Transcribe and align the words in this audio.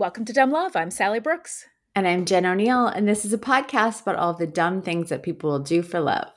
Welcome 0.00 0.24
to 0.24 0.32
Dumb 0.32 0.50
Love. 0.50 0.76
I'm 0.76 0.90
Sally 0.90 1.20
Brooks. 1.20 1.66
And 1.94 2.08
I'm 2.08 2.24
Jen 2.24 2.46
O'Neill, 2.46 2.86
and 2.86 3.06
this 3.06 3.26
is 3.26 3.34
a 3.34 3.38
podcast 3.38 4.00
about 4.00 4.16
all 4.16 4.32
the 4.32 4.46
dumb 4.46 4.80
things 4.80 5.10
that 5.10 5.22
people 5.22 5.50
will 5.50 5.58
do 5.58 5.82
for 5.82 6.00
love. 6.00 6.32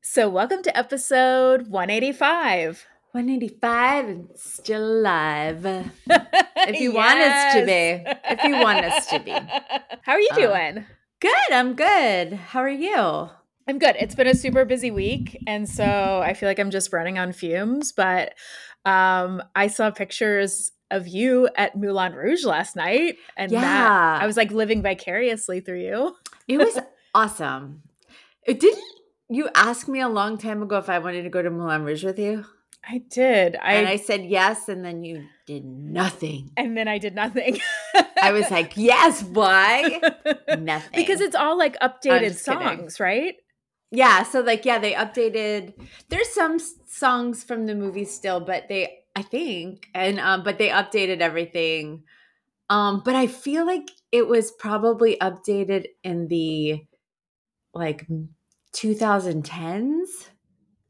So, 0.00 0.26
welcome 0.26 0.62
to 0.62 0.74
episode 0.74 1.68
185. 1.68 2.86
185 3.10 4.08
and 4.08 4.28
still 4.34 4.82
alive. 4.82 5.66
if 6.06 6.80
you 6.80 6.94
yes. 6.94 6.94
want 6.94 7.20
us 7.20 7.52
to 7.52 7.66
be. 7.66 8.32
If 8.32 8.44
you 8.44 8.60
want 8.62 8.86
us 8.86 9.06
to 9.08 9.18
be. 9.18 9.32
How 10.02 10.12
are 10.12 10.20
you 10.20 10.30
um, 10.30 10.40
doing? 10.40 10.86
Good. 11.20 11.52
I'm 11.52 11.74
good. 11.74 12.32
How 12.32 12.60
are 12.60 12.70
you? 12.70 13.28
I'm 13.68 13.78
good. 13.78 13.94
It's 14.00 14.14
been 14.14 14.26
a 14.26 14.34
super 14.34 14.64
busy 14.64 14.90
week. 14.90 15.36
And 15.46 15.68
so 15.68 16.22
I 16.24 16.32
feel 16.32 16.48
like 16.48 16.60
I'm 16.60 16.70
just 16.70 16.94
running 16.94 17.18
on 17.18 17.32
fumes. 17.32 17.92
But 17.92 18.32
um, 18.86 19.42
I 19.54 19.66
saw 19.66 19.90
pictures 19.90 20.72
of 20.90 21.08
you 21.08 21.48
at 21.56 21.76
Moulin 21.76 22.14
Rouge 22.14 22.44
last 22.44 22.76
night. 22.76 23.16
And 23.36 23.52
yeah. 23.52 23.60
That, 23.60 24.22
I 24.22 24.26
was 24.26 24.36
like 24.36 24.50
living 24.50 24.82
vicariously 24.82 25.60
through 25.60 25.80
you. 25.80 26.16
it 26.48 26.58
was 26.58 26.78
awesome. 27.14 27.82
It 28.46 28.60
didn't 28.60 28.84
you 29.28 29.48
ask 29.54 29.88
me 29.88 30.00
a 30.00 30.08
long 30.08 30.38
time 30.38 30.62
ago 30.62 30.78
if 30.78 30.88
I 30.88 30.98
wanted 30.98 31.22
to 31.22 31.30
go 31.30 31.42
to 31.42 31.50
Moulin 31.50 31.84
Rouge 31.84 32.04
with 32.04 32.18
you? 32.18 32.44
I 32.88 32.98
did. 33.10 33.56
I, 33.60 33.74
and 33.74 33.88
I 33.88 33.96
said 33.96 34.24
yes, 34.24 34.68
and 34.68 34.84
then 34.84 35.02
you 35.02 35.24
did 35.44 35.64
nothing. 35.64 36.52
And 36.56 36.76
then 36.76 36.86
I 36.86 36.98
did 36.98 37.16
nothing. 37.16 37.58
I 38.22 38.30
was 38.30 38.48
like, 38.50 38.74
yes, 38.76 39.24
why? 39.24 40.00
nothing. 40.58 40.90
Because 40.94 41.20
it's 41.20 41.34
all 41.34 41.58
like 41.58 41.76
updated 41.80 42.36
songs, 42.36 42.96
kidding. 42.96 43.04
right? 43.04 43.34
Yeah. 43.90 44.22
So, 44.22 44.40
like, 44.40 44.64
yeah, 44.64 44.78
they 44.78 44.92
updated. 44.92 45.74
There's 46.10 46.28
some 46.32 46.58
songs 46.86 47.42
from 47.42 47.66
the 47.66 47.74
movie 47.74 48.04
still, 48.04 48.38
but 48.38 48.68
they, 48.68 48.98
I 49.16 49.22
think, 49.22 49.88
and, 49.94 50.20
um, 50.20 50.42
but 50.42 50.58
they 50.58 50.68
updated 50.68 51.20
everything. 51.20 52.02
Um, 52.68 53.00
but 53.02 53.16
I 53.16 53.26
feel 53.26 53.64
like 53.64 53.90
it 54.12 54.28
was 54.28 54.52
probably 54.52 55.16
updated 55.22 55.86
in 56.04 56.28
the 56.28 56.84
like 57.72 58.06
2010s. 58.74 60.04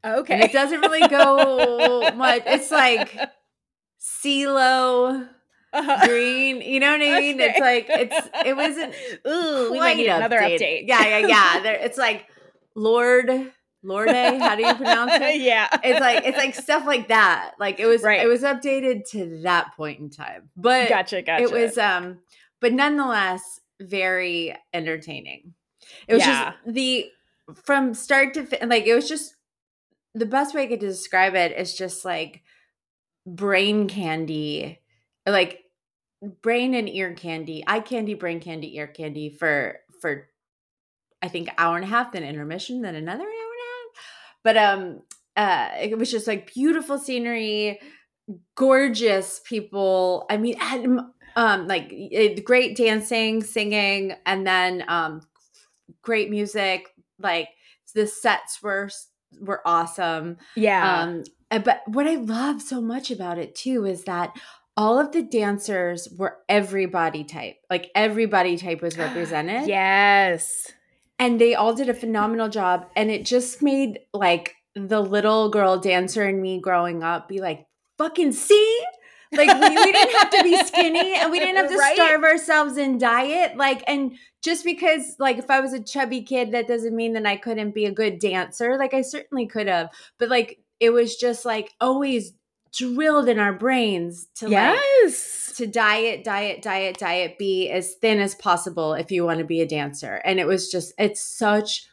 Okay. 0.03 0.33
And 0.33 0.43
it 0.43 0.51
doesn't 0.51 0.81
really 0.81 1.07
go 1.07 2.11
much. 2.15 2.43
It's 2.45 2.69
like 2.69 3.17
CeeLo 4.01 5.29
uh-huh. 5.71 6.07
green. 6.07 6.61
You 6.61 6.81
know 6.81 6.91
what 6.91 7.01
I 7.01 7.19
mean? 7.21 7.39
Okay. 7.41 7.49
It's 7.49 7.59
like 7.59 7.85
it's 7.89 8.29
it 8.45 8.55
wasn't 8.57 8.93
Ooh, 9.25 9.71
we 9.71 9.79
might 9.79 9.95
need 9.95 10.07
another 10.07 10.39
update. 10.39 10.83
Yeah, 10.85 11.19
yeah, 11.19 11.27
yeah. 11.27 11.59
There, 11.61 11.75
it's 11.75 11.97
like 11.97 12.25
Lord 12.75 13.53
Lorde, 13.87 14.09
how 14.09 14.55
do 14.55 14.65
you 14.65 14.75
pronounce 14.75 15.13
it? 15.15 15.41
yeah. 15.41 15.67
It's 15.83 15.99
like 15.99 16.25
it's 16.25 16.37
like 16.37 16.53
stuff 16.53 16.85
like 16.85 17.07
that. 17.07 17.53
Like 17.59 17.79
it 17.79 17.85
was 17.85 18.03
right. 18.03 18.21
it 18.21 18.27
was 18.27 18.43
updated 18.43 19.09
to 19.11 19.41
that 19.43 19.75
point 19.75 19.99
in 19.99 20.09
time. 20.09 20.49
But 20.55 20.89
gotcha, 20.89 21.21
gotcha. 21.21 21.43
It 21.43 21.51
was 21.51 21.77
um 21.77 22.19
but 22.59 22.73
nonetheless 22.73 23.61
very 23.79 24.55
entertaining. 24.73 25.53
It 26.07 26.15
was 26.15 26.25
yeah. 26.25 26.51
just 26.51 26.73
the 26.75 27.09
from 27.63 27.93
start 27.93 28.33
to 28.33 28.45
fin- 28.45 28.67
like 28.69 28.85
it 28.85 28.93
was 28.93 29.07
just 29.07 29.35
the 30.13 30.25
best 30.25 30.53
way 30.53 30.63
I 30.63 30.67
could 30.67 30.79
describe 30.79 31.35
it 31.35 31.57
is 31.57 31.75
just 31.75 32.03
like 32.03 32.41
brain 33.25 33.87
candy, 33.87 34.79
like 35.25 35.63
brain 36.41 36.73
and 36.73 36.89
ear 36.89 37.13
candy, 37.13 37.63
eye 37.67 37.79
candy, 37.79 38.15
brain 38.15 38.39
candy, 38.39 38.75
ear 38.75 38.87
candy 38.87 39.29
for 39.29 39.79
for 40.01 40.27
I 41.21 41.27
think 41.29 41.49
hour 41.57 41.75
and 41.75 41.85
a 41.85 41.87
half, 41.87 42.11
then 42.11 42.23
intermission, 42.23 42.81
then 42.81 42.95
another 42.95 43.23
hour 43.23 43.27
and 43.27 43.35
a 43.35 43.41
half. 43.41 43.46
But 44.43 44.57
um, 44.57 45.01
uh, 45.35 45.69
it 45.79 45.97
was 45.97 46.11
just 46.11 46.27
like 46.27 46.53
beautiful 46.53 46.97
scenery, 46.97 47.79
gorgeous 48.55 49.41
people. 49.45 50.25
I 50.29 50.37
mean, 50.37 50.57
um, 51.35 51.67
like 51.67 51.93
great 52.43 52.75
dancing, 52.75 53.43
singing, 53.43 54.13
and 54.25 54.45
then 54.45 54.83
um, 54.87 55.21
great 56.01 56.29
music, 56.29 56.87
like 57.19 57.49
the 57.93 58.07
sets 58.07 58.61
were 58.61 58.89
were 59.39 59.61
awesome. 59.65 60.37
Yeah. 60.55 61.01
Um, 61.01 61.23
but 61.63 61.81
what 61.87 62.07
I 62.07 62.15
love 62.15 62.61
so 62.61 62.81
much 62.81 63.11
about 63.11 63.37
it 63.37 63.55
too 63.55 63.85
is 63.85 64.03
that 64.05 64.35
all 64.75 64.99
of 64.99 65.11
the 65.11 65.23
dancers 65.23 66.07
were 66.17 66.37
every 66.47 66.85
body 66.85 67.23
type. 67.23 67.55
Like 67.69 67.89
every 67.95 68.25
body 68.25 68.57
type 68.57 68.81
was 68.81 68.97
represented. 68.97 69.67
yes. 69.67 70.71
And 71.19 71.41
they 71.41 71.55
all 71.55 71.73
did 71.73 71.89
a 71.89 71.93
phenomenal 71.93 72.49
job. 72.49 72.87
And 72.95 73.09
it 73.09 73.25
just 73.25 73.61
made 73.61 73.99
like 74.13 74.55
the 74.75 75.01
little 75.01 75.49
girl 75.49 75.77
dancer 75.79 76.23
and 76.23 76.41
me 76.41 76.59
growing 76.59 77.03
up 77.03 77.27
be 77.27 77.39
like, 77.39 77.65
fucking 77.97 78.33
see? 78.33 78.79
Like 79.33 79.49
we, 79.59 79.75
we, 79.75 79.91
didn't 79.91 80.15
have 80.15 80.29
to 80.29 80.43
be 80.43 80.57
skinny 80.63 81.15
and 81.15 81.31
we 81.31 81.39
didn't 81.39 81.57
have 81.57 81.69
to 81.69 81.75
right? 81.77 81.95
starve 81.95 82.23
ourselves 82.23 82.77
in 82.77 82.97
diet. 82.97 83.57
Like, 83.57 83.83
and 83.87 84.13
just 84.43 84.63
because 84.63 85.15
like 85.19 85.37
if 85.37 85.49
I 85.49 85.59
was 85.59 85.73
a 85.73 85.83
chubby 85.83 86.21
kid, 86.21 86.51
that 86.51 86.67
doesn't 86.67 86.95
mean 86.95 87.13
that 87.13 87.25
I 87.25 87.35
couldn't 87.35 87.73
be 87.73 87.85
a 87.85 87.91
good 87.91 88.19
dancer. 88.19 88.77
Like 88.77 88.93
I 88.93 89.01
certainly 89.01 89.47
could 89.47 89.67
have. 89.67 89.89
But 90.17 90.29
like 90.29 90.59
it 90.79 90.91
was 90.91 91.15
just 91.15 91.45
like 91.45 91.73
always 91.81 92.33
drilled 92.73 93.29
in 93.29 93.39
our 93.39 93.53
brains 93.53 94.27
to 94.35 94.49
yes. 94.49 95.47
like 95.49 95.57
to 95.57 95.67
diet, 95.67 96.23
diet, 96.23 96.61
diet, 96.61 96.97
diet, 96.97 97.37
be 97.37 97.69
as 97.69 97.95
thin 97.95 98.19
as 98.19 98.35
possible 98.35 98.93
if 98.93 99.11
you 99.11 99.25
want 99.25 99.39
to 99.39 99.45
be 99.45 99.61
a 99.61 99.67
dancer. 99.67 100.21
And 100.23 100.39
it 100.39 100.47
was 100.47 100.71
just 100.71 100.93
it's 100.97 101.21
such 101.21 101.87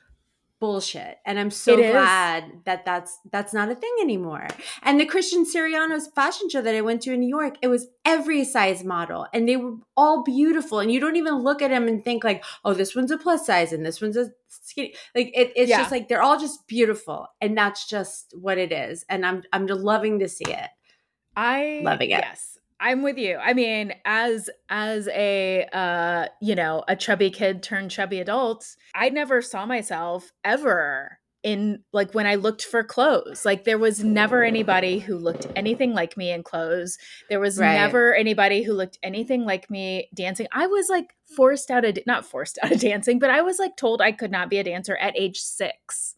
bullshit. 0.64 1.18
And 1.26 1.38
i'm 1.38 1.50
so 1.50 1.76
glad 1.76 2.44
that 2.64 2.86
that's 2.86 3.18
that's 3.30 3.52
not 3.52 3.70
a 3.70 3.74
thing 3.74 3.94
anymore. 4.00 4.48
And 4.82 4.98
the 4.98 5.04
christian 5.04 5.44
siriano's 5.44 6.06
fashion 6.06 6.48
show 6.48 6.62
that 6.62 6.74
i 6.74 6.80
went 6.80 7.02
to 7.02 7.12
in 7.12 7.20
new 7.20 7.28
york 7.28 7.56
it 7.60 7.68
was 7.68 7.88
every 8.06 8.44
size 8.44 8.82
model 8.82 9.26
and 9.34 9.46
they 9.46 9.58
were 9.58 9.74
all 9.94 10.22
beautiful. 10.22 10.80
And 10.80 10.90
you 10.90 11.00
don't 11.00 11.16
even 11.16 11.42
look 11.42 11.60
at 11.60 11.68
them 11.68 11.86
and 11.86 12.02
think 12.02 12.24
like 12.24 12.42
oh 12.64 12.72
this 12.72 12.96
one's 12.96 13.10
a 13.10 13.18
plus 13.18 13.44
size 13.44 13.74
and 13.74 13.84
this 13.84 14.00
one's 14.00 14.16
a 14.16 14.30
skinny 14.48 14.94
like 15.14 15.30
it, 15.34 15.52
it's 15.54 15.68
yeah. 15.68 15.80
just 15.80 15.90
like 15.90 16.08
they're 16.08 16.22
all 16.22 16.40
just 16.40 16.66
beautiful. 16.66 17.28
And 17.42 17.58
that's 17.58 17.86
just 17.86 18.32
what 18.40 18.56
it 18.56 18.72
is. 18.72 19.04
And 19.10 19.26
i'm 19.26 19.42
i'm 19.52 19.66
just 19.68 19.82
loving 19.82 20.18
to 20.20 20.28
see 20.30 20.48
it. 20.48 20.70
I 21.36 21.82
loving 21.84 22.08
it. 22.08 22.24
yes 22.24 22.58
I'm 22.80 23.02
with 23.02 23.16
you. 23.16 23.36
I 23.36 23.54
mean, 23.54 23.94
as 24.04 24.50
as 24.68 25.08
a 25.08 25.66
uh, 25.72 26.26
you 26.40 26.54
know, 26.54 26.84
a 26.88 26.96
chubby 26.96 27.30
kid 27.30 27.62
turned 27.62 27.90
chubby 27.90 28.20
adult, 28.20 28.66
I 28.94 29.08
never 29.08 29.40
saw 29.42 29.64
myself 29.64 30.32
ever 30.44 31.18
in 31.44 31.84
like 31.92 32.14
when 32.14 32.26
I 32.26 32.34
looked 32.34 32.64
for 32.64 32.82
clothes. 32.82 33.44
Like 33.44 33.64
there 33.64 33.78
was 33.78 34.02
never 34.02 34.42
anybody 34.42 34.98
who 34.98 35.16
looked 35.16 35.46
anything 35.54 35.92
like 35.92 36.16
me 36.16 36.32
in 36.32 36.42
clothes. 36.42 36.98
There 37.28 37.38
was 37.38 37.58
right. 37.58 37.74
never 37.74 38.14
anybody 38.14 38.62
who 38.62 38.72
looked 38.72 38.98
anything 39.02 39.44
like 39.44 39.70
me 39.70 40.08
dancing. 40.14 40.46
I 40.52 40.66
was 40.66 40.88
like 40.88 41.14
forced 41.36 41.70
out 41.70 41.84
of 41.84 41.98
not 42.06 42.24
forced 42.24 42.58
out 42.62 42.72
of 42.72 42.80
dancing, 42.80 43.18
but 43.18 43.30
I 43.30 43.42
was 43.42 43.58
like 43.58 43.76
told 43.76 44.00
I 44.00 44.10
could 44.10 44.30
not 44.30 44.48
be 44.48 44.58
a 44.58 44.64
dancer 44.64 44.96
at 44.96 45.16
age 45.16 45.38
6 45.38 46.16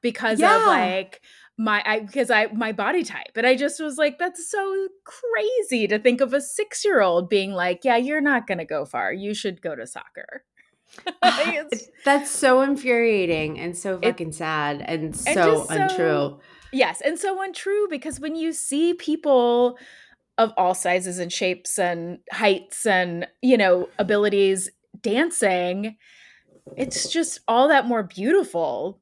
because 0.00 0.40
yeah. 0.40 0.60
of 0.60 0.66
like 0.66 1.20
my 1.58 1.82
I 1.84 2.00
because 2.00 2.30
I 2.30 2.46
my 2.46 2.72
body 2.72 3.02
type. 3.02 3.32
And 3.36 3.46
I 3.46 3.56
just 3.56 3.80
was 3.80 3.98
like, 3.98 4.18
that's 4.18 4.50
so 4.50 4.88
crazy 5.04 5.88
to 5.88 5.98
think 5.98 6.20
of 6.20 6.32
a 6.32 6.40
six 6.40 6.84
year 6.84 7.00
old 7.02 7.28
being 7.28 7.52
like, 7.52 7.80
Yeah, 7.84 7.96
you're 7.96 8.20
not 8.20 8.46
gonna 8.46 8.64
go 8.64 8.84
far. 8.84 9.12
You 9.12 9.34
should 9.34 9.60
go 9.60 9.74
to 9.74 9.86
soccer. 9.86 10.44
that's 12.04 12.30
so 12.30 12.62
infuriating 12.62 13.58
and 13.58 13.76
so 13.76 13.98
fucking 14.00 14.28
it, 14.28 14.34
sad 14.34 14.80
and 14.82 15.14
so 15.14 15.66
and 15.68 15.82
untrue. 15.82 15.96
So, 15.96 16.40
yes, 16.72 17.02
and 17.04 17.18
so 17.18 17.42
untrue 17.42 17.88
because 17.90 18.20
when 18.20 18.36
you 18.36 18.52
see 18.52 18.94
people 18.94 19.76
of 20.38 20.52
all 20.56 20.74
sizes 20.74 21.18
and 21.18 21.32
shapes 21.32 21.78
and 21.78 22.18
heights 22.32 22.86
and 22.86 23.26
you 23.42 23.56
know 23.56 23.88
abilities 23.98 24.70
dancing 25.00 25.96
it's 26.76 27.08
just 27.08 27.40
all 27.48 27.68
that 27.68 27.86
more 27.86 28.02
beautiful 28.02 29.00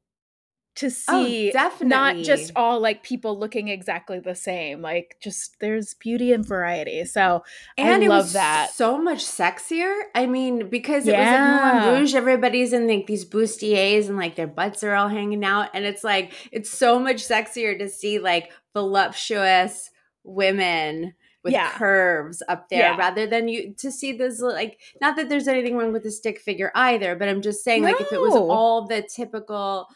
to 0.76 0.86
oh, 0.86 1.24
see 1.24 1.52
oh, 1.54 1.72
not 1.82 2.16
just 2.16 2.52
all 2.54 2.78
like 2.80 3.02
people 3.02 3.38
looking 3.38 3.68
exactly 3.68 4.20
the 4.20 4.34
same 4.34 4.82
like 4.82 5.16
just 5.20 5.58
there's 5.58 5.94
beauty 5.94 6.32
and 6.32 6.46
variety 6.46 7.04
so 7.04 7.42
and 7.78 8.04
I 8.04 8.06
love 8.06 8.34
that 8.34 8.70
so 8.72 8.98
much 8.98 9.24
sexier 9.24 10.02
i 10.14 10.26
mean 10.26 10.68
because 10.68 11.08
it 11.08 11.12
yeah. 11.12 11.72
was 11.72 11.74
in 11.74 11.80
Moulin 11.80 12.00
Rouge 12.00 12.14
everybody's 12.14 12.72
in 12.72 12.86
like 12.86 13.06
these 13.06 13.24
bustiers 13.24 14.08
and 14.08 14.18
like 14.18 14.36
their 14.36 14.46
butts 14.46 14.84
are 14.84 14.94
all 14.94 15.08
hanging 15.08 15.44
out 15.44 15.70
and 15.74 15.84
it's 15.84 16.04
like 16.04 16.32
it's 16.52 16.70
so 16.70 16.98
much 16.98 17.26
sexier 17.26 17.76
to 17.78 17.88
see 17.88 18.18
like 18.18 18.52
voluptuous 18.74 19.90
women 20.24 21.14
with 21.42 21.54
yeah. 21.54 21.70
curves 21.70 22.42
up 22.48 22.68
there 22.68 22.90
yeah. 22.90 22.96
rather 22.96 23.26
than 23.26 23.48
you 23.48 23.72
to 23.78 23.90
see 23.90 24.12
this 24.12 24.40
like 24.40 24.80
not 25.00 25.16
that 25.16 25.28
there's 25.28 25.48
anything 25.48 25.76
wrong 25.76 25.92
with 25.92 26.02
the 26.02 26.10
stick 26.10 26.40
figure 26.40 26.70
either 26.74 27.14
but 27.14 27.28
i'm 27.28 27.40
just 27.40 27.62
saying 27.64 27.82
no. 27.82 27.92
like 27.92 28.00
if 28.00 28.12
it 28.12 28.20
was 28.20 28.34
all 28.34 28.86
the 28.86 29.00
typical 29.02 29.86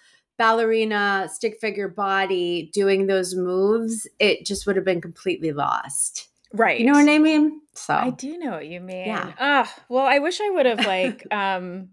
ballerina 0.40 1.28
stick 1.30 1.58
figure 1.60 1.86
body 1.86 2.70
doing 2.72 3.06
those 3.06 3.34
moves, 3.34 4.08
it 4.18 4.46
just 4.46 4.66
would 4.66 4.74
have 4.74 4.86
been 4.86 5.02
completely 5.02 5.52
lost. 5.52 6.28
Right. 6.54 6.80
You 6.80 6.86
know 6.86 6.94
what 6.94 7.10
I 7.10 7.18
mean? 7.18 7.60
So 7.74 7.92
I 7.92 8.08
do 8.08 8.38
know 8.38 8.52
what 8.52 8.66
you 8.66 8.80
mean. 8.80 9.06
Yeah. 9.06 9.34
Oh, 9.38 9.70
well, 9.90 10.06
I 10.06 10.18
wish 10.18 10.40
I 10.40 10.48
would 10.48 10.64
have 10.64 10.86
like 10.86 11.26
um 11.30 11.90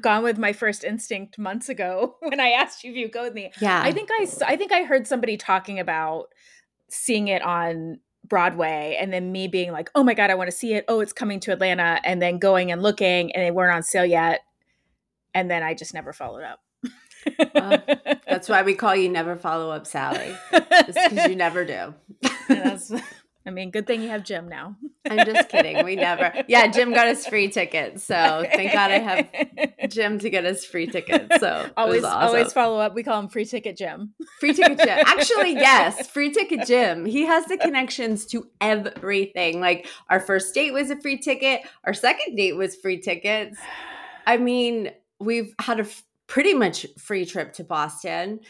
gone 0.00 0.22
with 0.22 0.38
my 0.38 0.54
first 0.54 0.82
instinct 0.82 1.38
months 1.38 1.68
ago 1.68 2.16
when 2.20 2.40
I 2.40 2.52
asked 2.52 2.82
you 2.84 2.90
if 2.90 2.96
you 2.96 3.08
go 3.10 3.24
with 3.24 3.34
me. 3.34 3.52
Yeah. 3.60 3.82
I 3.84 3.92
think 3.92 4.08
I 4.10 4.26
I 4.46 4.56
think 4.56 4.72
I 4.72 4.84
heard 4.84 5.06
somebody 5.06 5.36
talking 5.36 5.78
about 5.78 6.28
seeing 6.88 7.28
it 7.28 7.42
on 7.42 8.00
Broadway 8.24 8.96
and 8.98 9.12
then 9.12 9.30
me 9.30 9.46
being 9.46 9.72
like, 9.72 9.90
oh 9.94 10.02
my 10.02 10.14
God, 10.14 10.30
I 10.30 10.36
want 10.36 10.48
to 10.50 10.56
see 10.56 10.72
it. 10.72 10.86
Oh, 10.88 11.00
it's 11.00 11.12
coming 11.12 11.38
to 11.40 11.52
Atlanta. 11.52 12.00
And 12.02 12.22
then 12.22 12.38
going 12.38 12.72
and 12.72 12.82
looking 12.82 13.30
and 13.32 13.44
they 13.44 13.50
weren't 13.50 13.74
on 13.76 13.82
sale 13.82 14.06
yet. 14.06 14.40
And 15.34 15.50
then 15.50 15.62
I 15.62 15.74
just 15.74 15.92
never 15.92 16.14
followed 16.14 16.44
up. 16.44 16.60
Well, 17.54 17.82
that's 18.28 18.48
why 18.48 18.62
we 18.62 18.74
call 18.74 18.94
you 18.96 19.08
Never 19.08 19.36
Follow 19.36 19.70
Up 19.70 19.86
Sally. 19.86 20.34
because 20.50 21.28
you 21.28 21.36
never 21.36 21.64
do. 21.64 21.94
I 23.46 23.50
mean, 23.50 23.70
good 23.70 23.86
thing 23.86 24.02
you 24.02 24.10
have 24.10 24.22
Jim 24.22 24.48
now. 24.48 24.76
I'm 25.08 25.24
just 25.24 25.48
kidding. 25.48 25.82
We 25.84 25.96
never. 25.96 26.44
Yeah, 26.46 26.66
Jim 26.66 26.92
got 26.92 27.08
us 27.08 27.26
free 27.26 27.48
tickets. 27.48 28.04
So 28.04 28.44
thank 28.54 28.72
God 28.72 28.90
I 28.90 28.98
have 28.98 29.90
Jim 29.90 30.18
to 30.18 30.28
get 30.28 30.44
us 30.44 30.64
free 30.64 30.86
tickets. 30.86 31.40
So 31.40 31.70
always, 31.76 32.04
awesome. 32.04 32.28
always 32.28 32.52
follow 32.52 32.78
up. 32.78 32.94
We 32.94 33.02
call 33.02 33.18
him 33.18 33.28
Free 33.28 33.46
Ticket 33.46 33.78
Jim. 33.78 34.12
Free 34.40 34.52
Ticket 34.52 34.78
Jim. 34.78 34.88
Actually, 35.06 35.54
yes, 35.54 36.06
Free 36.08 36.30
Ticket 36.30 36.66
Jim. 36.66 37.06
He 37.06 37.24
has 37.24 37.46
the 37.46 37.56
connections 37.56 38.26
to 38.26 38.46
everything. 38.60 39.58
Like 39.60 39.86
our 40.10 40.20
first 40.20 40.54
date 40.54 40.72
was 40.72 40.90
a 40.90 41.00
free 41.00 41.18
ticket. 41.18 41.62
Our 41.84 41.94
second 41.94 42.36
date 42.36 42.56
was 42.56 42.76
free 42.76 43.00
tickets. 43.00 43.56
I 44.26 44.36
mean, 44.36 44.90
we've 45.18 45.54
had 45.58 45.80
a 45.80 45.84
f- 45.84 46.02
pretty 46.30 46.54
much 46.54 46.86
free 46.96 47.26
trip 47.26 47.52
to 47.54 47.64
Boston. 47.64 48.40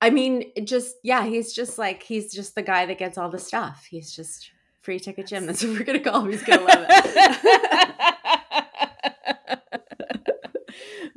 I 0.00 0.10
mean, 0.10 0.52
just 0.64 0.94
yeah, 1.02 1.24
he's 1.24 1.52
just 1.52 1.78
like 1.78 2.02
he's 2.04 2.32
just 2.32 2.54
the 2.54 2.62
guy 2.62 2.86
that 2.86 2.98
gets 2.98 3.18
all 3.18 3.30
the 3.30 3.38
stuff. 3.38 3.86
He's 3.90 4.14
just 4.14 4.52
free 4.82 5.00
ticket 5.00 5.26
Jim. 5.26 5.46
That's 5.46 5.64
what 5.64 5.72
we're 5.72 5.84
gonna 5.84 5.98
call 6.00 6.20
him. 6.22 6.30
He's 6.30 6.42
gonna 6.42 6.62
love 6.62 6.86
it. 6.88 8.08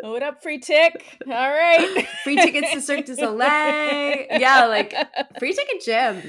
what 0.02 0.24
up, 0.24 0.42
free 0.42 0.60
tick? 0.60 1.20
All 1.28 1.34
right, 1.34 2.08
free 2.24 2.38
tickets 2.38 2.72
to 2.72 2.81
Cirque 2.81 3.06
du 3.06 3.16
Soleil. 3.16 4.25
Yeah, 4.31 4.66
like 4.66 4.96
free 5.40 5.54
ticket 5.54 5.84
Jim. 5.84 6.22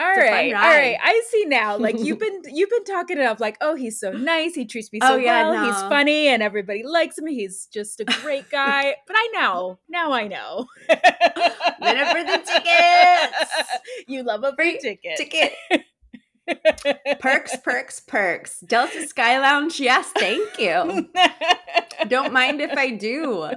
All 0.00 0.06
right, 0.06 0.54
all 0.54 0.60
right. 0.60 0.96
I 1.02 1.22
see 1.30 1.44
now. 1.46 1.76
Like 1.76 1.98
you've 1.98 2.18
been 2.20 2.42
you've 2.46 2.70
been 2.70 2.84
talking 2.84 3.18
it 3.18 3.24
up. 3.24 3.40
Like, 3.40 3.56
oh, 3.60 3.74
he's 3.74 3.98
so 3.98 4.12
nice. 4.12 4.54
He 4.54 4.64
treats 4.64 4.92
me 4.92 5.00
so 5.00 5.14
oh, 5.14 5.16
yeah, 5.16 5.50
well. 5.50 5.64
No. 5.64 5.72
He's 5.72 5.80
funny, 5.82 6.28
and 6.28 6.42
everybody 6.42 6.82
likes 6.82 7.18
him. 7.18 7.26
He's 7.26 7.66
just 7.66 8.00
a 8.00 8.04
great 8.04 8.50
guy. 8.50 8.94
but 9.06 9.16
I 9.16 9.30
know 9.34 9.78
now. 9.88 10.12
I 10.12 10.28
know. 10.28 10.66
Minute 11.80 12.08
for 12.08 12.24
the 12.24 12.42
tickets. 12.44 13.50
You 14.06 14.22
love 14.22 14.44
a 14.44 14.54
free, 14.54 14.78
free 14.78 14.96
ticket. 14.96 15.16
Ticket. 15.16 15.52
perks, 17.20 17.56
perks, 17.64 18.00
perks. 18.00 18.60
Delta 18.60 19.06
Sky 19.06 19.38
Lounge, 19.40 19.80
yes, 19.80 20.10
thank 20.16 20.58
you. 20.58 21.08
Don't 22.08 22.32
mind 22.32 22.60
if 22.60 22.76
I 22.76 22.90
do 22.90 23.48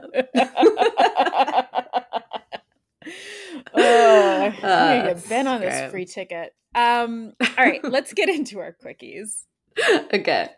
oh, 3.73 4.41
I'm 4.41 4.51
gonna 4.61 5.13
get 5.13 5.29
Ben 5.29 5.47
on 5.47 5.61
this 5.61 5.91
free 5.91 6.05
ticket. 6.05 6.53
Um, 6.75 7.33
all 7.41 7.65
right, 7.65 7.83
let's 7.83 8.13
get 8.13 8.29
into 8.29 8.59
our 8.59 8.75
quickies. 8.83 9.43
okay. 10.13 10.49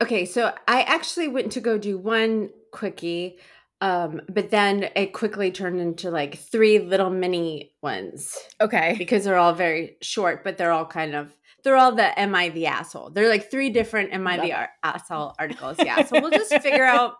Okay, 0.00 0.24
so 0.24 0.52
I 0.66 0.82
actually 0.82 1.28
went 1.28 1.52
to 1.52 1.60
go 1.60 1.78
do 1.78 1.96
one 1.96 2.50
quickie, 2.72 3.38
um, 3.80 4.20
but 4.28 4.50
then 4.50 4.88
it 4.96 5.12
quickly 5.12 5.50
turned 5.50 5.80
into 5.80 6.10
like 6.10 6.38
three 6.38 6.78
little 6.78 7.10
mini 7.10 7.72
ones. 7.82 8.36
Okay. 8.60 8.94
Because 8.98 9.24
they're 9.24 9.38
all 9.38 9.54
very 9.54 9.96
short, 10.00 10.44
but 10.44 10.56
they're 10.56 10.72
all 10.72 10.86
kind 10.86 11.14
of 11.14 11.36
they're 11.64 11.76
all 11.76 11.92
the 11.92 12.18
am 12.18 12.34
I 12.34 12.48
the 12.48 12.66
asshole? 12.66 13.10
They're 13.10 13.28
like 13.28 13.50
three 13.50 13.70
different 13.70 14.12
am 14.12 14.26
I 14.26 14.38
the 14.38 14.52
ar- 14.52 14.70
asshole 14.82 15.34
articles. 15.38 15.76
Yeah. 15.78 16.04
So 16.04 16.20
we'll 16.20 16.30
just 16.30 16.52
figure 16.60 16.84
out 16.86 17.14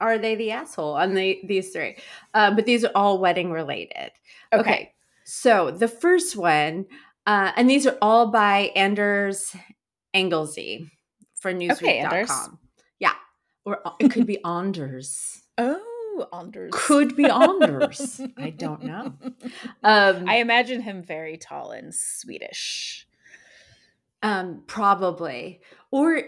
are 0.00 0.18
they 0.18 0.34
the 0.34 0.52
asshole 0.52 0.94
on 0.94 1.14
the 1.14 1.40
these 1.44 1.70
three? 1.70 1.96
Uh, 2.34 2.54
but 2.54 2.66
these 2.66 2.84
are 2.84 2.92
all 2.94 3.18
wedding 3.18 3.50
related. 3.50 4.12
Okay. 4.52 4.60
okay. 4.60 4.92
So 5.24 5.70
the 5.70 5.88
first 5.88 6.36
one, 6.36 6.86
uh, 7.26 7.52
and 7.56 7.68
these 7.68 7.86
are 7.86 7.98
all 8.00 8.30
by 8.30 8.70
Anders 8.74 9.54
Anglesey 10.14 10.90
for 11.34 11.52
Newsweek.com. 11.52 12.46
Okay, 12.46 12.56
yeah. 12.98 13.14
Or 13.64 13.80
it 14.00 14.10
could 14.10 14.26
be 14.26 14.42
Anders. 14.44 15.42
Oh, 15.58 16.26
Anders. 16.32 16.70
Could 16.72 17.14
be 17.14 17.26
Anders. 17.26 18.20
I 18.38 18.50
don't 18.50 18.82
know. 18.82 19.12
Um, 19.84 20.28
I 20.28 20.36
imagine 20.36 20.80
him 20.80 21.02
very 21.02 21.36
tall 21.36 21.72
and 21.72 21.94
Swedish. 21.94 23.06
Um, 24.22 24.62
probably. 24.66 25.60
Or 25.90 26.22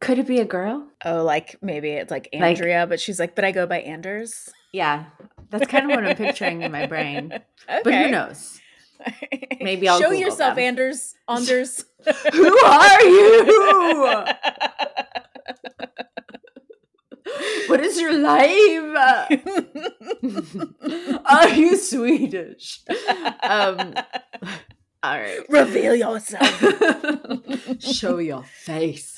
could 0.00 0.18
it 0.18 0.26
be 0.26 0.40
a 0.40 0.44
girl? 0.44 0.86
Oh, 1.04 1.22
like 1.24 1.56
maybe 1.62 1.90
it's 1.90 2.10
like 2.10 2.28
Andrea, 2.32 2.80
like, 2.80 2.88
but 2.88 3.00
she's 3.00 3.18
like, 3.18 3.34
but 3.34 3.44
I 3.44 3.52
go 3.52 3.66
by 3.66 3.80
Anders. 3.80 4.50
Yeah, 4.72 5.06
that's 5.50 5.66
kind 5.66 5.90
of 5.90 5.96
what 5.96 6.04
I'm 6.06 6.16
picturing 6.16 6.62
in 6.62 6.72
my 6.72 6.86
brain. 6.86 7.32
Okay. 7.32 7.44
But 7.84 7.94
who 7.94 8.10
knows? 8.10 8.60
Maybe 9.60 9.88
I'll 9.88 10.00
show 10.00 10.08
Google 10.10 10.20
yourself, 10.20 10.56
them. 10.56 10.64
Anders. 10.64 11.14
Anders. 11.28 11.84
who 12.32 12.64
are 12.64 13.02
you? 13.02 14.24
what 17.68 17.80
is 17.80 18.00
your 18.00 18.18
life? 18.18 19.30
are 21.26 21.48
you 21.50 21.76
Swedish? 21.76 22.80
Um, 23.42 23.94
all 25.02 25.18
right. 25.18 25.40
Reveal 25.48 25.94
yourself. 25.94 26.64
Show 27.80 28.18
your 28.18 28.42
face. 28.42 29.17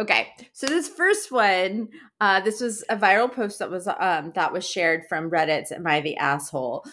Okay, 0.00 0.28
so 0.54 0.66
this 0.66 0.88
first 0.88 1.30
one, 1.30 1.90
uh, 2.22 2.40
this 2.40 2.62
was 2.62 2.82
a 2.88 2.96
viral 2.96 3.30
post 3.30 3.58
that 3.58 3.70
was 3.70 3.86
um, 3.86 4.32
that 4.34 4.50
was 4.50 4.66
shared 4.66 5.06
from 5.06 5.30
Reddit's 5.30 5.72
"Am 5.72 5.86
I 5.86 6.00
the 6.00 6.16
Asshole?" 6.16 6.86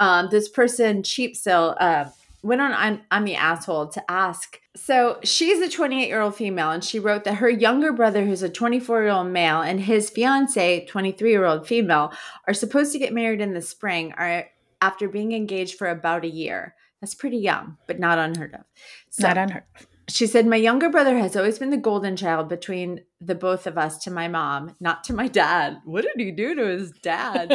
Um, 0.00 0.28
this 0.30 0.48
person, 0.48 1.02
Cheap 1.02 1.36
Still, 1.36 1.76
uh, 1.78 2.06
went 2.42 2.62
on 2.62 2.72
I'm, 2.72 3.02
I'm 3.10 3.26
the 3.26 3.34
asshole 3.34 3.88
to 3.88 4.10
ask. 4.10 4.58
So 4.76 5.18
she's 5.22 5.60
a 5.60 5.68
28 5.68 6.08
year 6.08 6.22
old 6.22 6.36
female, 6.36 6.70
and 6.70 6.82
she 6.82 6.98
wrote 6.98 7.24
that 7.24 7.34
her 7.34 7.50
younger 7.50 7.92
brother, 7.92 8.24
who's 8.24 8.42
a 8.42 8.48
24 8.48 9.02
year 9.02 9.10
old 9.10 9.28
male, 9.28 9.60
and 9.60 9.78
his 9.78 10.08
fiance, 10.08 10.86
23 10.86 11.30
year 11.30 11.44
old 11.44 11.66
female, 11.66 12.14
are 12.48 12.54
supposed 12.54 12.92
to 12.92 12.98
get 12.98 13.12
married 13.12 13.42
in 13.42 13.52
the 13.52 13.60
spring, 13.60 14.14
are 14.16 14.46
after 14.80 15.06
being 15.06 15.32
engaged 15.32 15.76
for 15.76 15.88
about 15.88 16.24
a 16.24 16.28
year. 16.28 16.74
That's 17.02 17.14
pretty 17.14 17.36
young, 17.36 17.76
but 17.86 17.98
not 17.98 18.18
unheard 18.18 18.54
of. 18.54 18.64
So, 19.10 19.28
not 19.28 19.36
unheard 19.36 19.64
of 19.78 19.86
she 20.08 20.26
said, 20.26 20.46
My 20.46 20.56
younger 20.56 20.90
brother 20.90 21.18
has 21.18 21.36
always 21.36 21.58
been 21.58 21.70
the 21.70 21.76
golden 21.76 22.16
child 22.16 22.48
between 22.48 23.02
the 23.20 23.34
both 23.34 23.66
of 23.66 23.78
us 23.78 23.98
to 24.04 24.10
my 24.10 24.28
mom, 24.28 24.76
not 24.80 25.04
to 25.04 25.14
my 25.14 25.28
dad. 25.28 25.78
What 25.84 26.04
did 26.04 26.24
he 26.24 26.30
do 26.30 26.54
to 26.54 26.66
his 26.66 26.90
dad? 27.02 27.52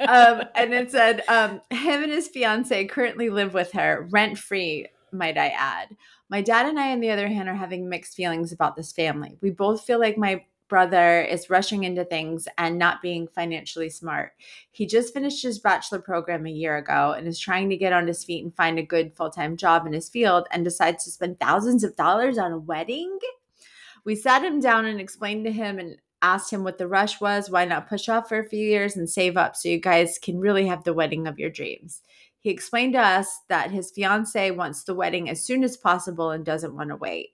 um, 0.00 0.42
and 0.54 0.72
it 0.72 0.90
said, 0.90 1.22
um, 1.28 1.60
Him 1.70 2.02
and 2.02 2.12
his 2.12 2.28
fiance 2.28 2.86
currently 2.86 3.28
live 3.28 3.54
with 3.54 3.72
her, 3.72 4.08
rent 4.10 4.38
free, 4.38 4.86
might 5.12 5.36
I 5.36 5.48
add. 5.48 5.96
My 6.28 6.42
dad 6.42 6.66
and 6.66 6.78
I, 6.78 6.92
on 6.92 7.00
the 7.00 7.10
other 7.10 7.28
hand, 7.28 7.48
are 7.48 7.54
having 7.54 7.88
mixed 7.88 8.14
feelings 8.14 8.52
about 8.52 8.76
this 8.76 8.92
family. 8.92 9.36
We 9.42 9.50
both 9.50 9.84
feel 9.84 9.98
like 9.98 10.16
my 10.16 10.44
brother 10.70 11.20
is 11.20 11.50
rushing 11.50 11.84
into 11.84 12.04
things 12.06 12.48
and 12.56 12.78
not 12.78 13.02
being 13.02 13.28
financially 13.28 13.90
smart. 13.90 14.32
He 14.70 14.86
just 14.86 15.12
finished 15.12 15.42
his 15.42 15.58
bachelor 15.58 15.98
program 15.98 16.46
a 16.46 16.50
year 16.50 16.78
ago 16.78 17.12
and 17.18 17.28
is 17.28 17.38
trying 17.38 17.68
to 17.68 17.76
get 17.76 17.92
on 17.92 18.06
his 18.06 18.24
feet 18.24 18.42
and 18.42 18.56
find 18.56 18.78
a 18.78 18.82
good 18.82 19.14
full 19.14 19.28
time 19.28 19.58
job 19.58 19.86
in 19.86 19.92
his 19.92 20.08
field 20.08 20.46
and 20.50 20.64
decides 20.64 21.04
to 21.04 21.10
spend 21.10 21.38
thousands 21.38 21.84
of 21.84 21.96
dollars 21.96 22.38
on 22.38 22.52
a 22.52 22.58
wedding. 22.58 23.18
We 24.06 24.16
sat 24.16 24.42
him 24.42 24.60
down 24.60 24.86
and 24.86 24.98
explained 24.98 25.44
to 25.44 25.52
him 25.52 25.78
and 25.78 25.96
asked 26.22 26.50
him 26.50 26.64
what 26.64 26.78
the 26.78 26.88
rush 26.88 27.20
was. 27.20 27.50
Why 27.50 27.66
not 27.66 27.88
push 27.88 28.08
off 28.08 28.28
for 28.28 28.38
a 28.38 28.48
few 28.48 28.64
years 28.64 28.96
and 28.96 29.10
save 29.10 29.36
up 29.36 29.56
so 29.56 29.68
you 29.68 29.78
guys 29.78 30.18
can 30.22 30.40
really 30.40 30.66
have 30.66 30.84
the 30.84 30.94
wedding 30.94 31.26
of 31.26 31.38
your 31.38 31.50
dreams? 31.50 32.00
He 32.40 32.48
explained 32.48 32.94
to 32.94 33.00
us 33.00 33.40
that 33.48 33.70
his 33.70 33.90
fiance 33.90 34.50
wants 34.52 34.84
the 34.84 34.94
wedding 34.94 35.28
as 35.28 35.44
soon 35.44 35.62
as 35.62 35.76
possible 35.76 36.30
and 36.30 36.44
doesn't 36.44 36.74
want 36.74 36.88
to 36.88 36.96
wait. 36.96 37.30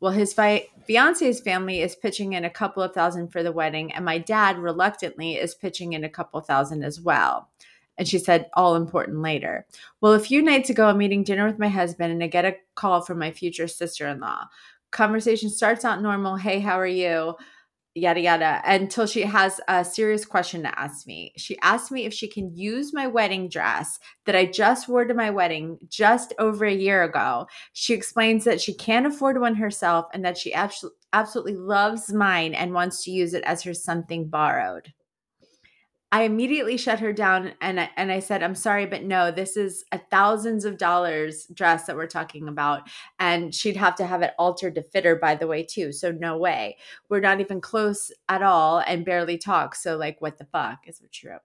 Well, 0.00 0.12
his 0.12 0.32
fi- 0.32 0.68
fiance's 0.86 1.40
family 1.40 1.80
is 1.80 1.96
pitching 1.96 2.34
in 2.34 2.44
a 2.44 2.50
couple 2.50 2.82
of 2.82 2.94
thousand 2.94 3.28
for 3.28 3.42
the 3.42 3.52
wedding, 3.52 3.92
and 3.92 4.04
my 4.04 4.18
dad 4.18 4.58
reluctantly 4.58 5.34
is 5.34 5.54
pitching 5.54 5.92
in 5.94 6.04
a 6.04 6.08
couple 6.08 6.40
thousand 6.40 6.84
as 6.84 7.00
well. 7.00 7.48
And 7.96 8.06
she 8.06 8.18
said, 8.18 8.48
all 8.54 8.76
important 8.76 9.22
later. 9.22 9.66
Well, 10.00 10.12
a 10.12 10.20
few 10.20 10.40
nights 10.40 10.70
ago, 10.70 10.86
I'm 10.86 11.02
eating 11.02 11.24
dinner 11.24 11.46
with 11.46 11.58
my 11.58 11.68
husband, 11.68 12.12
and 12.12 12.22
I 12.22 12.28
get 12.28 12.44
a 12.44 12.54
call 12.76 13.00
from 13.00 13.18
my 13.18 13.32
future 13.32 13.66
sister 13.66 14.06
in 14.06 14.20
law. 14.20 14.46
Conversation 14.92 15.50
starts 15.50 15.84
out 15.84 16.00
normal. 16.00 16.36
Hey, 16.36 16.60
how 16.60 16.78
are 16.78 16.86
you? 16.86 17.34
Yada 17.98 18.20
yada 18.20 18.62
until 18.64 19.06
she 19.06 19.22
has 19.22 19.60
a 19.68 19.84
serious 19.84 20.24
question 20.24 20.62
to 20.62 20.78
ask 20.78 21.06
me. 21.06 21.32
She 21.36 21.58
asked 21.60 21.90
me 21.90 22.04
if 22.04 22.14
she 22.14 22.28
can 22.28 22.54
use 22.56 22.92
my 22.92 23.06
wedding 23.06 23.48
dress 23.48 23.98
that 24.24 24.36
I 24.36 24.46
just 24.46 24.88
wore 24.88 25.04
to 25.04 25.14
my 25.14 25.30
wedding 25.30 25.78
just 25.88 26.32
over 26.38 26.64
a 26.64 26.74
year 26.74 27.02
ago. 27.02 27.46
She 27.72 27.94
explains 27.94 28.44
that 28.44 28.60
she 28.60 28.74
can't 28.74 29.06
afford 29.06 29.40
one 29.40 29.56
herself 29.56 30.06
and 30.12 30.24
that 30.24 30.38
she 30.38 30.54
absolutely 30.54 30.96
absolutely 31.12 31.54
loves 31.54 32.12
mine 32.12 32.54
and 32.54 32.74
wants 32.74 33.02
to 33.04 33.10
use 33.10 33.32
it 33.34 33.42
as 33.44 33.62
her 33.62 33.74
something 33.74 34.28
borrowed. 34.28 34.92
I 36.10 36.22
immediately 36.22 36.78
shut 36.78 37.00
her 37.00 37.12
down 37.12 37.52
and 37.60 37.80
I, 37.80 37.90
and 37.96 38.10
I 38.10 38.20
said, 38.20 38.42
"I'm 38.42 38.54
sorry, 38.54 38.86
but 38.86 39.04
no, 39.04 39.30
this 39.30 39.56
is 39.56 39.84
a 39.92 39.98
thousands 39.98 40.64
of 40.64 40.78
dollars 40.78 41.46
dress 41.52 41.84
that 41.84 41.96
we're 41.96 42.06
talking 42.06 42.48
about, 42.48 42.88
and 43.18 43.54
she'd 43.54 43.76
have 43.76 43.94
to 43.96 44.06
have 44.06 44.22
it 44.22 44.32
altered 44.38 44.74
to 44.76 44.82
fit 44.82 45.04
her, 45.04 45.16
by 45.16 45.34
the 45.34 45.46
way, 45.46 45.62
too. 45.62 45.92
So 45.92 46.10
no 46.10 46.38
way. 46.38 46.78
We're 47.10 47.20
not 47.20 47.40
even 47.40 47.60
close 47.60 48.10
at 48.28 48.42
all, 48.42 48.78
and 48.86 49.04
barely 49.04 49.36
talk. 49.36 49.74
So 49.74 49.96
like, 49.98 50.20
what 50.20 50.38
the 50.38 50.46
fuck 50.46 50.80
is 50.86 51.00
what 51.00 51.14
she 51.14 51.28
wrote? 51.28 51.42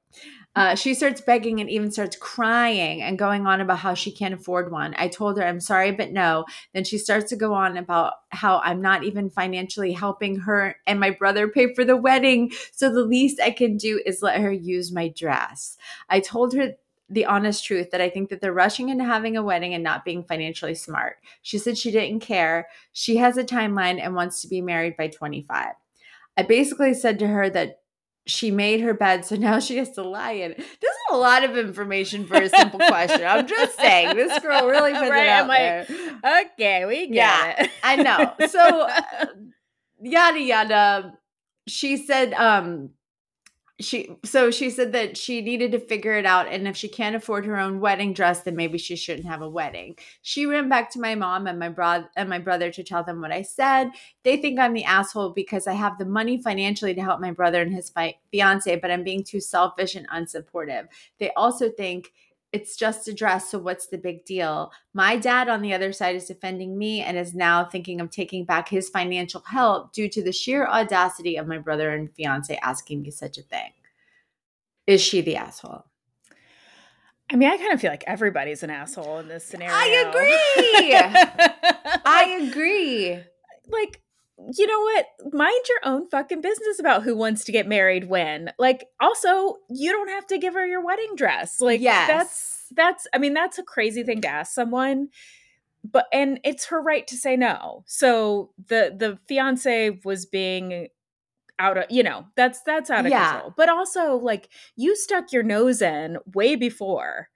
Uh, 0.55 0.75
she 0.75 0.93
starts 0.93 1.19
begging 1.19 1.59
and 1.59 1.69
even 1.69 1.91
starts 1.91 2.15
crying 2.15 3.01
and 3.01 3.17
going 3.17 3.47
on 3.47 3.59
about 3.59 3.79
how 3.79 3.95
she 3.95 4.11
can't 4.11 4.35
afford 4.35 4.71
one. 4.71 4.93
I 4.97 5.07
told 5.07 5.37
her, 5.37 5.43
I'm 5.43 5.59
sorry, 5.59 5.91
but 5.91 6.11
no. 6.11 6.45
Then 6.73 6.83
she 6.83 6.99
starts 6.99 7.29
to 7.31 7.35
go 7.35 7.53
on 7.53 7.75
about 7.75 8.13
how 8.29 8.59
I'm 8.59 8.81
not 8.81 9.03
even 9.03 9.29
financially 9.31 9.91
helping 9.91 10.39
her 10.41 10.75
and 10.85 10.99
my 10.99 11.09
brother 11.09 11.47
pay 11.47 11.73
for 11.73 11.83
the 11.83 11.97
wedding. 11.97 12.51
So 12.71 12.93
the 12.93 13.03
least 13.03 13.41
I 13.41 13.51
can 13.51 13.77
do 13.77 14.01
is 14.05 14.21
let 14.21 14.39
her 14.39 14.52
use 14.57 14.91
my 14.91 15.07
dress. 15.09 15.77
I 16.09 16.19
told 16.19 16.53
her 16.53 16.73
the 17.09 17.25
honest 17.25 17.65
truth 17.65 17.91
that 17.91 18.01
I 18.01 18.09
think 18.09 18.29
that 18.29 18.41
they're 18.41 18.53
rushing 18.53 18.89
into 18.89 19.03
having 19.03 19.37
a 19.37 19.43
wedding 19.43 19.73
and 19.73 19.83
not 19.83 20.05
being 20.05 20.23
financially 20.23 20.75
smart. 20.75 21.17
She 21.41 21.57
said 21.57 21.77
she 21.77 21.91
didn't 21.91 22.21
care. 22.21 22.67
She 22.91 23.17
has 23.17 23.37
a 23.37 23.43
timeline 23.43 24.01
and 24.01 24.15
wants 24.15 24.41
to 24.41 24.47
be 24.47 24.61
married 24.61 24.97
by 24.97 25.09
25. 25.09 25.73
I 26.35 26.41
basically 26.43 26.93
said 26.93 27.19
to 27.19 27.27
her 27.27 27.49
that 27.49 27.81
she 28.25 28.51
made 28.51 28.79
her 28.81 28.93
bed, 28.93 29.25
so 29.25 29.35
now 29.35 29.59
she 29.59 29.77
has 29.77 29.91
to 29.91 30.01
lie 30.01 30.31
in 30.31 30.51
it. 30.51 30.57
This 30.57 30.91
is 30.91 31.01
a 31.11 31.17
lot 31.17 31.43
of 31.43 31.57
information 31.57 32.25
for 32.25 32.35
a 32.35 32.49
simple 32.49 32.79
question. 32.79 33.25
I'm 33.25 33.45
just 33.45 33.75
saying, 33.79 34.15
this 34.15 34.39
girl 34.39 34.67
really 34.67 34.93
put 34.93 35.09
right, 35.09 35.25
it 35.25 35.29
out 35.29 35.47
like, 35.47 35.87
there. 35.87 36.45
Okay, 36.53 36.85
we 36.85 37.07
get 37.07 37.15
yeah, 37.15 37.63
it. 37.63 37.71
I 37.83 37.95
know. 37.97 38.47
So, 38.47 38.59
uh, 39.19 39.25
yada 40.01 40.39
yada. 40.39 41.13
She 41.67 41.97
said, 41.97 42.33
um, 42.33 42.91
she 43.79 44.15
so 44.23 44.51
she 44.51 44.69
said 44.69 44.91
that 44.91 45.17
she 45.17 45.41
needed 45.41 45.71
to 45.71 45.79
figure 45.79 46.13
it 46.13 46.25
out 46.25 46.47
and 46.47 46.67
if 46.67 46.77
she 46.77 46.87
can't 46.87 47.15
afford 47.15 47.43
her 47.45 47.57
own 47.57 47.79
wedding 47.79 48.13
dress 48.13 48.41
then 48.41 48.55
maybe 48.55 48.77
she 48.77 48.95
shouldn't 48.95 49.27
have 49.27 49.41
a 49.41 49.49
wedding. 49.49 49.97
She 50.21 50.45
ran 50.45 50.69
back 50.69 50.91
to 50.91 50.99
my 50.99 51.15
mom 51.15 51.47
and 51.47 51.57
my 51.57 51.69
brother 51.69 52.07
and 52.15 52.29
my 52.29 52.37
brother 52.37 52.71
to 52.71 52.83
tell 52.83 53.03
them 53.03 53.19
what 53.19 53.31
i 53.31 53.41
said. 53.41 53.89
They 54.23 54.37
think 54.37 54.59
i'm 54.59 54.73
the 54.73 54.83
asshole 54.83 55.31
because 55.31 55.65
i 55.65 55.73
have 55.73 55.97
the 55.97 56.05
money 56.05 56.39
financially 56.41 56.93
to 56.93 57.01
help 57.01 57.19
my 57.19 57.31
brother 57.31 57.61
and 57.61 57.73
his 57.73 57.89
fi- 57.89 58.17
fiance 58.31 58.75
but 58.75 58.91
i'm 58.91 59.03
being 59.03 59.23
too 59.23 59.39
selfish 59.39 59.95
and 59.95 60.07
unsupportive. 60.09 60.87
They 61.17 61.31
also 61.31 61.69
think 61.69 62.13
it's 62.53 62.75
just 62.75 63.07
a 63.07 63.13
dress, 63.13 63.49
so 63.49 63.57
what's 63.57 63.87
the 63.87 63.97
big 63.97 64.25
deal? 64.25 64.71
My 64.93 65.17
dad 65.17 65.49
on 65.49 65.63
the 65.63 65.73
other 65.73 65.91
side 65.91 66.15
is 66.15 66.25
defending 66.25 66.77
me 66.77 67.01
and 67.01 67.17
is 67.17 67.33
now 67.33 67.65
thinking 67.65 67.99
of 67.99 68.11
taking 68.11 68.45
back 68.45 68.69
his 68.69 68.89
financial 68.89 69.41
help 69.41 69.91
due 69.91 70.07
to 70.09 70.23
the 70.23 70.31
sheer 70.31 70.67
audacity 70.67 71.35
of 71.35 71.47
my 71.47 71.57
brother 71.57 71.89
and 71.89 72.13
fiance 72.13 72.55
asking 72.61 73.01
me 73.01 73.09
such 73.09 73.39
a 73.39 73.41
thing. 73.41 73.71
Is 74.85 75.01
she 75.01 75.21
the 75.21 75.35
asshole? 75.35 75.85
I 77.31 77.35
mean, 77.35 77.49
I 77.49 77.57
kind 77.57 77.73
of 77.73 77.81
feel 77.81 77.89
like 77.89 78.03
everybody's 78.05 78.61
an 78.61 78.69
asshole 78.69 79.17
in 79.17 79.27
this 79.27 79.43
scenario. 79.43 79.73
I 79.73 79.87
agree. 80.07 80.95
I 82.05 82.47
agree. 82.47 83.19
Like, 83.67 83.99
you 84.55 84.67
know 84.67 84.81
what? 84.81 85.33
Mind 85.33 85.65
your 85.69 85.93
own 85.93 86.09
fucking 86.09 86.41
business 86.41 86.79
about 86.79 87.03
who 87.03 87.15
wants 87.15 87.43
to 87.45 87.51
get 87.51 87.67
married 87.67 88.09
when. 88.09 88.51
Like, 88.57 88.85
also, 88.99 89.57
you 89.69 89.91
don't 89.91 90.09
have 90.09 90.27
to 90.27 90.37
give 90.37 90.53
her 90.53 90.65
your 90.65 90.83
wedding 90.83 91.15
dress. 91.15 91.61
Like, 91.61 91.81
yes. 91.81 92.07
that's 92.07 92.65
that's. 92.75 93.07
I 93.13 93.17
mean, 93.17 93.33
that's 93.33 93.57
a 93.57 93.63
crazy 93.63 94.03
thing 94.03 94.21
to 94.21 94.27
ask 94.27 94.53
someone. 94.53 95.09
But 95.83 96.05
and 96.13 96.39
it's 96.43 96.65
her 96.67 96.81
right 96.81 97.05
to 97.07 97.17
say 97.17 97.35
no. 97.35 97.83
So 97.87 98.51
the 98.67 98.95
the 98.97 99.19
fiance 99.27 99.99
was 100.05 100.25
being 100.25 100.87
out 101.59 101.77
of 101.77 101.85
you 101.89 102.03
know 102.03 102.25
that's 102.35 102.61
that's 102.61 102.89
out 102.89 103.05
of 103.05 103.11
yeah. 103.11 103.31
control. 103.31 103.53
But 103.55 103.69
also, 103.69 104.15
like, 104.15 104.49
you 104.75 104.95
stuck 104.95 105.31
your 105.31 105.43
nose 105.43 105.81
in 105.81 106.17
way 106.33 106.55
before 106.55 107.29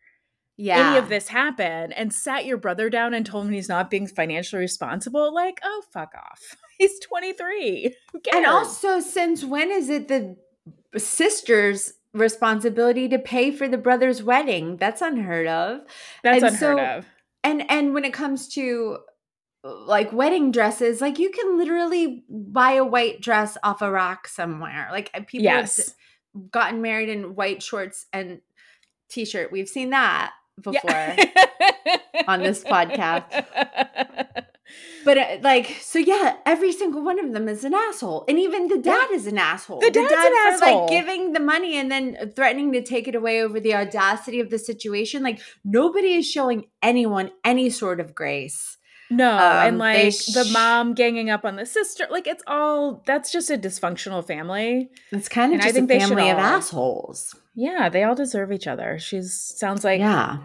yeah. 0.58 0.90
any 0.90 0.98
of 0.98 1.08
this 1.08 1.28
happen 1.28 1.92
and 1.94 2.12
sat 2.12 2.46
your 2.46 2.58
brother 2.58 2.90
down 2.90 3.14
and 3.14 3.26
told 3.26 3.46
him 3.46 3.54
he's 3.54 3.70
not 3.70 3.92
being 3.92 4.08
financially 4.08 4.60
responsible, 4.60 5.34
like, 5.34 5.60
oh, 5.64 5.84
fuck 5.94 6.14
off. 6.16 6.56
He's 6.78 7.00
23. 7.00 7.96
And 8.34 8.46
also, 8.46 9.00
since 9.00 9.44
when 9.44 9.72
is 9.72 9.90
it 9.90 10.08
the 10.08 10.36
sister's 10.98 11.94
responsibility 12.14 13.08
to 13.10 13.20
pay 13.20 13.52
for 13.52 13.68
the 13.68 13.78
brother's 13.78 14.22
wedding? 14.24 14.78
That's 14.78 15.02
unheard 15.02 15.48
of. 15.48 15.82
That's 16.24 16.44
and 16.44 16.54
unheard 16.54 16.78
so, 16.78 16.98
of. 16.98 17.06
And 17.44 17.70
and 17.72 17.94
when 17.94 18.06
it 18.06 18.14
comes 18.14 18.48
to 18.50 19.00
like 19.64 20.12
wedding 20.12 20.52
dresses, 20.52 21.02
like 21.02 21.20
you 21.20 21.30
can 21.30 21.58
literally 21.58 22.24
buy 22.30 22.74
a 22.74 22.86
white 22.86 23.22
dress 23.22 23.58
off 23.64 23.82
a 23.82 23.92
rack 23.92 24.28
somewhere. 24.28 24.90
Like 24.92 25.10
uh, 25.14 25.22
people 25.26 25.46
yes. 25.46 25.94
have 26.34 26.52
gotten 26.52 26.82
married 26.82 27.10
in 27.10 27.36
white 27.36 27.62
shorts 27.64 28.06
and 28.14 28.42
t-shirt. 29.10 29.52
We've 29.52 29.70
seen 29.70 29.92
that 29.92 30.34
before 30.62 30.90
yeah. 30.92 32.24
on 32.28 32.42
this 32.42 32.64
podcast. 32.64 33.46
But 35.06 35.18
uh, 35.18 35.38
like, 35.42 35.78
so 35.82 36.00
yeah, 36.00 36.36
every 36.46 36.74
single 36.74 37.02
one 37.02 37.18
of 37.18 37.32
them 37.32 37.48
is 37.48 37.64
an 37.64 37.74
asshole, 37.74 38.26
and 38.28 38.38
even 38.38 38.68
the 38.68 38.78
dad 38.78 39.10
is 39.12 39.26
an 39.26 39.38
asshole. 39.38 39.80
The, 39.80 39.90
dad's 39.90 40.10
the 40.10 40.16
dad 40.16 40.32
an 40.32 40.54
asshole, 40.54 40.82
like 40.82 40.90
giving 40.90 41.32
the 41.32 41.40
money 41.40 41.78
and 41.78 41.90
then 41.90 42.34
threatening 42.36 42.74
to 42.74 42.82
take 42.84 43.08
it 43.08 43.16
away 43.16 43.42
over 43.42 43.62
the 43.62 43.74
audacity 43.74 44.42
of 44.42 44.50
the 44.50 44.60
situation. 44.60 45.24
Like 45.24 45.40
nobody 45.64 46.16
is 46.16 46.30
showing 46.30 46.66
anyone 46.82 47.32
any 47.46 47.70
sort 47.70 48.02
of 48.02 48.14
grace. 48.14 48.77
No, 49.10 49.32
um, 49.32 49.68
and 49.68 49.78
like 49.78 50.14
sh- 50.14 50.34
the 50.34 50.50
mom 50.52 50.94
ganging 50.94 51.30
up 51.30 51.46
on 51.46 51.56
the 51.56 51.66
sister, 51.66 52.06
like 52.10 52.28
it's 52.28 52.44
all 52.46 53.04
that's 53.06 53.32
just 53.32 53.50
a 53.50 53.58
dysfunctional 53.58 54.26
family. 54.26 54.90
It's 55.12 55.30
kind 55.30 55.54
of 55.54 55.56
and 55.56 55.64
just 55.64 55.76
I 55.76 55.80
think 55.80 55.92
a 55.92 56.00
family 56.00 56.30
of 56.30 56.38
assholes. 56.38 57.36
Yeah, 57.56 57.90
they 57.90 58.04
all 58.04 58.16
deserve 58.16 58.52
each 58.52 58.68
other. 58.68 59.00
She's 59.00 59.34
sounds 59.34 59.84
like 59.84 60.00
yeah 60.00 60.40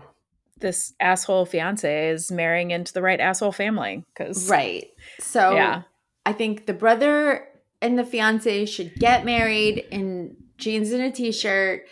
this 0.63 0.95
asshole 1.01 1.45
fiance 1.45 2.09
is 2.09 2.33
marrying 2.33 2.71
into 2.71 2.95
the 2.95 3.03
right 3.03 3.21
asshole 3.21 3.53
family 3.53 4.05
because 4.15 4.49
right 4.49 4.87
so 5.21 5.55
yeah 5.55 5.83
i 6.25 6.33
think 6.33 6.65
the 6.67 6.73
brother 6.73 7.47
and 7.83 7.99
the 7.99 8.05
fiance 8.05 8.65
should 8.65 8.95
get 8.95 9.25
married 9.27 9.85
in 9.91 10.35
jeans 10.57 10.93
and 10.93 11.03
a 11.03 11.11
t-shirt 11.11 11.87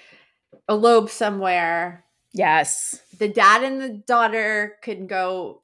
elope 0.69 1.11
somewhere 1.11 2.05
yes 2.33 3.03
the 3.19 3.29
dad 3.29 3.63
and 3.63 3.83
the 3.83 3.89
daughter 3.89 4.77
could 4.83 5.09
go 5.09 5.60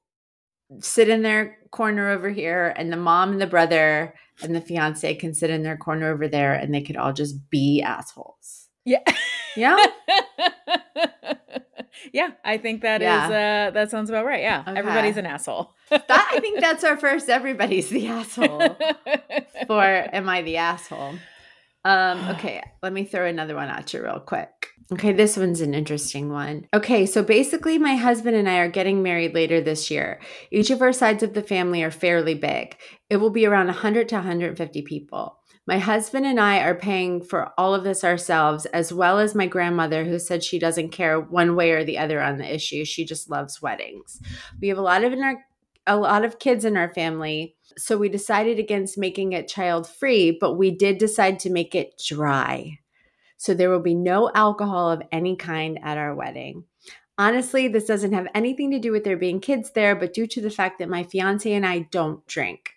sit 0.81 1.09
in 1.09 1.23
their 1.23 1.59
corner 1.71 2.11
over 2.11 2.31
here 2.31 2.73
and 2.77 2.93
the 2.93 2.97
mom 2.97 3.33
and 3.33 3.41
the 3.41 3.47
brother 3.47 4.15
and 4.43 4.55
the 4.55 4.61
fiance 4.61 5.15
can 5.15 5.35
sit 5.35 5.51
in 5.51 5.63
their 5.63 5.77
corner 5.77 6.11
over 6.11 6.29
there 6.29 6.55
and 6.55 6.75
they 6.75 6.83
could 6.83 6.97
all 6.97 7.13
just 7.13 7.51
be 7.51 7.83
assholes 7.83 8.69
yeah 8.85 9.03
yeah 9.57 9.77
yeah, 12.13 12.31
I 12.45 12.59
think 12.59 12.83
that 12.83 13.01
yeah. 13.01 13.25
is 13.25 13.31
uh 13.31 13.71
that 13.73 13.91
sounds 13.91 14.11
about 14.11 14.27
right. 14.27 14.43
Yeah. 14.43 14.63
Okay. 14.67 14.79
Everybody's 14.79 15.17
an 15.17 15.27
asshole. 15.27 15.75
that 15.91 16.29
I 16.33 16.41
think 16.41 16.61
that's 16.61 16.85
our 16.85 16.97
first 16.97 17.29
everybody's 17.29 17.89
the 17.89 18.09
asshole. 18.09 18.77
For 19.67 19.83
am 19.83 20.29
I 20.29 20.43
the 20.43 20.59
asshole? 20.59 21.15
Um, 21.85 22.29
okay, 22.31 22.63
let 22.83 22.93
me 22.93 23.05
throw 23.05 23.27
another 23.27 23.55
one 23.55 23.69
at 23.69 23.93
you 23.93 24.03
real 24.03 24.19
quick. 24.19 24.73
Okay, 24.93 25.13
this 25.13 25.37
one's 25.37 25.61
an 25.61 25.75
interesting 25.75 26.31
one. 26.31 26.69
Okay, 26.73 27.07
so 27.07 27.23
basically, 27.25 27.77
my 27.77 27.97
husband 27.97 28.37
and 28.37 28.49
I 28.49 28.59
are 28.59 28.69
getting 28.69 29.03
married 29.03 29.35
later 29.35 29.61
this 29.61 29.91
year. 29.91 30.21
Each 30.53 30.71
of 30.71 30.81
our 30.81 30.93
sides 30.93 31.25
of 31.25 31.35
the 31.35 31.43
family 31.43 31.83
are 31.83 31.91
fairly 31.91 32.35
big. 32.35 32.77
It 33.11 33.17
will 33.17 33.31
be 33.31 33.47
around 33.47 33.67
100 33.67 34.09
to 34.11 34.15
150 34.17 34.83
people. 34.83 35.41
My 35.67 35.79
husband 35.81 36.25
and 36.25 36.39
I 36.39 36.61
are 36.61 36.77
paying 36.77 37.21
for 37.21 37.51
all 37.59 37.75
of 37.75 37.83
this 37.83 38.05
ourselves, 38.05 38.67
as 38.67 38.93
well 38.93 39.19
as 39.19 39.35
my 39.35 39.49
grandmother, 39.49 40.05
who 40.05 40.21
said 40.21 40.45
she 40.45 40.61
doesn't 40.61 40.91
care 40.91 41.21
one 41.21 41.57
way 41.57 41.73
or 41.73 41.83
the 41.83 41.99
other 41.99 42.23
on 42.23 42.39
the 42.39 42.55
issue. 42.55 42.85
She 42.85 43.05
just 43.05 43.29
loves 43.29 43.61
weddings. 43.61 44.21
We 44.61 44.69
have 44.69 44.79
a 44.79 44.83
lot 44.83 45.03
of 45.03 45.13
in 45.13 45.23
our 45.23 45.45
a 45.89 45.97
lot 45.97 46.25
of 46.25 46.41
kids 46.41 46.65
in 46.65 46.77
our 46.77 46.93
family, 46.93 47.55
so 47.77 47.97
we 47.97 48.09
decided 48.09 48.59
against 48.59 48.99
making 48.99 49.33
it 49.33 49.47
child 49.47 49.89
free, 49.89 50.37
but 50.41 50.55
we 50.55 50.73
did 50.73 50.99
decide 50.99 51.39
to 51.41 51.51
make 51.51 51.77
it 51.77 52.01
dry. 52.05 52.79
So 53.47 53.55
there 53.55 53.71
will 53.71 53.79
be 53.79 53.95
no 53.95 54.29
alcohol 54.35 54.91
of 54.91 55.05
any 55.13 55.37
kind 55.37 55.79
at 55.81 55.99
our 55.99 56.17
wedding. 56.17 56.65
Honestly, 57.17 57.69
this 57.69 57.85
doesn't 57.85 58.13
have 58.13 58.27
anything 58.35 58.73
to 58.73 58.81
do 58.81 58.91
with 58.91 59.05
there 59.05 59.17
being 59.17 59.39
kids 59.39 59.71
there, 59.71 59.95
but 59.95 60.13
due 60.13 60.27
to 60.27 60.41
the 60.41 60.51
fact 60.51 60.81
that 60.81 60.89
my 60.89 61.05
fiance 61.05 61.53
and 61.53 61.65
I 61.65 61.87
don't 61.93 62.27
drink. 62.27 62.73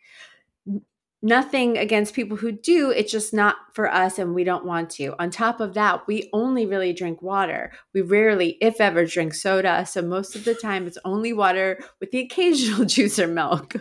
Nothing 1.23 1.75
against 1.75 2.13
people 2.13 2.37
who 2.37 2.51
do 2.51 2.91
it's 2.91 3.11
just 3.11 3.33
not 3.33 3.55
for 3.73 3.91
us 3.91 4.19
and 4.19 4.35
we 4.35 4.43
don't 4.43 4.63
want 4.63 4.91
to. 4.91 5.15
On 5.19 5.31
top 5.31 5.59
of 5.59 5.73
that 5.73 6.05
we 6.05 6.29
only 6.33 6.67
really 6.67 6.93
drink 6.93 7.23
water. 7.23 7.73
We 7.91 8.01
rarely 8.01 8.59
if 8.61 8.79
ever 8.79 9.05
drink 9.05 9.33
soda 9.33 9.87
so 9.87 10.03
most 10.03 10.35
of 10.35 10.45
the 10.45 10.53
time 10.53 10.85
it's 10.85 10.99
only 11.03 11.33
water 11.33 11.83
with 11.99 12.11
the 12.11 12.19
occasional 12.19 12.85
juice 12.95 13.17
or 13.17 13.27
milk. 13.27 13.75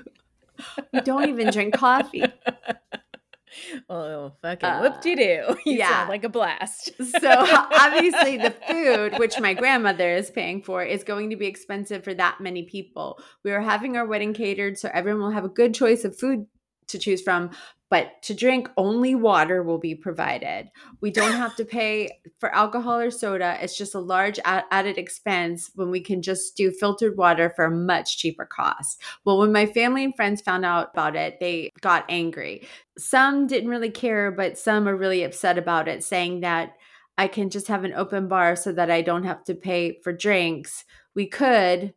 We 0.93 1.03
don't 1.03 1.29
even 1.29 1.51
drink 1.51 1.75
coffee 1.75 2.25
Oh, 3.89 4.33
fucking 4.43 4.69
uh, 4.69 4.81
whoop 4.81 5.01
de 5.01 5.15
doo. 5.15 5.57
yeah. 5.67 6.07
like 6.09 6.25
a 6.25 6.29
blast. 6.29 6.93
so, 7.21 7.31
obviously, 7.31 8.37
the 8.37 8.55
food, 8.69 9.19
which 9.19 9.41
my 9.41 9.55
grandmother 9.55 10.11
is 10.11 10.31
paying 10.31 10.63
for, 10.63 10.83
is 10.83 11.05
going 11.05 11.31
to 11.31 11.37
be 11.37 11.47
expensive 11.47 12.05
for 12.05 12.15
that 12.15 12.41
many 12.41 12.65
people. 12.65 13.19
We 13.45 13.53
are 13.53 13.61
having 13.61 13.97
our 13.97 14.07
wedding 14.07 14.35
catered, 14.35 14.79
so 14.79 14.91
everyone 14.93 15.23
will 15.23 15.31
have 15.31 15.45
a 15.45 15.49
good 15.49 15.75
choice 15.75 16.05
of 16.05 16.19
food 16.19 16.47
to 16.89 16.99
choose 16.99 17.23
from, 17.23 17.51
but 17.91 18.21
to 18.23 18.35
drink 18.35 18.69
only 18.77 19.15
water 19.15 19.63
will 19.63 19.79
be 19.79 19.95
provided. 19.95 20.71
We 21.01 21.11
don't 21.11 21.33
have 21.33 21.57
to 21.57 21.65
pay 21.65 22.21
for 22.39 22.55
alcohol 22.55 22.99
or 22.99 23.11
soda. 23.11 23.59
It's 23.63 23.79
just 23.79 23.95
a 23.95 24.01
large 24.01 24.39
added 24.45 24.99
expense 24.99 25.71
when 25.75 25.91
we 25.91 26.01
can 26.01 26.21
just 26.21 26.57
do 26.57 26.71
filtered 26.71 27.17
water 27.17 27.53
for 27.57 27.65
a 27.65 27.71
much 27.71 28.19
cheaper 28.19 28.45
cost. 28.45 29.01
Well, 29.25 29.39
when 29.39 29.53
my 29.53 29.67
family 29.67 30.05
and 30.05 30.15
friends 30.15 30.43
found 30.43 30.65
out 30.65 30.91
about 30.93 31.17
it, 31.17 31.41
they 31.41 31.73
got 31.81 32.05
angry. 32.09 32.69
Some 32.99 33.47
didn't 33.47 33.71
really 33.71 33.91
care, 33.91 34.31
but 34.31 34.59
some 34.59 34.87
are 34.87 34.97
really 34.97 35.23
upset 35.23 35.57
about 35.57 35.89
it, 35.89 36.05
saying 36.05 36.41
that 36.41 36.73
I 37.17 37.27
can 37.27 37.51
just 37.51 37.69
have 37.69 37.85
an 37.85 37.95
open 37.95 38.29
bar 38.29 38.55
so 38.55 38.71
that 38.73 38.91
I 38.91 39.03
don't 39.03 39.25
have 39.25 39.45
to 39.45 39.55
pay 39.55 39.99
for 40.03 40.13
drinks. 40.13 40.85
We 41.15 41.27
could. 41.27 41.95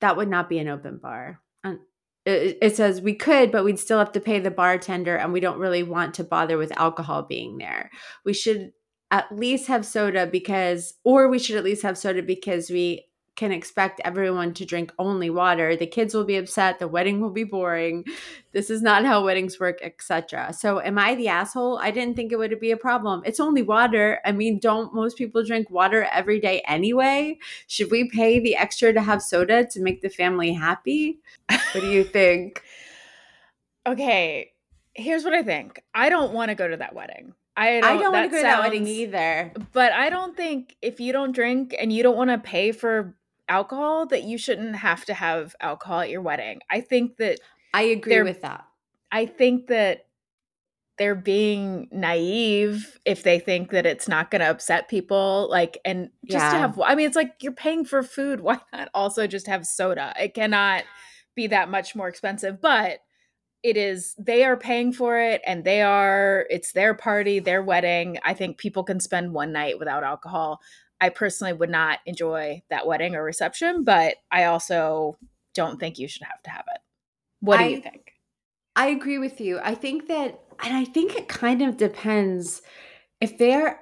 That 0.00 0.16
would 0.16 0.28
not 0.28 0.48
be 0.48 0.58
an 0.58 0.68
open 0.68 0.98
bar 0.98 1.40
it 2.28 2.76
says 2.76 3.00
we 3.00 3.14
could, 3.14 3.50
but 3.50 3.64
we'd 3.64 3.78
still 3.78 3.98
have 3.98 4.12
to 4.12 4.20
pay 4.20 4.38
the 4.38 4.50
bartender, 4.50 5.16
and 5.16 5.32
we 5.32 5.40
don't 5.40 5.58
really 5.58 5.82
want 5.82 6.14
to 6.14 6.24
bother 6.24 6.58
with 6.58 6.78
alcohol 6.78 7.22
being 7.22 7.58
there. 7.58 7.90
We 8.24 8.34
should 8.34 8.72
at 9.10 9.34
least 9.34 9.68
have 9.68 9.86
soda 9.86 10.26
because, 10.26 10.94
or 11.04 11.28
we 11.28 11.38
should 11.38 11.56
at 11.56 11.64
least 11.64 11.82
have 11.82 11.96
soda 11.96 12.22
because 12.22 12.70
we 12.70 13.06
can 13.38 13.52
expect 13.52 14.00
everyone 14.04 14.52
to 14.52 14.66
drink 14.66 14.92
only 14.98 15.30
water. 15.30 15.76
The 15.76 15.86
kids 15.86 16.12
will 16.12 16.24
be 16.24 16.36
upset. 16.36 16.78
The 16.78 16.88
wedding 16.88 17.20
will 17.20 17.30
be 17.30 17.44
boring. 17.44 18.04
This 18.52 18.68
is 18.68 18.82
not 18.82 19.06
how 19.06 19.24
weddings 19.24 19.58
work, 19.58 19.78
etc. 19.80 20.52
So, 20.52 20.80
am 20.80 20.98
I 20.98 21.14
the 21.14 21.28
asshole? 21.28 21.78
I 21.78 21.90
didn't 21.90 22.16
think 22.16 22.32
it 22.32 22.36
would 22.36 22.58
be 22.60 22.72
a 22.72 22.76
problem. 22.76 23.22
It's 23.24 23.40
only 23.40 23.62
water. 23.62 24.20
I 24.24 24.32
mean, 24.32 24.58
don't 24.58 24.92
most 24.92 25.16
people 25.16 25.44
drink 25.44 25.70
water 25.70 26.08
every 26.12 26.40
day 26.40 26.62
anyway? 26.66 27.38
Should 27.68 27.90
we 27.90 28.10
pay 28.10 28.40
the 28.40 28.56
extra 28.56 28.92
to 28.92 29.00
have 29.00 29.22
soda 29.22 29.64
to 29.66 29.80
make 29.80 30.02
the 30.02 30.10
family 30.10 30.52
happy? 30.52 31.20
What 31.48 31.80
do 31.80 31.88
you 31.88 32.04
think? 32.18 32.62
okay, 33.88 34.52
here's 34.94 35.24
what 35.24 35.32
I 35.32 35.42
think. 35.42 35.82
I 35.94 36.08
don't 36.08 36.32
want 36.32 36.50
to 36.50 36.54
go 36.54 36.68
to 36.68 36.76
that 36.76 36.94
wedding. 36.94 37.34
I 37.56 37.80
don't, 37.80 37.84
I 37.84 37.96
don't 37.96 38.12
want 38.12 38.30
to 38.30 38.36
go 38.36 38.42
sounds, 38.42 38.56
to 38.56 38.62
that 38.62 38.62
wedding 38.62 38.86
either. 38.86 39.52
But 39.72 39.92
I 39.92 40.10
don't 40.10 40.36
think 40.36 40.76
if 40.80 41.00
you 41.00 41.12
don't 41.12 41.32
drink 41.32 41.74
and 41.78 41.92
you 41.92 42.02
don't 42.02 42.16
want 42.16 42.30
to 42.30 42.38
pay 42.38 42.72
for 42.72 43.16
alcohol 43.48 44.06
that 44.06 44.24
you 44.24 44.38
shouldn't 44.38 44.76
have 44.76 45.04
to 45.06 45.14
have 45.14 45.54
alcohol 45.60 46.00
at 46.00 46.10
your 46.10 46.22
wedding. 46.22 46.60
I 46.70 46.80
think 46.80 47.16
that 47.16 47.40
I 47.74 47.82
agree 47.82 48.22
with 48.22 48.42
that. 48.42 48.64
I 49.10 49.26
think 49.26 49.68
that 49.68 50.06
they're 50.98 51.14
being 51.14 51.88
naive 51.92 52.98
if 53.04 53.22
they 53.22 53.38
think 53.38 53.70
that 53.70 53.86
it's 53.86 54.08
not 54.08 54.30
going 54.30 54.40
to 54.40 54.50
upset 54.50 54.88
people 54.88 55.46
like 55.48 55.78
and 55.84 56.10
just 56.28 56.44
yeah. 56.44 56.52
to 56.52 56.58
have 56.58 56.80
I 56.80 56.94
mean 56.94 57.06
it's 57.06 57.16
like 57.16 57.34
you're 57.40 57.52
paying 57.52 57.84
for 57.84 58.02
food 58.02 58.40
why 58.42 58.58
not 58.72 58.88
also 58.92 59.26
just 59.26 59.46
have 59.46 59.66
soda 59.66 60.12
it 60.20 60.34
cannot 60.34 60.84
be 61.34 61.46
that 61.46 61.70
much 61.70 61.94
more 61.94 62.08
expensive 62.08 62.60
but 62.60 62.98
it 63.62 63.76
is 63.76 64.14
they 64.18 64.44
are 64.44 64.56
paying 64.56 64.92
for 64.92 65.18
it 65.18 65.40
and 65.46 65.64
they 65.64 65.82
are 65.82 66.46
it's 66.50 66.72
their 66.72 66.94
party 66.94 67.38
their 67.38 67.62
wedding 67.62 68.18
i 68.24 68.34
think 68.34 68.58
people 68.58 68.82
can 68.82 69.00
spend 69.00 69.32
one 69.32 69.52
night 69.52 69.78
without 69.78 70.04
alcohol 70.04 70.60
I 71.00 71.10
personally 71.10 71.52
would 71.52 71.70
not 71.70 72.00
enjoy 72.06 72.62
that 72.70 72.86
wedding 72.86 73.14
or 73.14 73.22
reception, 73.22 73.84
but 73.84 74.16
I 74.30 74.44
also 74.44 75.16
don't 75.54 75.78
think 75.78 75.98
you 75.98 76.08
should 76.08 76.24
have 76.24 76.42
to 76.44 76.50
have 76.50 76.64
it. 76.74 76.80
What 77.40 77.58
do 77.58 77.64
I, 77.64 77.68
you 77.68 77.80
think? 77.80 78.12
I 78.74 78.88
agree 78.88 79.18
with 79.18 79.40
you. 79.40 79.60
I 79.62 79.74
think 79.74 80.08
that, 80.08 80.40
and 80.62 80.76
I 80.76 80.84
think 80.84 81.16
it 81.16 81.28
kind 81.28 81.62
of 81.62 81.76
depends 81.76 82.62
if 83.20 83.38
they're 83.38 83.80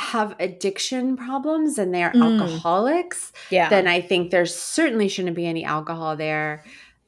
have 0.00 0.34
addiction 0.40 1.14
problems 1.16 1.76
and 1.78 1.94
they're 1.94 2.10
mm. 2.10 2.40
alcoholics, 2.40 3.32
yeah. 3.50 3.68
then 3.68 3.86
I 3.86 4.00
think 4.00 4.30
there 4.30 4.46
certainly 4.46 5.08
shouldn't 5.08 5.36
be 5.36 5.46
any 5.46 5.64
alcohol 5.64 6.16
there. 6.16 6.64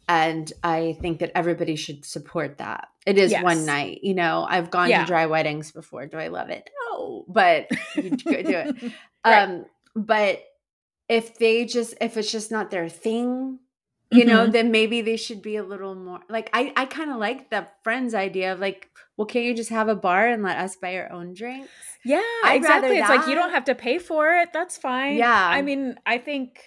And 0.08 0.52
I 0.62 0.98
think 1.00 1.20
that 1.20 1.32
everybody 1.34 1.76
should 1.76 2.04
support 2.04 2.58
that. 2.58 2.88
It 3.06 3.16
is 3.16 3.30
yes. 3.30 3.42
one 3.42 3.64
night. 3.64 4.00
You 4.02 4.14
know, 4.14 4.46
I've 4.48 4.70
gone 4.70 4.90
yeah. 4.90 5.00
to 5.00 5.06
dry 5.06 5.24
weddings 5.26 5.72
before. 5.72 6.06
Do 6.06 6.18
I 6.18 6.28
love 6.28 6.50
it? 6.50 6.68
No, 6.90 7.24
but 7.28 7.68
you 7.96 8.10
do 8.10 8.22
it. 8.26 8.92
Right. 9.24 9.42
Um, 9.42 9.66
but 9.94 10.42
if 11.08 11.38
they 11.38 11.64
just 11.64 11.94
if 12.00 12.16
it's 12.16 12.32
just 12.32 12.50
not 12.50 12.70
their 12.70 12.88
thing, 12.88 13.58
you 14.10 14.20
mm-hmm. 14.20 14.28
know, 14.28 14.46
then 14.46 14.70
maybe 14.70 15.00
they 15.00 15.16
should 15.16 15.42
be 15.42 15.56
a 15.56 15.62
little 15.62 15.94
more 15.94 16.20
like 16.28 16.50
I 16.52 16.72
I 16.76 16.86
kind 16.86 17.10
of 17.10 17.18
like 17.18 17.50
the 17.50 17.66
friends 17.84 18.14
idea 18.14 18.52
of 18.52 18.60
like, 18.60 18.90
well, 19.16 19.26
can't 19.26 19.44
you 19.44 19.54
just 19.54 19.70
have 19.70 19.88
a 19.88 19.96
bar 19.96 20.28
and 20.28 20.42
let 20.42 20.58
us 20.58 20.76
buy 20.76 20.96
our 20.96 21.10
own 21.12 21.34
drinks? 21.34 21.70
Yeah, 22.04 22.22
I'd 22.44 22.56
exactly. 22.56 22.98
It's 22.98 23.08
like 23.08 23.28
you 23.28 23.34
don't 23.34 23.50
have 23.50 23.64
to 23.66 23.74
pay 23.74 23.98
for 23.98 24.34
it. 24.38 24.52
That's 24.52 24.76
fine. 24.76 25.16
Yeah. 25.16 25.48
I 25.48 25.62
mean, 25.62 25.96
I 26.04 26.18
think 26.18 26.60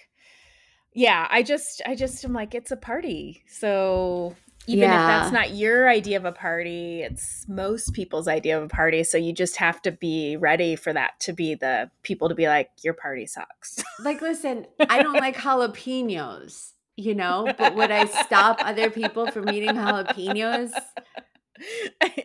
yeah, 0.94 1.28
I 1.30 1.42
just 1.42 1.82
I 1.84 1.94
just 1.94 2.24
am 2.24 2.32
like 2.32 2.54
it's 2.54 2.70
a 2.70 2.76
party. 2.76 3.44
So 3.48 4.34
even 4.66 4.88
yeah. 4.90 5.00
if 5.00 5.06
that's 5.22 5.32
not 5.32 5.54
your 5.54 5.88
idea 5.88 6.16
of 6.16 6.24
a 6.24 6.32
party, 6.32 7.02
it's 7.02 7.46
most 7.48 7.92
people's 7.92 8.26
idea 8.26 8.58
of 8.58 8.64
a 8.64 8.68
party. 8.68 9.04
So 9.04 9.16
you 9.16 9.32
just 9.32 9.56
have 9.56 9.80
to 9.82 9.92
be 9.92 10.36
ready 10.36 10.74
for 10.74 10.92
that 10.92 11.20
to 11.20 11.32
be 11.32 11.54
the 11.54 11.90
people 12.02 12.28
to 12.28 12.34
be 12.34 12.48
like, 12.48 12.70
your 12.82 12.94
party 12.94 13.26
sucks. 13.26 13.82
Like, 14.04 14.20
listen, 14.20 14.66
I 14.88 15.02
don't 15.02 15.14
like 15.14 15.36
jalapenos, 15.36 16.72
you 16.96 17.14
know, 17.14 17.52
but 17.56 17.74
would 17.74 17.90
I 17.90 18.04
stop 18.04 18.58
other 18.60 18.90
people 18.90 19.30
from 19.30 19.48
eating 19.48 19.70
jalapenos 19.70 20.70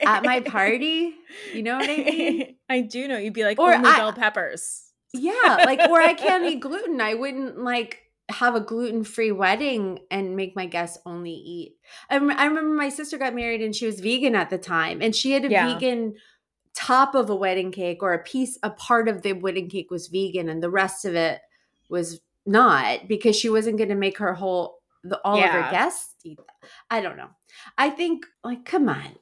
at 0.06 0.24
my 0.24 0.42
party? 0.42 1.16
You 1.54 1.64
know 1.64 1.78
what 1.78 1.90
I 1.90 1.98
mean? 1.98 2.56
I 2.70 2.82
do 2.82 3.08
know. 3.08 3.18
You'd 3.18 3.34
be 3.34 3.46
like, 3.46 3.58
or 3.58 3.74
only 3.74 3.90
I, 3.90 3.98
bell 3.98 4.14
peppers. 4.14 4.84
Yeah. 5.14 5.64
Like, 5.66 5.80
or 5.90 6.02
I 6.02 6.14
can't 6.14 6.46
eat 6.46 6.60
gluten. 6.60 7.00
I 7.00 7.14
wouldn't 7.14 7.64
like 7.64 8.01
have 8.32 8.56
a 8.56 8.62
gluten-free 8.62 9.32
wedding 9.32 10.00
and 10.10 10.36
make 10.36 10.56
my 10.56 10.66
guests 10.66 10.98
only 11.06 11.34
eat. 11.34 11.76
I, 12.10 12.18
rem- 12.18 12.38
I 12.38 12.46
remember 12.46 12.76
my 12.76 12.90
sister 12.90 13.18
got 13.18 13.36
married 13.36 13.62
and 13.62 13.76
she 13.76 13.86
was 13.86 14.00
vegan 14.00 14.36
at 14.36 14.50
the 14.50 14.58
time 14.58 15.02
and 15.02 15.16
she 15.16 15.32
had 15.32 15.46
a 15.46 15.50
yeah. 15.50 15.74
vegan 15.74 16.16
top 16.74 17.16
of 17.16 17.30
a 17.30 17.36
wedding 17.36 17.72
cake 17.72 18.02
or 18.02 18.14
a 18.14 18.24
piece 18.24 18.58
a 18.64 18.70
part 18.70 19.08
of 19.08 19.22
the 19.22 19.34
wedding 19.34 19.70
cake 19.70 19.92
was 19.92 20.08
vegan 20.08 20.48
and 20.50 20.64
the 20.64 20.70
rest 20.70 21.04
of 21.06 21.16
it 21.16 21.42
was 21.90 22.22
not 22.46 23.08
because 23.08 23.36
she 23.36 23.50
wasn't 23.50 23.78
going 23.78 23.90
to 23.90 23.96
make 23.96 24.18
her 24.18 24.34
whole 24.34 24.80
the, 25.04 25.20
all 25.26 25.38
yeah. 25.38 25.46
of 25.58 25.66
her 25.66 25.72
guests 25.72 26.16
eat 26.24 26.38
that. 26.38 26.70
I 26.90 27.02
don't 27.02 27.18
know. 27.18 27.30
I 27.78 27.90
think 27.90 28.26
like 28.44 28.66
come 28.66 28.88
on. 28.88 29.16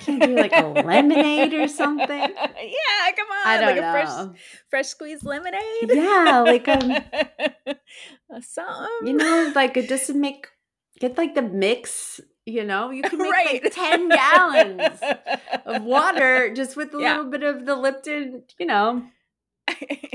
Can't 0.00 0.22
do 0.22 0.34
like 0.34 0.52
a 0.52 0.66
lemonade 0.66 1.54
or 1.54 1.68
something. 1.68 2.08
Yeah, 2.62 3.12
come 3.16 3.26
on. 3.28 3.46
I 3.46 3.56
don't 3.58 3.66
like 3.66 3.80
know. 3.80 3.88
a 3.88 3.92
fresh 3.92 4.40
fresh 4.70 4.86
squeezed 4.86 5.24
lemonade. 5.24 5.62
Yeah, 5.84 6.44
like 6.46 6.68
um, 6.68 6.80
something. 8.40 9.06
You 9.06 9.12
know, 9.14 9.52
like 9.54 9.76
it 9.76 9.88
doesn't 9.88 10.18
make 10.18 10.48
get 11.00 11.18
like 11.18 11.34
the 11.34 11.42
mix. 11.42 12.20
You 12.46 12.64
know, 12.64 12.90
you 12.90 13.02
can 13.02 13.18
make 13.18 13.30
right. 13.32 13.62
like 13.62 13.74
ten 13.74 14.08
gallons 14.08 15.00
of 15.64 15.82
water 15.84 16.52
just 16.54 16.76
with 16.76 16.94
a 16.94 17.00
yeah. 17.00 17.16
little 17.16 17.30
bit 17.30 17.42
of 17.42 17.66
the 17.66 17.76
Lipton. 17.76 18.44
You 18.58 18.66
know, 18.66 19.02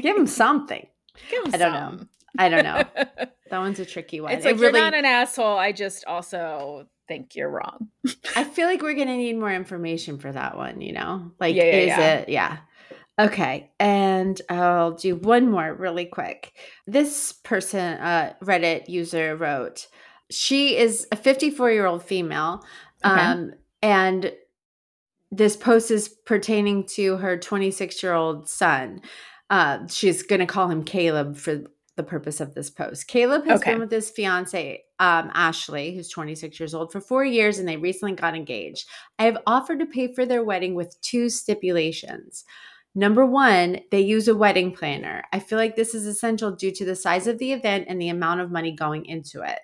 give 0.01 0.15
them 0.15 0.27
something. 0.27 0.87
Give 1.29 1.43
them 1.43 1.53
I 1.53 1.57
don't 1.57 1.73
some. 1.73 1.97
know. 1.97 2.05
I 2.37 2.49
don't 2.49 2.63
know. 2.63 2.83
That 3.49 3.59
one's 3.59 3.79
a 3.79 3.85
tricky 3.85 4.19
one. 4.19 4.33
It's 4.33 4.45
like 4.45 4.55
it 4.55 4.59
really, 4.59 4.79
you're 4.79 4.91
not 4.91 4.93
an 4.93 5.05
asshole. 5.05 5.57
I 5.57 5.71
just 5.71 6.05
also 6.05 6.87
think 7.07 7.35
you're 7.35 7.49
wrong. 7.49 7.89
I 8.35 8.43
feel 8.43 8.67
like 8.67 8.81
we're 8.81 8.93
going 8.93 9.07
to 9.07 9.17
need 9.17 9.37
more 9.37 9.53
information 9.53 10.17
for 10.17 10.31
that 10.31 10.57
one, 10.57 10.81
you 10.81 10.93
know? 10.93 11.31
Like, 11.39 11.55
yeah, 11.55 11.63
yeah, 11.63 11.71
is 11.71 11.87
yeah. 11.87 12.13
it, 12.13 12.29
yeah. 12.29 12.57
Okay. 13.19 13.71
And 13.79 14.39
I'll 14.49 14.91
do 14.91 15.15
one 15.15 15.49
more 15.49 15.73
really 15.73 16.05
quick. 16.05 16.53
This 16.85 17.31
person, 17.31 17.97
uh, 17.97 18.33
Reddit 18.43 18.89
user 18.89 19.35
wrote, 19.35 19.87
she 20.29 20.77
is 20.77 21.07
a 21.11 21.15
54 21.15 21.71
year 21.71 21.85
old 21.85 22.03
female. 22.03 22.63
Okay. 23.03 23.19
Um, 23.19 23.53
and 23.81 24.31
this 25.31 25.55
post 25.55 25.91
is 25.91 26.09
pertaining 26.09 26.85
to 26.85 27.17
her 27.17 27.37
26 27.37 28.01
year 28.03 28.13
old 28.13 28.47
son. 28.49 29.01
Uh, 29.49 29.87
she's 29.87 30.23
going 30.23 30.39
to 30.39 30.45
call 30.45 30.69
him 30.69 30.83
Caleb 30.83 31.37
for 31.37 31.63
the 31.95 32.03
purpose 32.03 32.39
of 32.39 32.53
this 32.53 32.69
post. 32.69 33.07
Caleb 33.07 33.45
has 33.45 33.61
okay. 33.61 33.71
been 33.71 33.81
with 33.81 33.91
his 33.91 34.09
fiance, 34.09 34.83
um, 34.99 35.31
Ashley, 35.33 35.95
who's 35.95 36.10
26 36.10 36.60
years 36.60 36.73
old, 36.73 36.91
for 36.91 37.01
four 37.01 37.23
years, 37.23 37.60
and 37.60 37.67
they 37.67 37.77
recently 37.77 38.15
got 38.15 38.36
engaged. 38.36 38.88
I 39.19 39.25
have 39.25 39.38
offered 39.45 39.79
to 39.79 39.86
pay 39.86 40.13
for 40.13 40.25
their 40.25 40.43
wedding 40.43 40.75
with 40.75 40.99
two 41.01 41.29
stipulations. 41.29 42.43
Number 42.95 43.25
one, 43.25 43.79
they 43.91 44.01
use 44.01 44.27
a 44.27 44.36
wedding 44.36 44.71
planner. 44.71 45.23
I 45.31 45.39
feel 45.39 45.60
like 45.60 45.75
this 45.75 45.93
is 45.93 46.07
essential 46.07 46.51
due 46.51 46.71
to 46.71 46.86
the 46.86 46.95
size 46.95 47.27
of 47.27 47.38
the 47.38 47.53
event 47.53 47.86
and 47.88 48.01
the 48.01 48.10
amount 48.10 48.41
of 48.41 48.51
money 48.51 48.71
going 48.71 49.05
into 49.05 49.43
it. 49.43 49.60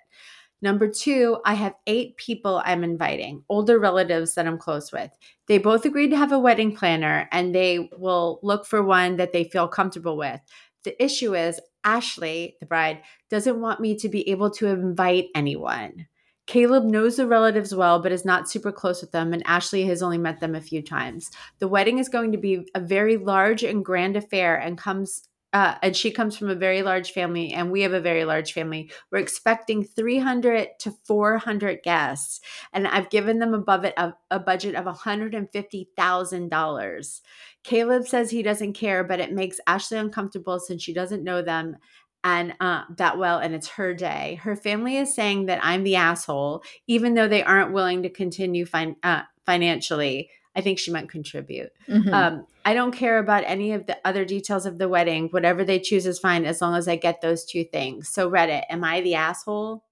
Number 0.62 0.88
two, 0.88 1.38
I 1.44 1.54
have 1.54 1.74
eight 1.86 2.16
people 2.16 2.62
I'm 2.64 2.84
inviting, 2.84 3.42
older 3.48 3.78
relatives 3.78 4.34
that 4.34 4.46
I'm 4.46 4.56
close 4.56 4.92
with. 4.92 5.10
They 5.46 5.58
both 5.58 5.84
agreed 5.84 6.08
to 6.10 6.16
have 6.16 6.32
a 6.32 6.38
wedding 6.38 6.74
planner 6.74 7.28
and 7.32 7.54
they 7.54 7.90
will 7.98 8.38
look 8.42 8.64
for 8.64 8.82
one 8.82 9.16
that 9.16 9.32
they 9.32 9.44
feel 9.44 9.68
comfortable 9.68 10.16
with. 10.16 10.40
The 10.84 11.02
issue 11.02 11.34
is, 11.34 11.60
Ashley, 11.82 12.56
the 12.60 12.66
bride, 12.66 13.02
doesn't 13.30 13.60
want 13.60 13.80
me 13.80 13.96
to 13.96 14.08
be 14.08 14.28
able 14.30 14.50
to 14.52 14.68
invite 14.68 15.26
anyone. 15.34 16.06
Caleb 16.46 16.84
knows 16.84 17.16
the 17.16 17.26
relatives 17.26 17.74
well, 17.74 18.00
but 18.00 18.12
is 18.12 18.24
not 18.24 18.50
super 18.50 18.70
close 18.70 19.00
with 19.00 19.10
them, 19.12 19.32
and 19.32 19.42
Ashley 19.46 19.84
has 19.86 20.02
only 20.02 20.18
met 20.18 20.40
them 20.40 20.54
a 20.54 20.60
few 20.60 20.82
times. 20.82 21.30
The 21.58 21.68
wedding 21.68 21.98
is 21.98 22.10
going 22.10 22.32
to 22.32 22.38
be 22.38 22.68
a 22.74 22.80
very 22.80 23.16
large 23.16 23.62
and 23.62 23.82
grand 23.84 24.16
affair 24.16 24.56
and 24.56 24.76
comes 24.76 25.26
uh, 25.54 25.76
and 25.82 25.96
she 25.96 26.10
comes 26.10 26.36
from 26.36 26.50
a 26.50 26.54
very 26.56 26.82
large 26.82 27.12
family, 27.12 27.52
and 27.52 27.70
we 27.70 27.82
have 27.82 27.92
a 27.92 28.00
very 28.00 28.24
large 28.24 28.52
family. 28.52 28.90
We're 29.12 29.18
expecting 29.18 29.84
300 29.84 30.70
to 30.80 30.90
400 31.06 31.78
guests, 31.84 32.40
and 32.72 32.88
I've 32.88 33.08
given 33.08 33.38
them 33.38 33.54
above 33.54 33.84
it 33.84 33.94
a, 33.96 34.14
a 34.32 34.40
budget 34.40 34.74
of 34.74 34.86
$150,000. 34.86 37.20
Caleb 37.62 38.08
says 38.08 38.30
he 38.30 38.42
doesn't 38.42 38.72
care, 38.72 39.04
but 39.04 39.20
it 39.20 39.32
makes 39.32 39.60
Ashley 39.68 39.96
uncomfortable 39.96 40.58
since 40.58 40.82
she 40.82 40.92
doesn't 40.92 41.22
know 41.22 41.40
them 41.40 41.76
and 42.24 42.54
uh, 42.58 42.82
that 42.96 43.18
well, 43.18 43.38
and 43.38 43.54
it's 43.54 43.68
her 43.68 43.94
day. 43.94 44.40
Her 44.42 44.56
family 44.56 44.96
is 44.96 45.14
saying 45.14 45.46
that 45.46 45.60
I'm 45.62 45.84
the 45.84 45.96
asshole, 45.96 46.64
even 46.88 47.14
though 47.14 47.28
they 47.28 47.44
aren't 47.44 47.72
willing 47.72 48.02
to 48.02 48.10
continue 48.10 48.64
fin- 48.64 48.96
uh, 49.02 49.22
financially. 49.46 50.30
I 50.56 50.60
think 50.60 50.78
she 50.78 50.92
might 50.92 51.08
contribute. 51.08 51.72
Mm-hmm. 51.88 52.12
Um, 52.12 52.46
I 52.64 52.74
don't 52.74 52.92
care 52.92 53.18
about 53.18 53.44
any 53.46 53.72
of 53.72 53.86
the 53.86 53.98
other 54.04 54.24
details 54.24 54.66
of 54.66 54.78
the 54.78 54.88
wedding. 54.88 55.28
Whatever 55.28 55.64
they 55.64 55.78
choose 55.78 56.06
is 56.06 56.18
fine 56.18 56.44
as 56.44 56.60
long 56.60 56.74
as 56.74 56.88
I 56.88 56.96
get 56.96 57.20
those 57.20 57.44
two 57.44 57.64
things. 57.64 58.08
So, 58.08 58.30
Reddit, 58.30 58.62
am 58.70 58.84
I 58.84 59.00
the 59.00 59.16
asshole? 59.16 59.84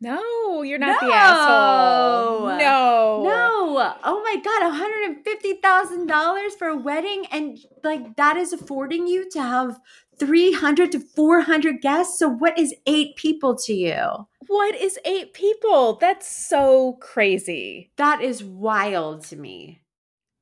No, 0.00 0.60
you're 0.62 0.78
not 0.78 1.00
no. 1.00 1.08
the 1.08 1.14
asshole. 1.14 2.48
No. 2.58 3.22
No. 3.24 3.94
Oh 4.04 4.22
my 4.22 4.36
God, 4.36 4.70
$150,000 5.24 6.50
for 6.58 6.68
a 6.68 6.76
wedding. 6.76 7.26
And 7.30 7.58
like 7.82 8.16
that 8.16 8.36
is 8.36 8.52
affording 8.52 9.06
you 9.06 9.28
to 9.30 9.40
have 9.40 9.80
300 10.18 10.92
to 10.92 11.00
400 11.00 11.80
guests. 11.80 12.18
So, 12.18 12.28
what 12.28 12.58
is 12.58 12.74
eight 12.86 13.16
people 13.16 13.56
to 13.56 13.72
you? 13.72 14.26
What 14.46 14.74
is 14.74 14.98
eight 15.04 15.32
people? 15.32 15.96
That's 15.96 16.28
so 16.28 16.98
crazy. 17.00 17.90
That 17.96 18.20
is 18.20 18.44
wild 18.44 19.24
to 19.26 19.36
me. 19.36 19.80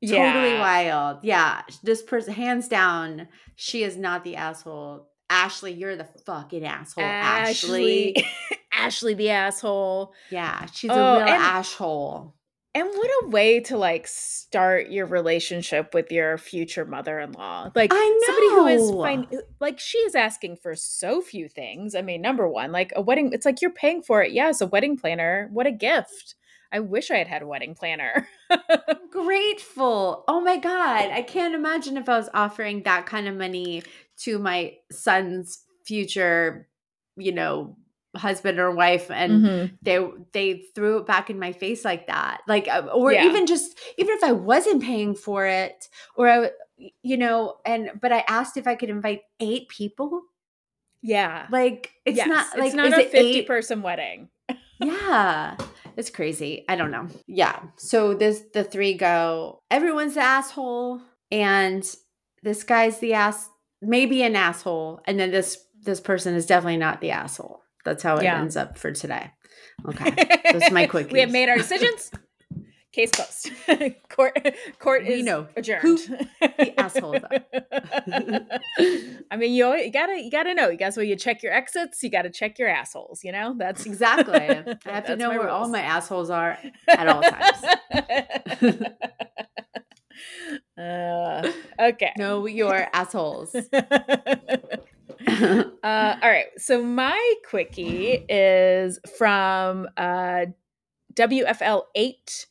Yeah. 0.03 0.33
Totally 0.33 0.59
wild. 0.59 1.19
Yeah. 1.23 1.63
This 1.83 2.03
person, 2.03 2.35
hands 2.35 2.69
down, 2.69 3.29
she 3.55 3.85
is 3.85 3.97
not 3.97 4.25
the 4.25 4.37
asshole. 4.37 5.09
Ashley, 5.31 5.73
you're 5.73 5.97
the 5.97 6.09
fucking 6.27 6.65
asshole. 6.65 7.05
Ashley. 7.05 8.17
Ashley, 8.17 8.27
Ashley 8.73 9.15
the 9.15 9.31
asshole. 9.31 10.13
Yeah. 10.31 10.67
She's 10.67 10.91
oh, 10.91 10.95
a 10.95 11.19
real 11.19 11.23
and, 11.23 11.31
asshole. 11.31 12.35
And 12.75 12.89
what 12.89 13.11
a 13.23 13.29
way 13.29 13.61
to 13.61 13.77
like 13.77 14.07
start 14.09 14.91
your 14.91 15.07
relationship 15.07 15.95
with 15.95 16.11
your 16.11 16.37
future 16.37 16.85
mother-in-law. 16.85 17.71
Like 17.75 17.93
somebody 17.93 18.49
who 18.49 18.67
is 18.67 18.91
fine 18.91 19.27
like 19.61 19.79
she 19.79 19.99
is 19.99 20.15
asking 20.15 20.57
for 20.57 20.75
so 20.75 21.21
few 21.21 21.49
things. 21.49 21.95
I 21.95 22.03
mean, 22.03 22.23
number 22.23 22.49
one, 22.49 22.73
like 22.73 22.93
a 22.97 23.03
wedding, 23.03 23.31
it's 23.33 23.45
like 23.45 23.61
you're 23.61 23.71
paying 23.71 24.03
for 24.03 24.23
it. 24.23 24.33
Yes, 24.33 24.63
a 24.63 24.67
wedding 24.67 24.97
planner. 24.97 25.51
What 25.53 25.67
a 25.67 25.71
gift. 25.71 26.35
I 26.73 26.81
wish 26.81 27.11
I 27.11 27.19
had 27.19 27.29
had 27.29 27.43
a 27.43 27.47
wedding 27.47 27.75
planner. 27.75 28.27
grateful. 29.11 30.25
Oh 30.27 30.41
my 30.41 30.57
God. 30.57 31.11
I 31.11 31.23
can't 31.23 31.55
imagine 31.55 31.97
if 31.97 32.09
I 32.09 32.17
was 32.17 32.29
offering 32.35 32.83
that 32.83 33.07
kind 33.07 33.29
of 33.29 33.37
money 33.37 33.83
to 34.21 34.39
my 34.39 34.77
son's 34.91 35.65
future, 35.85 36.69
you 37.17 37.33
know, 37.33 37.77
husband 38.15 38.59
or 38.59 38.71
wife 38.71 39.11
and 39.11 39.45
mm-hmm. 39.45 39.75
they 39.81 40.07
they 40.33 40.65
threw 40.75 40.99
it 40.99 41.07
back 41.07 41.31
in 41.31 41.39
my 41.39 41.51
face 41.51 41.83
like 41.83 42.09
that 42.09 42.43
like 42.47 42.69
uh, 42.69 42.87
or 42.93 43.11
yeah. 43.11 43.25
even 43.25 43.47
just 43.47 43.79
even 43.97 44.15
if 44.15 44.23
i 44.23 44.33
wasn't 44.33 44.83
paying 44.83 45.15
for 45.15 45.47
it 45.47 45.89
or 46.15 46.29
i 46.29 46.51
you 47.03 47.17
know 47.17 47.57
and 47.65 47.91
but 48.03 48.13
i 48.13 48.23
asked 48.29 48.59
if 48.59 48.67
i 48.67 48.75
could 48.75 48.91
invite 48.91 49.23
eight 49.41 49.67
people 49.69 50.21
yeah 51.01 51.47
like 51.51 51.93
it's 52.05 52.19
yes. 52.19 52.29
not 52.29 52.59
like 52.59 52.67
it's 52.67 52.77
not 52.77 52.93
a 52.93 52.97
50 52.97 53.17
eight? 53.17 53.47
person 53.47 53.81
wedding 53.81 54.29
yeah 54.79 55.57
it's 55.97 56.11
crazy. 56.11 56.65
I 56.69 56.77
don't 56.77 56.91
know. 56.91 57.07
Yeah. 57.27 57.59
So 57.77 58.15
this 58.15 58.43
the 58.53 58.65
three 58.65 58.95
go. 58.95 59.59
Everyone's 59.71 60.15
the 60.15 60.23
asshole, 60.23 61.01
and 61.31 61.85
this 62.43 62.63
guy's 62.65 62.99
the 62.99 63.15
ass. 63.15 63.49
Maybe 63.81 64.23
an 64.23 64.37
asshole, 64.37 65.01
and 65.07 65.19
then 65.19 65.31
this 65.31 65.59
this 65.83 66.01
person 66.01 66.35
is 66.35 66.47
definitely 66.47 66.77
not 66.79 67.01
the 67.01 67.11
asshole. 67.11 67.61
That's 67.85 68.03
how 68.03 68.17
it 68.17 68.25
yeah. 68.25 68.41
ends 68.41 68.57
up 68.57 68.79
for 68.79 68.93
today. 68.93 69.31
Okay, 69.85 70.15
that's 70.45 70.71
my 70.71 70.87
quick. 70.87 71.11
we 71.11 71.21
have 71.21 71.31
made 71.33 71.49
our 71.49 71.57
decisions. 71.57 72.11
Case 72.93 73.11
closed. 73.11 73.51
court 74.11 74.39
court 74.79 75.05
we 75.05 75.15
is 75.15 75.25
know 75.25 75.49
adjourned. 75.57 75.83
Who 75.83 75.97
the 75.97 76.75
assholes 76.79 77.17
are. 77.23 77.41
I 79.31 79.37
mean, 79.37 79.55
you, 79.55 79.75
you 79.75 79.91
gotta 79.91 80.21
you 80.21 80.31
gotta 80.31 80.53
know. 80.53 80.69
You 80.69 80.77
guys, 80.77 80.97
when 80.97 81.09
you 81.09 81.17
check 81.17 81.43
your 81.43 81.53
exits, 81.55 82.03
you 82.03 82.11
gotta 82.11 82.29
check 82.29 82.59
your 82.59 82.69
assholes. 82.69 83.25
You 83.25 83.33
know, 83.33 83.55
that's 83.57 83.87
exactly. 83.87 84.41
I 84.41 84.77
have 84.85 85.07
to 85.07 85.17
know 85.17 85.31
where 85.31 85.45
rules. 85.45 85.51
all 85.51 85.69
my 85.69 85.81
assholes 85.81 86.29
are 86.29 86.59
at 86.89 87.09
all 87.09 87.23
times. 87.23 87.65
Uh, 90.79 91.53
okay. 91.79 92.13
Know 92.17 92.47
your 92.47 92.89
assholes. 92.93 93.55
uh, 93.55 93.67
all 95.23 96.31
right. 96.31 96.47
So 96.59 96.83
my 96.83 97.35
quickie 97.49 98.25
is 98.29 98.99
from 99.17 99.89
uh, 99.97 100.47
WFL 101.15 101.83
eight 101.95 102.47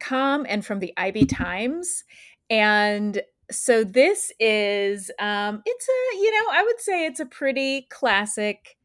com 0.00 0.46
and 0.48 0.64
from 0.64 0.80
the 0.80 0.92
IB 0.96 1.26
Times. 1.26 2.04
And 2.50 3.22
so 3.50 3.84
this 3.84 4.32
is 4.40 5.10
um 5.18 5.62
it's 5.64 5.88
a 5.88 6.16
you 6.16 6.30
know, 6.30 6.52
I 6.52 6.62
would 6.64 6.80
say 6.80 7.06
it's 7.06 7.20
a 7.20 7.26
pretty 7.26 7.86
classic 7.90 8.76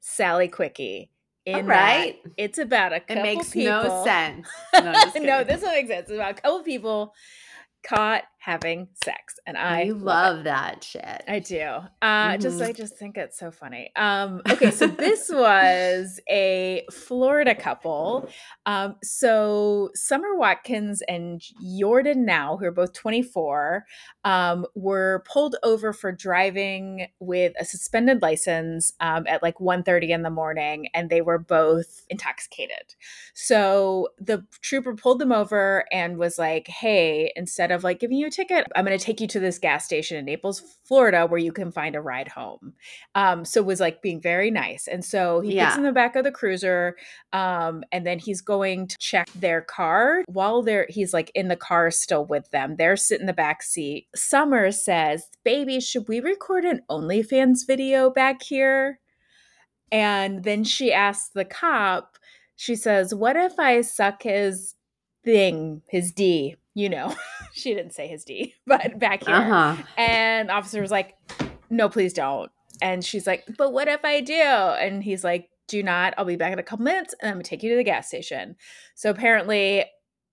Sally 0.00 0.48
Quickie. 0.48 1.10
In 1.44 1.66
right. 1.66 2.18
It's 2.36 2.58
about 2.58 2.92
a 2.92 3.00
couple 3.00 3.16
It 3.16 3.22
makes 3.22 3.50
people. 3.50 3.72
no 3.82 4.04
sense. 4.04 4.48
No, 4.74 4.92
no, 5.16 5.44
this 5.44 5.62
one 5.62 5.72
makes 5.72 5.88
sense. 5.88 6.10
It's 6.10 6.12
about 6.12 6.32
a 6.32 6.42
couple 6.42 6.62
people 6.62 7.14
caught 7.82 8.24
having 8.48 8.88
sex 8.94 9.38
and 9.46 9.58
i 9.58 9.82
you 9.82 9.94
love, 9.94 10.44
that 10.44 10.82
shit. 10.82 11.22
I 11.28 11.38
do. 11.38 11.60
Uh 11.60 11.86
mm-hmm. 12.00 12.40
just 12.40 12.62
i 12.62 12.72
just 12.72 12.96
think 12.96 13.18
it's 13.18 13.38
so 13.38 13.50
funny. 13.50 13.90
Um 13.94 14.40
okay 14.48 14.70
so 14.70 14.86
this 15.04 15.28
was 15.28 16.18
a 16.30 16.86
florida 16.90 17.54
couple. 17.54 18.26
Um 18.64 18.96
so 19.02 19.90
summer 19.94 20.34
watkins 20.34 21.02
and 21.06 21.42
jordan 21.78 22.24
now 22.24 22.56
who 22.56 22.64
are 22.64 22.70
both 22.70 22.94
24 22.94 23.84
um 24.24 24.64
were 24.74 25.22
pulled 25.30 25.56
over 25.62 25.92
for 25.92 26.10
driving 26.10 27.08
with 27.20 27.52
a 27.60 27.66
suspended 27.66 28.22
license 28.22 28.94
um 29.00 29.26
at 29.26 29.42
like 29.42 29.58
1:30 29.58 30.08
in 30.08 30.22
the 30.22 30.30
morning 30.30 30.88
and 30.94 31.10
they 31.10 31.20
were 31.20 31.38
both 31.38 32.02
intoxicated. 32.08 32.94
So 33.34 34.08
the 34.18 34.46
trooper 34.62 34.94
pulled 34.94 35.18
them 35.18 35.32
over 35.32 35.84
and 35.92 36.16
was 36.16 36.38
like 36.38 36.66
hey 36.68 37.30
instead 37.36 37.70
of 37.70 37.84
like 37.84 38.00
giving 38.00 38.16
you 38.16 38.26
a 38.26 38.37
ticket. 38.38 38.66
I'm 38.76 38.84
going 38.84 38.96
to 38.96 39.04
take 39.04 39.20
you 39.20 39.26
to 39.28 39.40
this 39.40 39.58
gas 39.58 39.84
station 39.84 40.16
in 40.16 40.24
Naples, 40.24 40.62
Florida, 40.84 41.26
where 41.26 41.40
you 41.40 41.52
can 41.52 41.72
find 41.72 41.96
a 41.96 42.00
ride 42.00 42.28
home. 42.28 42.74
Um, 43.14 43.44
so 43.44 43.62
was 43.62 43.80
like 43.80 44.00
being 44.00 44.20
very 44.20 44.50
nice. 44.50 44.86
And 44.86 45.04
so 45.04 45.40
he 45.40 45.54
yeah. 45.54 45.66
gets 45.66 45.76
in 45.76 45.82
the 45.82 45.92
back 45.92 46.14
of 46.14 46.24
the 46.24 46.30
cruiser, 46.30 46.96
um, 47.32 47.82
and 47.90 48.06
then 48.06 48.18
he's 48.18 48.40
going 48.40 48.86
to 48.86 48.96
check 48.98 49.28
their 49.34 49.60
car 49.60 50.22
while 50.28 50.62
they're 50.62 50.86
he's 50.88 51.12
like 51.12 51.30
in 51.34 51.48
the 51.48 51.56
car 51.56 51.90
still 51.90 52.24
with 52.24 52.50
them. 52.50 52.76
They're 52.76 52.96
sitting 52.96 53.22
in 53.22 53.26
the 53.26 53.32
back 53.32 53.62
seat. 53.62 54.06
Summer 54.14 54.70
says, 54.70 55.28
"Baby, 55.44 55.80
should 55.80 56.08
we 56.08 56.20
record 56.20 56.64
an 56.64 56.82
OnlyFans 56.88 57.66
video 57.66 58.10
back 58.10 58.42
here?" 58.42 59.00
And 59.90 60.44
then 60.44 60.64
she 60.64 60.92
asks 60.92 61.30
the 61.30 61.44
cop. 61.44 62.18
She 62.56 62.76
says, 62.76 63.14
"What 63.14 63.36
if 63.36 63.58
I 63.58 63.80
suck 63.80 64.22
his 64.22 64.74
thing, 65.24 65.82
his 65.88 66.12
D?" 66.12 66.56
You 66.78 66.88
know, 66.88 67.12
she 67.52 67.74
didn't 67.74 67.92
say 67.92 68.06
his 68.06 68.24
D, 68.24 68.54
but 68.66 68.98
back 68.98 69.24
here. 69.24 69.34
Uh-huh. 69.34 69.82
And 69.96 70.50
officer 70.50 70.80
was 70.80 70.92
like, 70.92 71.16
no, 71.68 71.88
please 71.88 72.12
don't. 72.12 72.50
And 72.80 73.04
she's 73.04 73.26
like, 73.26 73.44
but 73.58 73.72
what 73.72 73.88
if 73.88 74.04
I 74.04 74.20
do? 74.20 74.34
And 74.34 75.02
he's 75.02 75.24
like, 75.24 75.50
do 75.66 75.82
not. 75.82 76.14
I'll 76.16 76.24
be 76.24 76.36
back 76.36 76.52
in 76.52 76.60
a 76.60 76.62
couple 76.62 76.84
minutes 76.84 77.14
and 77.20 77.28
I'm 77.28 77.34
going 77.34 77.42
to 77.44 77.50
take 77.50 77.64
you 77.64 77.70
to 77.70 77.76
the 77.76 77.82
gas 77.82 78.06
station. 78.06 78.54
So 78.94 79.10
apparently, 79.10 79.84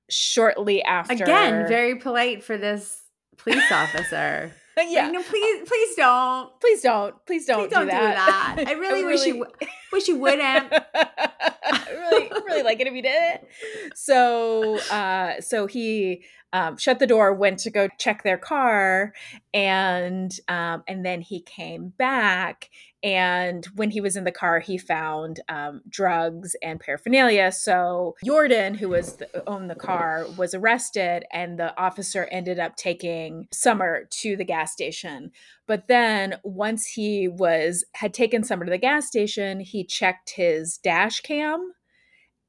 shortly 0.10 0.84
after. 0.84 1.24
Again, 1.24 1.68
very 1.68 1.96
polite 1.96 2.44
for 2.44 2.58
this 2.58 3.02
police 3.38 3.72
officer. 3.72 4.54
yeah. 4.88 5.06
Like, 5.06 5.14
no, 5.14 5.24
please, 5.24 5.68
please 5.68 5.96
don't. 5.96 6.60
Please 6.60 6.82
don't. 6.82 7.26
Please 7.26 7.46
don't, 7.46 7.70
please 7.70 7.72
don't 7.72 7.86
do, 7.86 7.92
that. 7.92 8.56
do 8.56 8.64
that. 8.64 8.68
I 8.68 8.72
really, 8.74 8.88
I 8.88 9.04
really 9.04 9.06
wish 9.06 9.26
you 9.26 9.46
wish 9.92 10.08
you 10.08 10.18
wouldn't. 10.18 10.44
I 10.44 11.86
really, 11.92 12.30
really 12.46 12.64
like 12.64 12.80
it 12.80 12.88
if 12.88 12.94
you 12.94 13.02
did 13.02 13.36
it. 13.36 13.48
So, 13.96 14.80
uh, 14.92 15.40
so 15.42 15.68
he 15.68 16.24
um, 16.52 16.78
shut 16.78 17.00
the 17.00 17.08
door, 17.08 17.34
went 17.34 17.60
to 17.60 17.70
go 17.70 17.90
check 17.98 18.24
their 18.24 18.38
car, 18.38 19.14
and 19.54 20.32
um, 20.48 20.84
and 20.88 21.06
then 21.06 21.22
he 21.22 21.42
came 21.42 21.90
back. 21.98 22.70
And 23.06 23.64
when 23.76 23.92
he 23.92 24.02
was 24.02 24.16
in 24.16 24.24
the 24.24 24.32
car, 24.32 24.60
he 24.60 24.80
found 24.80 25.40
um, 25.48 25.84
drugs 25.88 26.56
and 26.64 26.80
paraphernalia. 26.80 27.52
So 27.52 28.16
Jordan, 28.26 28.74
who 28.74 28.90
was 28.90 29.18
the, 29.18 29.48
owned 29.48 29.70
the 29.70 29.76
car, 29.76 30.26
was 30.36 30.56
arrested, 30.56 31.24
and 31.32 31.60
the 31.60 31.80
officer 31.80 32.28
ended 32.32 32.58
up 32.58 32.76
taking 32.78 33.48
Summer 33.52 34.06
to 34.10 34.36
the 34.36 34.44
gas 34.44 34.72
station. 34.72 35.32
But 35.68 35.88
then 35.88 36.38
once 36.44 36.88
he 36.88 37.28
was 37.28 37.86
had 37.94 38.12
taken 38.12 38.44
Summer 38.44 38.66
to 38.66 38.72
the 38.72 38.80
gas 38.80 39.06
station, 39.06 39.60
he 39.60 39.84
checked 39.84 40.32
his 40.32 40.80
dash 40.80 41.20
cam 41.20 41.74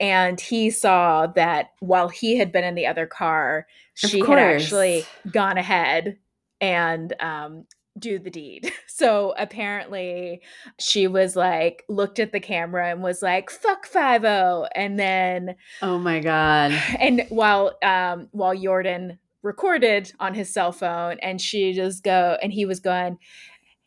and 0.01 0.41
he 0.41 0.71
saw 0.71 1.27
that 1.27 1.73
while 1.81 2.09
he 2.09 2.39
had 2.39 2.51
been 2.51 2.65
in 2.65 2.75
the 2.75 2.87
other 2.87 3.07
car, 3.07 3.67
she 3.93 4.21
had 4.21 4.39
actually 4.39 5.05
gone 5.31 5.59
ahead 5.59 6.17
and 6.63 7.15
um, 7.21 7.67
do 7.99 8.19
the 8.19 8.31
deed. 8.31 8.73
So 8.89 9.35
apparently 9.37 10.41
she 10.79 11.07
was 11.07 11.37
like 11.37 11.85
looked 11.87 12.19
at 12.19 12.33
the 12.33 12.41
camera 12.41 12.91
and 12.91 13.03
was 13.03 13.21
like 13.21 13.51
fuck 13.51 13.85
50 13.85 14.27
and 14.75 14.99
then 14.99 15.57
Oh 15.83 15.99
my 15.99 16.21
god. 16.21 16.73
And 16.99 17.27
while 17.29 17.77
um 17.83 18.29
while 18.31 18.57
Jordan 18.57 19.19
recorded 19.43 20.13
on 20.19 20.33
his 20.33 20.51
cell 20.51 20.73
phone 20.73 21.19
and 21.21 21.43
she 21.43 21.75
just 21.75 22.03
go 22.03 22.39
and 22.43 22.55
he 22.55 22.65
was 22.65 22.81
going 22.81 23.19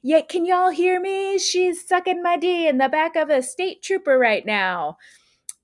yeah, 0.01 0.21
can 0.21 0.45
y'all 0.45 0.69
hear 0.69 0.99
me? 0.99 1.37
She's 1.37 1.85
sucking 1.85 2.23
my 2.23 2.37
D 2.37 2.67
in 2.67 2.77
the 2.77 2.87
back 2.87 3.15
of 3.15 3.29
a 3.29 3.41
state 3.41 3.81
trooper 3.81 4.17
right 4.17 4.45
now. 4.45 4.97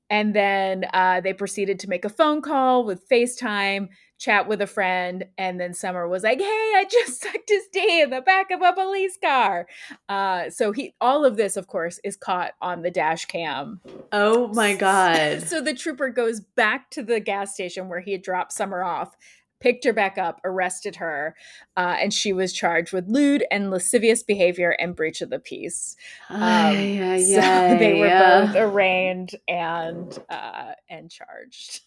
And 0.09 0.35
then 0.35 0.85
uh, 0.93 1.21
they 1.21 1.33
proceeded 1.33 1.79
to 1.79 1.89
make 1.89 2.03
a 2.05 2.09
phone 2.09 2.41
call 2.41 2.85
with 2.85 3.07
FaceTime 3.07 3.87
chat 4.25 4.47
with 4.47 4.59
a 4.59 4.67
friend 4.67 5.25
and 5.37 5.59
then 5.59 5.71
summer 5.71 6.07
was 6.07 6.23
like 6.23 6.39
hey 6.39 6.73
i 6.75 6.83
just 6.89 7.21
sucked 7.21 7.47
his 7.47 7.67
d 7.71 8.01
in 8.01 8.09
the 8.09 8.21
back 8.21 8.49
of 8.49 8.61
a 8.61 8.73
police 8.73 9.17
car. 9.23 9.67
Uh, 10.09 10.49
so 10.49 10.71
he 10.71 10.93
all 10.99 11.25
of 11.25 11.37
this 11.37 11.57
of 11.57 11.67
course 11.67 11.99
is 12.03 12.15
caught 12.15 12.53
on 12.61 12.81
the 12.81 12.89
dash 12.91 13.25
cam. 13.25 13.81
Oh 14.11 14.47
my 14.49 14.75
god. 14.75 15.43
so 15.47 15.61
the 15.61 15.73
trooper 15.73 16.09
goes 16.09 16.39
back 16.39 16.89
to 16.91 17.03
the 17.03 17.19
gas 17.19 17.53
station 17.53 17.87
where 17.87 17.99
he 17.99 18.13
had 18.13 18.23
dropped 18.23 18.51
summer 18.51 18.83
off 18.83 19.15
picked 19.61 19.85
her 19.85 19.93
back 19.93 20.17
up 20.17 20.41
arrested 20.43 20.97
her 20.97 21.35
uh, 21.77 21.95
and 21.99 22.13
she 22.13 22.33
was 22.33 22.51
charged 22.51 22.91
with 22.91 23.07
lewd 23.07 23.45
and 23.51 23.71
lascivious 23.71 24.21
behavior 24.21 24.71
and 24.79 24.95
breach 24.95 25.21
of 25.21 25.29
the 25.29 25.39
peace. 25.39 25.95
Um, 26.29 26.41
uh, 26.41 26.71
yeah, 26.71 27.71
so 27.71 27.77
they 27.77 27.99
were 27.99 28.09
both 28.09 28.55
arraigned 28.55 29.35
and 29.47 30.17
uh, 30.29 30.73
and 30.89 31.09
charged 31.09 31.81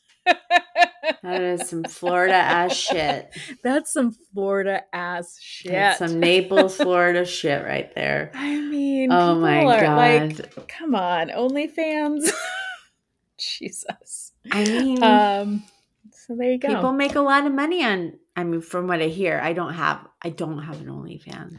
that 1.22 1.42
is 1.42 1.68
some 1.68 1.84
Florida 1.84 2.34
ass 2.34 2.74
shit. 2.74 3.30
That's 3.62 3.92
some 3.92 4.16
Florida 4.32 4.82
ass 4.92 5.38
shit. 5.40 5.72
That's 5.72 5.98
some 5.98 6.20
Naples, 6.20 6.76
Florida 6.76 7.24
shit 7.24 7.64
right 7.64 7.94
there. 7.94 8.30
I 8.34 8.60
mean, 8.60 9.12
oh 9.12 9.34
my 9.36 9.62
god, 9.62 10.38
like, 10.38 10.68
come 10.68 10.94
on, 10.94 11.28
OnlyFans. 11.28 12.30
Jesus. 13.38 14.32
I 14.50 14.64
mean, 14.64 15.02
um, 15.02 15.64
so 16.10 16.34
there 16.34 16.52
you 16.52 16.58
go. 16.58 16.68
People 16.68 16.92
make 16.92 17.14
a 17.14 17.20
lot 17.20 17.46
of 17.46 17.52
money 17.52 17.84
on. 17.84 18.14
I 18.36 18.44
mean, 18.44 18.60
from 18.60 18.86
what 18.86 19.00
I 19.00 19.06
hear, 19.06 19.40
I 19.42 19.52
don't 19.52 19.74
have. 19.74 20.06
I 20.22 20.30
don't 20.30 20.62
have 20.62 20.80
an 20.80 20.86
OnlyFans. 20.86 21.58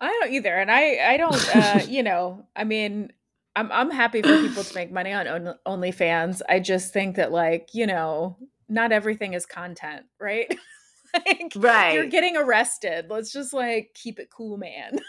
I 0.00 0.08
don't 0.08 0.32
either, 0.32 0.54
and 0.54 0.70
I 0.70 1.12
I 1.12 1.16
don't. 1.16 1.56
Uh, 1.56 1.80
you 1.88 2.02
know, 2.02 2.46
I 2.56 2.64
mean, 2.64 3.12
I'm 3.56 3.70
I'm 3.72 3.90
happy 3.90 4.22
for 4.22 4.36
people 4.40 4.62
to 4.62 4.74
make 4.74 4.92
money 4.92 5.12
on 5.12 5.54
OnlyFans. 5.66 6.40
I 6.48 6.60
just 6.60 6.92
think 6.92 7.16
that 7.16 7.32
like, 7.32 7.70
you 7.74 7.86
know, 7.86 8.36
not 8.70 8.92
everything 8.92 9.34
is 9.34 9.44
content, 9.44 10.06
right? 10.18 10.52
like, 11.14 11.52
right. 11.56 11.94
You're 11.94 12.06
getting 12.06 12.36
arrested. 12.36 13.06
Let's 13.10 13.32
just 13.32 13.52
like 13.52 13.90
keep 13.94 14.18
it 14.18 14.30
cool, 14.30 14.56
man. 14.56 15.00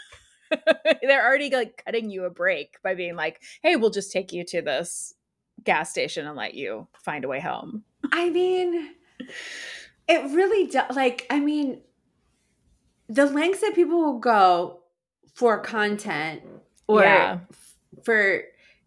They're 1.02 1.24
already 1.24 1.50
like 1.50 1.82
cutting 1.84 2.10
you 2.10 2.24
a 2.24 2.30
break 2.30 2.76
by 2.82 2.94
being 2.94 3.16
like, 3.16 3.40
"Hey, 3.62 3.76
we'll 3.76 3.90
just 3.90 4.12
take 4.12 4.32
you 4.32 4.44
to 4.46 4.60
this 4.60 5.14
gas 5.64 5.90
station 5.90 6.26
and 6.26 6.36
let 6.36 6.54
you 6.54 6.88
find 7.04 7.24
a 7.24 7.28
way 7.28 7.40
home." 7.40 7.84
I 8.12 8.28
mean, 8.28 8.90
it 10.08 10.34
really 10.34 10.66
does. 10.68 10.94
Like, 10.94 11.26
I 11.30 11.40
mean, 11.40 11.80
the 13.08 13.24
lengths 13.24 13.62
that 13.62 13.74
people 13.74 13.98
will 14.02 14.18
go 14.18 14.80
for 15.34 15.60
content 15.60 16.42
or 16.86 17.00
yeah 17.00 17.38
for 18.04 18.42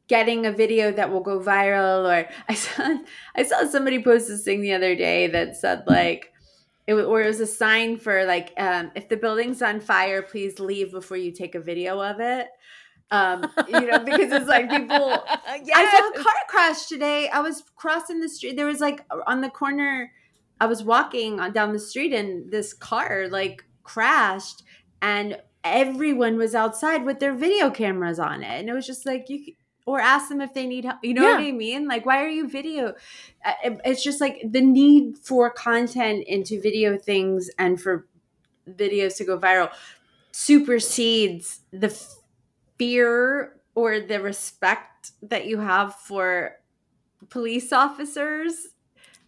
getting 0.08 0.46
a 0.46 0.52
video 0.52 0.92
that 0.92 1.12
will 1.12 1.22
go 1.22 1.40
viral 1.40 2.06
or 2.06 2.30
I 2.48 2.54
saw 2.54 2.98
I 3.36 3.44
saw 3.44 3.66
somebody 3.68 4.04
post 4.04 4.28
this 4.28 4.44
thing 4.44 4.62
the 4.62 4.74
other 4.74 4.96
day 4.96 5.28
that 5.28 5.56
said 5.56 5.84
like 5.88 6.32
it 6.88 6.94
was, 6.94 7.06
or 7.06 7.22
it 7.22 7.28
was 7.28 7.40
a 7.40 7.48
sign 7.48 7.98
for 7.98 8.26
like 8.26 8.54
um, 8.58 8.92
if 8.96 9.10
the 9.10 9.18
building's 9.18 9.62
on 9.62 9.80
fire 9.80 10.22
please 10.22 10.60
leave 10.60 10.92
before 10.92 11.18
you 11.18 11.32
take 11.32 11.56
a 11.56 11.60
video 11.60 12.02
of 12.02 12.20
it. 12.20 12.48
Um 13.12 13.52
you 13.68 13.82
know 13.82 14.00
because 14.00 14.32
it's 14.32 14.48
like 14.48 14.70
people 14.70 15.24
yes. 15.64 15.70
I 15.76 15.92
saw 15.92 16.20
a 16.20 16.24
car 16.24 16.34
crash 16.48 16.88
today. 16.88 17.30
I 17.30 17.42
was 17.42 17.64
crossing 17.76 18.20
the 18.20 18.30
street 18.30 18.56
there 18.56 18.66
was 18.66 18.80
like 18.80 19.06
on 19.28 19.42
the 19.42 19.50
corner 19.50 20.12
I 20.60 20.68
was 20.68 20.84
walking 20.84 21.40
on 21.40 21.52
down 21.52 21.74
the 21.74 21.80
street 21.80 22.14
and 22.14 22.52
this 22.52 22.74
car 22.74 23.28
like 23.30 23.64
crashed 23.84 24.64
and 25.02 25.38
everyone 25.64 26.38
was 26.38 26.56
outside 26.56 27.06
with 27.06 27.20
their 27.20 27.34
video 27.34 27.70
cameras 27.70 28.20
on 28.20 28.44
it. 28.44 28.60
And 28.60 28.70
it 28.70 28.74
was 28.74 28.86
just 28.86 29.06
like 29.06 29.26
you 29.30 29.54
or 29.86 30.00
ask 30.00 30.30
them 30.30 30.42
if 30.42 30.54
they 30.54 30.66
need 30.66 30.86
help 30.86 30.98
you 31.04 31.14
know 31.14 31.24
yeah. 31.24 31.36
what 31.36 31.44
i 31.44 31.52
mean 31.52 31.88
like 31.88 32.06
why 32.06 32.24
are 32.24 32.28
you 32.28 32.48
video 32.48 32.94
uh, 33.46 33.54
it's 33.86 34.04
just 34.04 34.20
like 34.20 34.42
the 34.44 34.62
need 34.62 35.18
for 35.18 35.50
content 35.50 36.24
into 36.28 36.60
video 36.62 36.98
things 36.98 37.50
and 37.58 37.82
for 37.82 38.06
videos 38.70 39.16
to 39.18 39.24
go 39.24 39.38
viral 39.38 39.70
supersedes 40.32 41.62
the 41.72 41.90
fear 42.78 43.54
or 43.76 44.00
the 44.00 44.22
respect 44.22 45.12
that 45.22 45.46
you 45.46 45.60
have 45.60 45.96
for 45.96 46.58
police 47.30 47.72
officers 47.72 48.68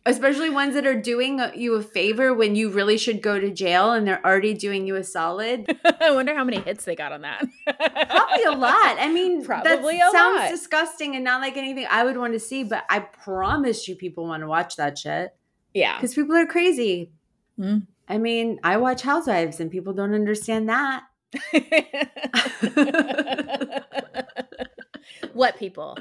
especially 0.08 0.50
ones 0.50 0.74
that 0.74 0.88
are 0.88 1.00
doing 1.00 1.42
you 1.54 1.76
a 1.76 1.84
favor 1.84 2.34
when 2.34 2.56
you 2.56 2.70
really 2.70 2.98
should 2.98 3.22
go 3.22 3.40
to 3.40 3.52
jail 3.52 3.92
and 3.92 4.08
they're 4.08 4.26
already 4.26 4.54
doing 4.54 4.88
you 4.88 4.96
a 4.96 5.04
solid. 5.04 5.78
I 6.02 6.12
wonder 6.12 6.34
how 6.34 6.44
many 6.44 6.60
hits 6.62 6.86
they 6.86 6.96
got 6.96 7.12
on 7.12 7.22
that. 7.22 7.46
Probably 7.66 8.44
a 8.44 8.52
lot. 8.52 8.98
I 9.00 9.12
mean, 9.12 9.46
probably 9.46 9.98
that 9.98 10.12
sounds 10.12 10.42
lot. 10.42 10.50
disgusting 10.50 11.16
and 11.16 11.24
not 11.24 11.42
like 11.42 11.58
anything 11.58 11.86
I 11.90 12.04
would 12.04 12.18
want 12.18 12.34
to 12.34 12.40
see, 12.40 12.64
but 12.64 12.86
I 12.90 13.00
promise 13.00 13.88
you 13.88 13.96
people 13.96 14.26
want 14.26 14.42
to 14.42 14.48
watch 14.48 14.76
that 14.78 14.98
shit. 14.98 15.36
Yeah. 15.74 15.98
Because 15.98 16.16
people 16.16 16.36
are 16.36 16.46
crazy. 16.46 17.12
Mm. 17.60 17.88
I 18.08 18.18
mean, 18.18 18.60
I 18.64 18.78
watch 18.78 19.02
Housewives 19.02 19.60
and 19.60 19.70
people 19.70 19.94
don't 19.94 20.14
understand 20.14 20.70
that. 20.70 21.04
what 25.34 25.58
people? 25.58 25.98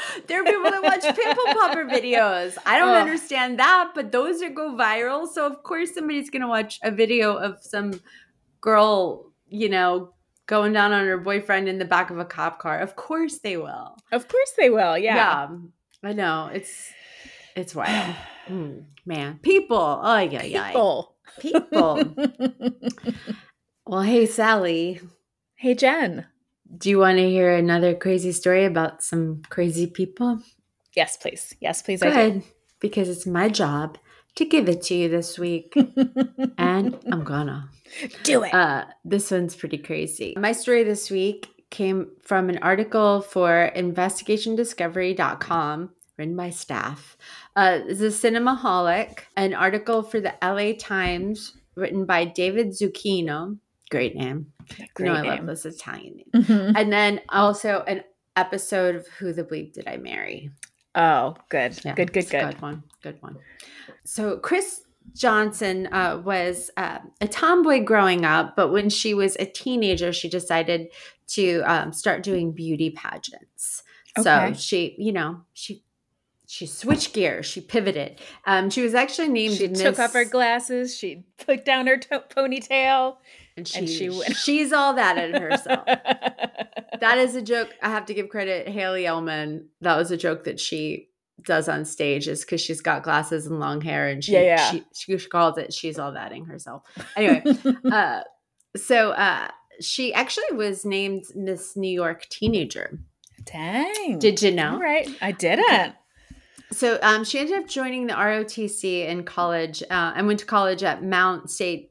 There 0.26 0.40
are 0.40 0.44
people 0.44 0.70
that 0.70 0.82
watch 0.82 1.02
pimple 1.02 1.44
popper 1.54 1.84
videos. 1.84 2.56
I 2.64 2.78
don't 2.78 2.94
understand 2.94 3.58
that, 3.58 3.92
but 3.94 4.12
those 4.12 4.42
are 4.42 4.50
go 4.50 4.74
viral. 4.76 5.26
So 5.26 5.46
of 5.46 5.62
course 5.62 5.94
somebody's 5.94 6.30
gonna 6.30 6.48
watch 6.48 6.78
a 6.82 6.90
video 6.90 7.36
of 7.36 7.62
some 7.62 8.00
girl, 8.60 9.32
you 9.48 9.68
know, 9.68 10.14
going 10.46 10.72
down 10.72 10.92
on 10.92 11.06
her 11.06 11.18
boyfriend 11.18 11.68
in 11.68 11.78
the 11.78 11.84
back 11.84 12.10
of 12.10 12.18
a 12.18 12.24
cop 12.24 12.58
car. 12.58 12.78
Of 12.78 12.96
course 12.96 13.38
they 13.38 13.56
will. 13.56 13.96
Of 14.12 14.28
course 14.28 14.52
they 14.58 14.70
will. 14.70 14.98
Yeah. 14.98 15.16
Yeah. 15.16 15.48
I 16.02 16.12
know. 16.12 16.50
It's 16.52 16.92
it's 17.56 17.74
wild. 17.74 18.14
mm, 18.48 18.84
man. 19.06 19.38
People. 19.42 20.00
Oh 20.02 20.18
yeah, 20.18 20.44
yeah. 20.44 20.68
People. 20.68 21.14
People. 21.40 22.14
well, 23.86 24.02
hey 24.02 24.26
Sally. 24.26 25.00
Hey 25.54 25.74
Jen. 25.74 26.26
Do 26.76 26.90
you 26.90 26.98
want 26.98 27.18
to 27.18 27.28
hear 27.28 27.54
another 27.54 27.94
crazy 27.94 28.32
story 28.32 28.64
about 28.64 29.02
some 29.02 29.42
crazy 29.48 29.86
people? 29.86 30.40
Yes, 30.94 31.16
please. 31.16 31.54
Yes, 31.60 31.82
please. 31.82 32.02
Good, 32.02 32.12
I 32.12 32.30
do. 32.30 32.42
Because 32.80 33.08
it's 33.08 33.26
my 33.26 33.48
job 33.48 33.98
to 34.36 34.44
give 34.44 34.68
it 34.68 34.82
to 34.82 34.94
you 34.94 35.08
this 35.08 35.38
week. 35.38 35.74
and 36.58 36.98
I'm 37.10 37.24
gonna 37.24 37.70
do 38.22 38.42
it. 38.42 38.54
Uh, 38.54 38.84
this 39.04 39.30
one's 39.30 39.54
pretty 39.54 39.78
crazy. 39.78 40.34
My 40.36 40.52
story 40.52 40.84
this 40.84 41.10
week 41.10 41.48
came 41.70 42.10
from 42.22 42.48
an 42.48 42.58
article 42.58 43.22
for 43.22 43.70
investigationdiscovery.com 43.74 45.90
written 46.18 46.36
by 46.36 46.50
staff. 46.50 47.16
Uh, 47.56 47.80
it's 47.86 48.00
a 48.00 48.08
cinemaholic, 48.08 49.20
an 49.36 49.54
article 49.54 50.02
for 50.02 50.20
the 50.20 50.34
LA 50.42 50.72
Times 50.78 51.56
written 51.74 52.04
by 52.04 52.24
David 52.24 52.68
Zucchino. 52.68 53.58
Great 53.92 54.16
name. 54.16 54.46
Great 54.94 55.08
you 55.08 55.12
know, 55.12 55.20
name. 55.20 55.30
I 55.30 55.36
love 55.36 55.46
those 55.46 55.66
Italian 55.66 56.16
name. 56.16 56.30
Mm-hmm. 56.34 56.76
And 56.76 56.90
then 56.90 57.20
also 57.28 57.84
an 57.86 58.02
episode 58.36 58.96
of 58.96 59.06
Who 59.18 59.34
the 59.34 59.44
Bleep 59.44 59.74
Did 59.74 59.86
I 59.86 59.98
Marry? 59.98 60.50
Oh, 60.94 61.36
good. 61.50 61.78
Yeah, 61.84 61.94
good, 61.94 62.10
good, 62.10 62.30
good. 62.30 62.52
Good 62.52 62.62
one. 62.62 62.84
Good 63.02 63.20
one. 63.20 63.36
So 64.04 64.38
Kris 64.38 64.80
Johnson 65.14 65.92
uh, 65.92 66.22
was 66.24 66.70
uh, 66.78 67.00
a 67.20 67.28
tomboy 67.28 67.84
growing 67.84 68.24
up, 68.24 68.56
but 68.56 68.72
when 68.72 68.88
she 68.88 69.12
was 69.12 69.36
a 69.38 69.44
teenager, 69.44 70.10
she 70.10 70.30
decided 70.30 70.88
to 71.26 71.60
um, 71.70 71.92
start 71.92 72.22
doing 72.22 72.52
beauty 72.52 72.88
pageants. 72.88 73.82
Okay. 74.18 74.22
So 74.22 74.58
she, 74.58 74.94
you 74.96 75.12
know, 75.12 75.42
she 75.52 75.84
she 76.46 76.66
switched 76.66 77.12
gears. 77.12 77.44
She 77.44 77.60
pivoted. 77.60 78.20
Um, 78.46 78.70
she 78.70 78.80
was 78.80 78.94
actually 78.94 79.28
named. 79.28 79.56
She 79.56 79.68
took 79.68 79.98
off 79.98 80.14
her 80.14 80.24
glasses. 80.24 80.96
She 80.96 81.24
put 81.44 81.66
down 81.66 81.88
her 81.88 81.98
to- 81.98 82.24
ponytail 82.34 83.16
and 83.62 83.68
she, 83.68 83.78
and 83.78 83.88
she 83.88 84.08
went. 84.08 84.36
she's 84.36 84.72
all 84.72 84.94
that 84.94 85.18
in 85.18 85.40
herself. 85.40 85.84
that 85.86 87.18
is 87.18 87.34
a 87.36 87.42
joke. 87.52 87.70
I 87.82 87.90
have 87.90 88.06
to 88.06 88.14
give 88.14 88.28
credit 88.28 88.68
Haley 88.68 89.04
Edelman. 89.04 89.66
That 89.80 89.96
was 89.96 90.10
a 90.10 90.16
joke 90.16 90.44
that 90.44 90.60
she 90.60 91.08
does 91.44 91.68
on 91.68 91.84
stage 91.84 92.28
is 92.28 92.44
because 92.44 92.60
she's 92.60 92.80
got 92.80 93.02
glasses 93.02 93.46
and 93.46 93.58
long 93.58 93.80
hair 93.80 94.08
and 94.08 94.22
she, 94.22 94.32
yeah, 94.32 94.42
yeah. 94.42 94.70
She, 94.70 95.16
she 95.18 95.28
calls 95.28 95.58
it 95.58 95.72
she's 95.72 95.98
all 95.98 96.12
thating 96.12 96.44
herself. 96.44 96.84
Anyway, 97.16 97.42
uh, 97.92 98.20
so 98.76 99.10
uh, 99.10 99.48
she 99.80 100.14
actually 100.14 100.52
was 100.56 100.84
named 100.84 101.24
Miss 101.34 101.76
New 101.76 101.90
York 101.90 102.26
Teenager. 102.28 102.98
Dang. 103.44 104.18
Did 104.18 104.40
you 104.42 104.52
know? 104.52 104.74
All 104.74 104.80
right. 104.80 105.08
I 105.20 105.32
didn't. 105.32 105.94
So 106.70 106.98
um, 107.02 107.24
she 107.24 107.38
ended 107.38 107.58
up 107.58 107.68
joining 107.68 108.06
the 108.06 108.14
ROTC 108.14 109.06
in 109.06 109.24
college 109.24 109.82
uh, 109.90 110.12
and 110.16 110.26
went 110.26 110.40
to 110.40 110.46
college 110.46 110.82
at 110.82 111.02
Mount 111.02 111.50
St. 111.50 111.88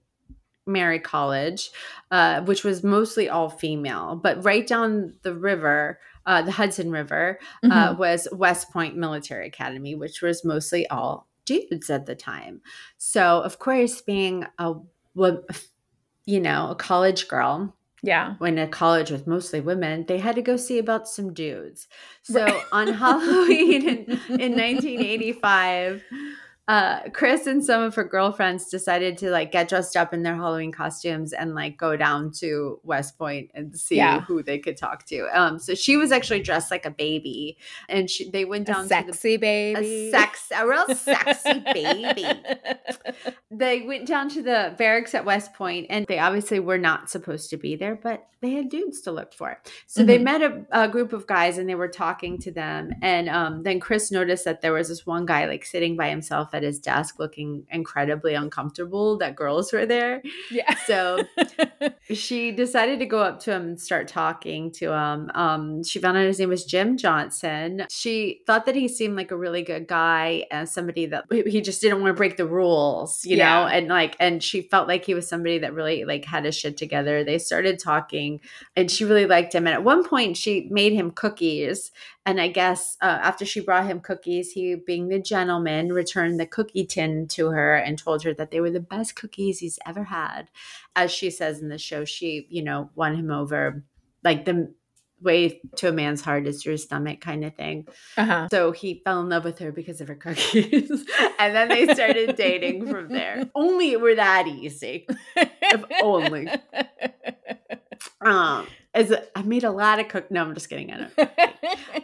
Mary 0.65 1.00
College, 1.00 1.71
uh, 2.12 2.41
which 2.41 2.63
was 2.63 2.84
mostly 2.84 3.30
all 3.30 3.50
female. 3.50 4.15
But 4.15 4.43
right 4.43 4.65
down 4.65 5.13
the 5.24 5.34
river, 5.34 6.00
uh, 6.26 6.41
the 6.43 6.52
Hudson 6.52 6.91
River, 6.91 7.39
uh, 7.63 7.67
mm-hmm. 7.67 8.00
was 8.00 8.28
West 8.32 8.71
Point 8.71 8.95
Military 8.95 9.47
Academy, 9.47 9.95
which 9.95 10.21
was 10.21 10.45
mostly 10.45 10.88
all 10.88 11.28
dudes 11.45 11.89
at 11.89 12.06
the 12.06 12.15
time. 12.15 12.62
So, 12.97 13.41
of 13.41 13.60
course, 13.60 14.02
being 14.02 14.45
a, 14.58 14.76
you 16.26 16.39
know, 16.39 16.69
a 16.69 16.76
college 16.76 17.28
girl, 17.28 17.76
yeah. 18.04 18.34
When 18.39 18.58
a 18.58 18.67
college 18.67 19.12
with 19.12 19.28
mostly 19.28 19.62
women, 19.62 20.06
they 20.08 20.17
had 20.17 20.36
to 20.36 20.41
go 20.41 20.58
see 20.58 20.80
about 20.80 21.08
some 21.08 21.34
dudes. 21.34 21.88
So 22.24 22.62
on 22.71 22.88
Halloween 22.93 23.88
in, 23.88 24.06
in 24.39 24.58
1985, 24.58 26.04
uh, 26.71 27.10
Kris 27.10 27.47
and 27.47 27.62
some 27.62 27.84
of 27.84 27.95
her 27.95 28.05
girlfriends 28.05 28.69
decided 28.69 29.17
to 29.17 29.29
like 29.29 29.51
get 29.51 29.67
dressed 29.67 29.97
up 29.97 30.13
in 30.13 30.23
their 30.23 30.38
Halloween 30.38 30.71
costumes 30.71 31.34
and 31.34 31.53
like 31.53 31.75
go 31.75 31.97
down 31.97 32.31
to 32.36 32.79
West 32.84 33.17
Point 33.17 33.51
and 33.53 33.77
see 33.77 33.97
yeah. 33.97 34.21
who 34.21 34.41
they 34.41 34.57
could 34.57 34.77
talk 34.77 35.05
to. 35.07 35.27
Um, 35.38 35.60
so 35.60 35.75
she 35.75 35.97
was 35.97 36.13
actually 36.13 36.39
dressed 36.39 36.71
like 36.71 36.86
a 36.86 36.89
baby, 36.89 37.57
and 37.89 38.10
she 38.10 38.29
they 38.29 38.45
went 38.45 38.67
down 38.67 38.86
a 38.86 38.88
sexy 38.88 39.12
to 39.12 39.21
the, 39.34 39.38
baby, 39.38 40.07
a 40.07 40.12
sex, 40.12 40.49
a 40.55 40.65
real 40.65 40.95
sexy 40.95 41.60
baby. 41.73 42.25
They 43.51 43.81
went 43.81 44.07
down 44.07 44.29
to 44.29 44.41
the 44.41 44.73
barracks 44.77 45.13
at 45.13 45.25
West 45.25 45.53
Point, 45.53 45.88
and 45.89 46.05
they 46.07 46.19
obviously 46.19 46.62
were 46.62 46.77
not 46.77 47.10
supposed 47.10 47.49
to 47.49 47.57
be 47.57 47.75
there, 47.75 47.95
but 47.95 48.29
they 48.39 48.51
had 48.51 48.69
dudes 48.69 49.01
to 49.01 49.12
look 49.12 49.34
for. 49.34 49.60
So 49.88 50.01
mm-hmm. 50.01 50.07
they 50.07 50.17
met 50.17 50.41
a, 50.41 50.65
a, 50.71 50.88
group 50.88 51.12
of 51.12 51.27
guys, 51.27 51.57
and 51.57 51.67
they 51.67 51.75
were 51.75 51.89
talking 51.89 52.39
to 52.39 52.51
them, 52.51 52.91
and 53.01 53.27
um, 53.27 53.63
then 53.63 53.81
Kris 53.81 54.10
noticed 54.10 54.45
that 54.45 54.62
there 54.62 54.73
was 54.73 54.88
this 54.88 55.05
one 55.05 55.25
guy 55.25 55.45
like 55.45 55.65
sitting 55.65 55.97
by 55.97 56.10
himself 56.10 56.53
at 56.53 56.61
his 56.63 56.80
desk 56.80 57.19
looking 57.19 57.65
incredibly 57.69 58.34
uncomfortable 58.34 59.17
that 59.17 59.36
girls 59.36 59.71
were 59.74 59.86
there. 59.86 60.21
Yeah. 60.50 60.76
So 60.86 61.24
she 62.13 62.52
decided 62.52 63.00
to 63.00 63.06
go 63.06 63.19
up 63.19 63.39
to 63.41 63.52
him 63.52 63.62
and 63.62 63.80
start 63.80 64.08
talking 64.08 64.71
to 64.74 64.93
him. 64.93 65.32
Um, 65.34 65.84
she 65.84 66.00
found 66.00 66.17
out 66.17 66.26
his 66.26 66.39
name 66.39 66.50
was 66.50 66.65
Jim 66.65 66.97
Johnson. 66.97 67.86
She 67.89 68.41
thought 68.45 68.65
that 68.65 68.76
he 68.76 68.88
seemed 68.88 69.15
like 69.15 69.32
a 69.32 69.38
really 69.38 69.63
good 69.63 69.88
guy 69.88 70.45
and 70.52 70.67
somebody 70.67 71.06
that 71.08 71.26
he 71.32 71.62
just 71.62 71.82
didn't 71.82 72.02
want 72.02 72.10
to 72.10 72.17
break 72.17 72.38
the 72.38 72.47
rules, 72.47 73.26
you 73.26 73.38
yeah. 73.38 73.62
know, 73.62 73.67
and 73.67 73.88
like, 73.88 74.15
and 74.19 74.43
she 74.43 74.62
felt 74.62 74.88
like 74.88 75.06
he 75.06 75.13
was 75.13 75.28
somebody 75.28 75.60
that 75.60 75.74
really 75.74 76.06
like 76.06 76.26
had 76.26 76.45
his 76.45 76.56
shit 76.56 76.78
together. 76.78 77.24
They 77.24 77.39
started 77.39 77.80
talking 77.80 78.39
and 78.76 78.89
she 78.89 79.06
really 79.06 79.26
liked 79.26 79.54
him. 79.54 79.67
And 79.67 79.74
at 79.74 79.84
one 79.84 80.04
point, 80.04 80.38
she 80.38 80.67
made 80.69 80.93
him 80.93 81.12
cookies 81.12 81.91
and 82.25 82.39
I 82.39 82.49
guess 82.49 82.97
uh, 83.01 83.19
after 83.21 83.45
she 83.45 83.62
brought 83.62 83.88
him 83.88 83.99
cookies, 83.99 84.51
he, 84.51 84.75
being 84.75 85.10
the 85.10 85.19
gentleman, 85.19 85.91
returned 85.91 86.39
the 86.39 86.45
cookie 86.45 86.86
tin 86.86 87.27
to 87.29 87.47
her 87.49 87.75
and 87.75 87.97
told 87.97 88.23
her 88.23 88.34
that 88.36 88.51
they 88.51 88.60
were 88.60 88.69
the 88.69 88.79
best 88.79 89.15
cookies 89.15 89.60
he's 89.60 89.79
ever 89.86 90.05
had. 90.05 90.49
As 90.95 91.12
she 91.12 91.29
says 91.31 91.62
in 91.62 91.69
the 91.69 91.77
show, 91.79 92.05
she, 92.05 92.45
you 92.49 92.63
know, 92.63 92.91
won 92.95 93.15
him 93.15 93.31
over 93.31 93.84
like 94.23 94.45
the 94.45 94.71
way 95.21 95.62
to 95.75 95.89
a 95.89 95.91
man's 95.91 96.21
heart 96.21 96.47
is 96.47 96.62
through 96.62 96.73
his 96.73 96.84
stomach 96.84 97.21
kind 97.21 97.45
of 97.45 97.55
thing. 97.55 97.88
Uh-huh. 98.17 98.47
So 98.51 98.71
he 98.71 99.01
fell 99.03 99.21
in 99.21 99.29
love 99.29 99.43
with 99.43 99.60
her 99.60 99.71
because 99.71 100.01
of 100.01 100.07
her 100.07 100.15
cookies. 100.15 100.89
and 101.39 101.55
then 101.55 101.69
they 101.69 101.93
started 101.93 102.36
dating 102.36 102.88
from 102.88 103.10
there. 103.10 103.49
Only 103.55 103.91
it 103.91 104.01
were 104.01 104.15
that 104.15 104.47
easy. 104.47 105.07
if 105.36 105.84
only. 106.03 106.47
Um, 108.19 108.67
as 108.93 109.12
a, 109.12 109.23
I 109.38 109.41
made 109.43 109.63
a 109.63 109.71
lot 109.71 109.99
of 109.99 110.08
cook. 110.08 110.32
No, 110.32 110.41
I'm 110.41 110.54
just 110.54 110.69
kidding. 110.69 110.91
I 110.91 110.97
don't. 110.97 111.30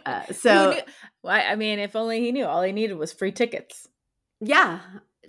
Uh, 0.06 0.24
so, 0.32 0.78
well, 1.22 1.34
I 1.34 1.54
mean, 1.54 1.78
if 1.78 1.94
only 1.94 2.20
he 2.20 2.32
knew. 2.32 2.46
All 2.46 2.62
he 2.62 2.72
needed 2.72 2.96
was 2.96 3.12
free 3.12 3.32
tickets. 3.32 3.88
Yeah, 4.40 4.80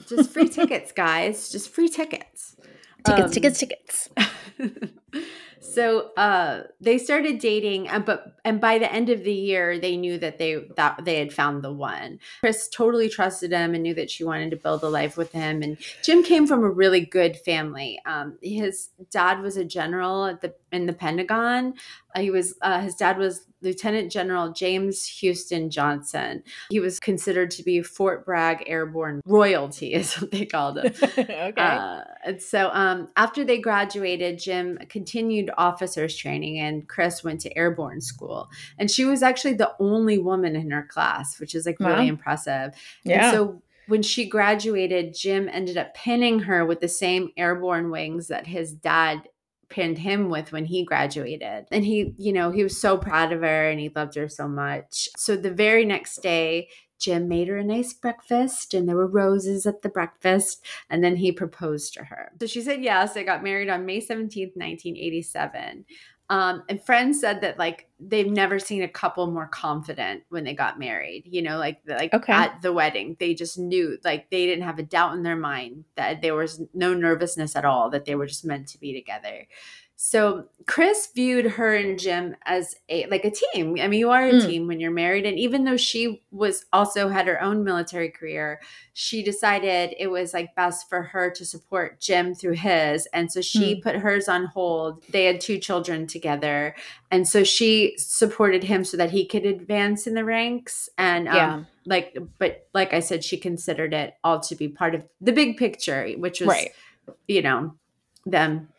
just 0.08 0.32
free 0.32 0.48
tickets, 0.48 0.94
guys. 0.94 1.50
Just 1.50 1.70
free 1.70 1.90
tickets. 1.90 2.56
Tickets, 3.06 3.26
um, 3.26 3.32
tickets, 3.32 3.60
tickets. 3.60 4.10
so 5.62 6.12
uh, 6.18 6.64
they 6.82 6.98
started 6.98 7.40
dating, 7.40 7.88
and 7.88 8.06
but 8.06 8.36
and 8.44 8.60
by 8.60 8.78
the 8.78 8.92
end 8.92 9.10
of 9.10 9.24
the 9.24 9.34
year, 9.34 9.80
they 9.80 9.96
knew 9.96 10.18
that 10.18 10.38
they 10.38 10.66
that 10.76 11.06
they 11.06 11.20
had 11.20 11.34
found 11.34 11.64
the 11.64 11.72
one. 11.72 12.20
Kris 12.42 12.68
totally 12.68 13.08
trusted 13.08 13.52
him 13.52 13.74
and 13.74 13.84
knew 13.84 13.94
that 13.94 14.10
she 14.10 14.24
wanted 14.24 14.52
to 14.52 14.58
build 14.58 14.84
a 14.84 14.90
life 14.90 15.16
with 15.16 15.32
him. 15.32 15.62
And 15.62 15.78
Jim 16.04 16.24
came 16.24 16.46
from 16.46 16.64
a 16.64 16.70
really 16.70 17.06
good 17.06 17.38
family. 17.38 18.02
Um, 18.06 18.38
his 18.42 18.90
dad 19.12 19.42
was 19.42 19.56
a 19.58 19.66
general 19.66 20.26
at 20.26 20.42
the 20.42 20.54
in 20.72 20.86
the 20.86 20.94
Pentagon. 20.94 21.76
Uh, 22.16 22.22
he 22.22 22.32
was 22.32 22.56
uh, 22.62 22.82
his 22.82 22.96
dad 22.96 23.18
was 23.18 23.46
Lieutenant 23.62 24.12
General 24.12 24.52
James 24.52 25.06
Houston 25.20 25.70
Johnson. 25.70 26.44
He 26.70 26.80
was 26.80 27.00
considered 27.00 27.52
to 27.52 27.64
be 27.64 27.82
Fort 27.82 28.26
Bragg 28.26 28.64
airborne 28.68 29.22
royalty, 29.26 29.94
is 29.94 30.16
what 30.16 30.32
they 30.32 30.46
called 30.46 30.78
him. 30.78 30.94
okay. 31.18 31.54
Uh, 31.56 32.02
and 32.26 32.42
so 32.42 32.70
um, 32.72 33.10
after 33.16 33.44
they 33.44 33.60
graduated, 33.60 34.40
Jim 34.40 34.78
continued 34.90 35.52
officers 35.58 36.16
training, 36.16 36.60
and 36.60 36.88
Kris 36.88 37.24
went 37.24 37.42
to 37.42 37.58
airborne 37.58 38.02
school. 38.02 38.50
And 38.78 38.90
she 38.90 39.06
was 39.06 39.24
actually 39.24 39.54
the 39.54 39.74
only 39.80 40.18
woman 40.18 40.56
in 40.56 40.72
her 40.72 40.84
class, 40.84 41.40
which 41.40 41.56
is 41.56 41.66
like 41.66 41.80
wow. 41.80 41.90
really 41.90 42.08
impressive. 42.08 42.74
Yeah. 43.04 43.26
And 43.28 43.34
so 43.34 43.62
when 43.88 44.04
she 44.04 44.30
graduated, 44.30 45.16
Jim 45.16 45.50
ended 45.52 45.76
up 45.76 45.96
pinning 45.96 46.40
her 46.42 46.66
with 46.66 46.80
the 46.80 46.88
same 46.88 47.30
airborne 47.36 47.90
wings 47.90 48.28
that 48.28 48.48
his 48.48 48.72
dad 48.72 49.24
pinned 49.70 50.00
him 50.00 50.30
with 50.30 50.52
when 50.52 50.66
he 50.66 50.84
graduated. 50.84 51.66
And 51.72 51.86
he, 51.86 52.14
you 52.18 52.34
know, 52.34 52.52
he 52.52 52.64
was 52.64 52.80
so 52.80 52.98
proud 52.98 53.32
of 53.32 53.42
her 53.42 53.70
and 53.70 53.80
he 53.80 53.92
loved 53.96 54.16
her 54.16 54.28
so 54.28 54.48
much. 54.48 55.10
So 55.18 55.36
the 55.36 55.52
very 55.52 55.86
next 55.86 56.22
day, 56.22 56.70
Jim 57.00 57.30
made 57.30 57.48
her 57.48 57.58
a 57.58 57.64
nice 57.64 57.94
breakfast 57.94 58.74
and 58.74 58.88
there 58.88 58.96
were 58.96 59.08
roses 59.08 59.66
at 59.66 59.82
the 59.82 59.90
breakfast. 59.90 60.66
And 60.90 61.04
then 61.04 61.16
he 61.16 61.32
proposed 61.32 61.94
to 61.94 62.04
her. 62.06 62.32
So 62.40 62.48
she 62.48 62.62
said 62.62 62.84
yes. 62.84 63.14
They 63.14 63.24
got 63.24 63.44
married 63.44 63.70
on 63.70 63.86
May 63.86 64.02
17th, 64.02 64.56
1987. 64.56 65.86
Um, 66.30 66.64
and 66.70 66.84
friends 66.84 67.20
said 67.20 67.42
that 67.42 67.58
like 67.58 67.88
they've 68.00 68.30
never 68.30 68.60
seen 68.60 68.84
a 68.84 68.88
couple 68.88 69.26
more 69.32 69.48
confident 69.48 70.24
when 70.30 70.44
they 70.44 70.54
got 70.54 70.78
married. 70.78 71.24
You 71.26 71.42
know, 71.42 71.58
like 71.58 71.80
like 71.88 72.14
okay. 72.14 72.34
at 72.34 72.62
the 72.62 72.72
wedding, 72.72 73.18
they 73.20 73.34
just 73.34 73.58
knew 73.58 73.98
like 74.04 74.30
they 74.30 74.46
didn't 74.46 74.66
have 74.66 74.78
a 74.78 74.84
doubt 74.84 75.16
in 75.16 75.24
their 75.24 75.36
mind 75.36 75.86
that 75.96 76.22
there 76.22 76.36
was 76.36 76.62
no 76.74 76.94
nervousness 76.94 77.56
at 77.56 77.66
all 77.66 77.90
that 77.90 78.06
they 78.06 78.14
were 78.14 78.28
just 78.28 78.46
meant 78.46 78.68
to 78.70 78.80
be 78.80 78.94
together. 78.94 79.48
So 80.02 80.46
Kris 80.66 81.10
viewed 81.14 81.44
her 81.44 81.76
and 81.76 82.00
Jim 82.00 82.34
as 82.46 82.74
a 82.88 83.06
like 83.08 83.26
a 83.26 83.32
team. 83.32 83.76
I 83.82 83.90
mean, 83.90 84.00
you 84.00 84.12
are 84.12 84.26
a 84.26 84.32
mm. 84.32 84.48
team 84.48 84.66
when 84.66 84.80
you're 84.80 84.92
married. 84.92 85.26
And 85.26 85.38
even 85.38 85.66
though 85.66 85.76
she 85.76 86.24
was 86.32 86.64
also 86.72 87.10
had 87.10 87.28
her 87.28 87.42
own 87.42 87.66
military 87.66 88.10
career, 88.10 88.62
she 88.94 89.22
decided 89.22 89.94
it 90.00 90.08
was 90.08 90.34
like 90.34 90.56
best 90.56 90.88
for 90.88 91.02
her 91.02 91.30
to 91.32 91.44
support 91.44 92.00
Jim 92.00 92.34
through 92.34 92.54
his. 92.54 93.08
And 93.08 93.30
so 93.30 93.42
she 93.42 93.76
mm. 93.76 93.84
put 93.84 93.98
hers 93.98 94.30
on 94.30 94.46
hold. 94.46 95.04
They 95.10 95.26
had 95.26 95.42
two 95.42 95.58
children 95.58 96.08
together. 96.08 96.76
And 97.12 97.28
so 97.28 97.44
she 97.44 97.96
supported 97.98 98.64
him 98.64 98.86
so 98.86 98.96
that 98.96 99.12
he 99.12 99.26
could 99.26 99.46
advance 99.46 100.08
in 100.08 100.14
the 100.14 100.24
ranks. 100.24 100.88
And 100.98 101.28
um, 101.28 101.36
yeah. 101.36 101.64
like, 101.86 102.18
but 102.38 102.70
like 102.74 102.94
I 102.94 103.02
said, 103.02 103.26
she 103.26 103.36
considered 103.36 103.94
it 103.94 104.14
all 104.24 104.40
to 104.40 104.56
be 104.56 104.70
part 104.70 104.96
of 104.96 105.04
the 105.20 105.34
big 105.34 105.58
picture, 105.58 106.10
which 106.12 106.40
was, 106.40 106.48
right. 106.48 106.72
you 107.28 107.42
know, 107.42 107.76
them 108.26 108.70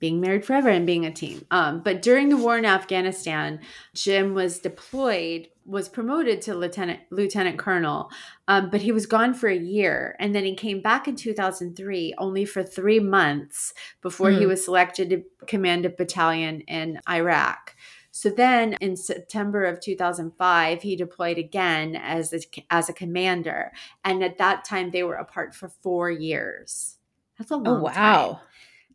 being 0.00 0.20
married 0.20 0.44
forever 0.44 0.70
and 0.70 0.86
being 0.86 1.06
a 1.06 1.12
team. 1.12 1.46
Um, 1.50 1.82
but 1.82 2.02
during 2.02 2.30
the 2.30 2.36
war 2.36 2.58
in 2.58 2.64
Afghanistan, 2.64 3.60
Jim 3.94 4.34
was 4.34 4.58
deployed, 4.58 5.48
was 5.66 5.88
promoted 5.88 6.40
to 6.42 6.54
lieutenant 6.54 7.00
lieutenant 7.10 7.58
colonel, 7.58 8.10
um, 8.48 8.70
but 8.70 8.80
he 8.80 8.90
was 8.90 9.06
gone 9.06 9.34
for 9.34 9.48
a 9.48 9.56
year, 9.56 10.16
and 10.18 10.34
then 10.34 10.44
he 10.44 10.54
came 10.54 10.80
back 10.80 11.06
in 11.06 11.14
2003, 11.14 12.14
only 12.18 12.44
for 12.44 12.62
three 12.62 12.98
months 12.98 13.74
before 14.00 14.30
mm. 14.30 14.38
he 14.38 14.44
hmm. 14.44 14.48
was 14.48 14.64
selected 14.64 15.10
to 15.10 15.22
command 15.46 15.84
a 15.84 15.90
battalion 15.90 16.62
in 16.62 16.98
Iraq. 17.08 17.76
So 18.12 18.28
then 18.28 18.76
in 18.80 18.96
September 18.96 19.64
of 19.64 19.80
2005, 19.80 20.82
he 20.82 20.96
deployed 20.96 21.38
again 21.38 21.94
as 21.94 22.32
a, 22.32 22.40
as 22.68 22.88
a 22.88 22.92
commander. 22.92 23.70
And 24.04 24.24
at 24.24 24.38
that 24.38 24.64
time, 24.64 24.90
they 24.90 25.04
were 25.04 25.14
apart 25.14 25.54
for 25.54 25.68
four 25.68 26.10
years. 26.10 26.96
That's 27.38 27.52
a 27.52 27.54
oh, 27.54 27.58
long 27.58 27.80
oh, 27.80 27.84
wow. 27.84 27.92
time. 27.92 28.36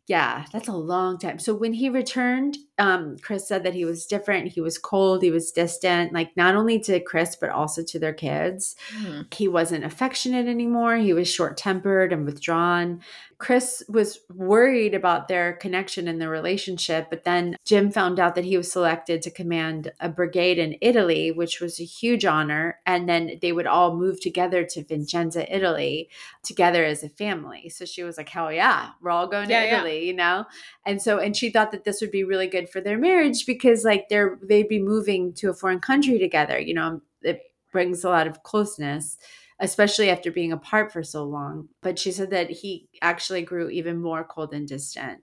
Yeah, 0.06 0.46
that's 0.52 0.68
a 0.68 0.72
long 0.72 1.18
time. 1.18 1.38
So 1.38 1.54
when 1.54 1.74
he 1.74 1.88
returned, 1.88 2.58
um, 2.78 3.16
Kris 3.18 3.48
said 3.48 3.64
that 3.64 3.74
he 3.74 3.84
was 3.84 4.06
different. 4.06 4.52
He 4.52 4.60
was 4.60 4.78
cold. 4.78 5.22
He 5.22 5.30
was 5.30 5.50
distant, 5.50 6.12
like 6.12 6.36
not 6.36 6.54
only 6.54 6.78
to 6.80 7.00
Kris, 7.00 7.34
but 7.34 7.50
also 7.50 7.82
to 7.84 7.98
their 7.98 8.12
kids. 8.12 8.76
Mm. 8.98 9.32
He 9.34 9.48
wasn't 9.48 9.84
affectionate 9.84 10.46
anymore. 10.46 10.96
He 10.96 11.12
was 11.12 11.28
short 11.28 11.56
tempered 11.56 12.12
and 12.12 12.26
withdrawn. 12.26 13.00
Kris 13.38 13.82
was 13.88 14.20
worried 14.34 14.94
about 14.94 15.28
their 15.28 15.52
connection 15.54 16.08
and 16.08 16.18
their 16.18 16.30
relationship, 16.30 17.08
but 17.10 17.24
then 17.24 17.56
Jim 17.66 17.90
found 17.90 18.18
out 18.18 18.34
that 18.34 18.46
he 18.46 18.56
was 18.56 18.72
selected 18.72 19.20
to 19.20 19.30
command 19.30 19.92
a 20.00 20.08
brigade 20.08 20.58
in 20.58 20.78
Italy, 20.80 21.30
which 21.32 21.60
was 21.60 21.78
a 21.78 21.84
huge 21.84 22.24
honor. 22.24 22.78
And 22.86 23.06
then 23.06 23.38
they 23.42 23.52
would 23.52 23.66
all 23.66 23.94
move 23.94 24.20
together 24.20 24.64
to 24.64 24.84
Vincenza, 24.84 25.54
Italy, 25.54 26.08
together 26.42 26.84
as 26.84 27.02
a 27.02 27.10
family. 27.10 27.68
So 27.68 27.84
she 27.84 28.02
was 28.02 28.16
like, 28.16 28.30
hell 28.30 28.50
yeah, 28.50 28.90
we're 29.02 29.10
all 29.10 29.26
going 29.26 29.50
yeah, 29.50 29.60
to 29.60 29.74
Italy, 29.74 30.00
yeah. 30.00 30.06
you 30.06 30.14
know? 30.14 30.44
And 30.86 31.02
so, 31.02 31.18
and 31.18 31.36
she 31.36 31.50
thought 31.50 31.72
that 31.72 31.84
this 31.84 32.00
would 32.00 32.10
be 32.10 32.24
really 32.24 32.46
good 32.46 32.65
for 32.66 32.80
their 32.80 32.98
marriage 32.98 33.46
because 33.46 33.84
like 33.84 34.08
they're, 34.08 34.38
they'd 34.42 34.68
be 34.68 34.80
moving 34.80 35.32
to 35.34 35.50
a 35.50 35.54
foreign 35.54 35.80
country 35.80 36.18
together, 36.18 36.58
you 36.58 36.74
know, 36.74 37.00
it 37.22 37.42
brings 37.72 38.04
a 38.04 38.08
lot 38.08 38.26
of 38.26 38.42
closeness 38.42 39.18
especially 39.58 40.10
after 40.10 40.30
being 40.30 40.52
apart 40.52 40.92
for 40.92 41.02
so 41.02 41.24
long. 41.24 41.68
But 41.80 41.98
she 41.98 42.12
said 42.12 42.30
that 42.30 42.50
he 42.50 42.88
actually 43.00 43.42
grew 43.42 43.70
even 43.70 44.00
more 44.00 44.24
cold 44.24 44.52
and 44.52 44.68
distant. 44.68 45.20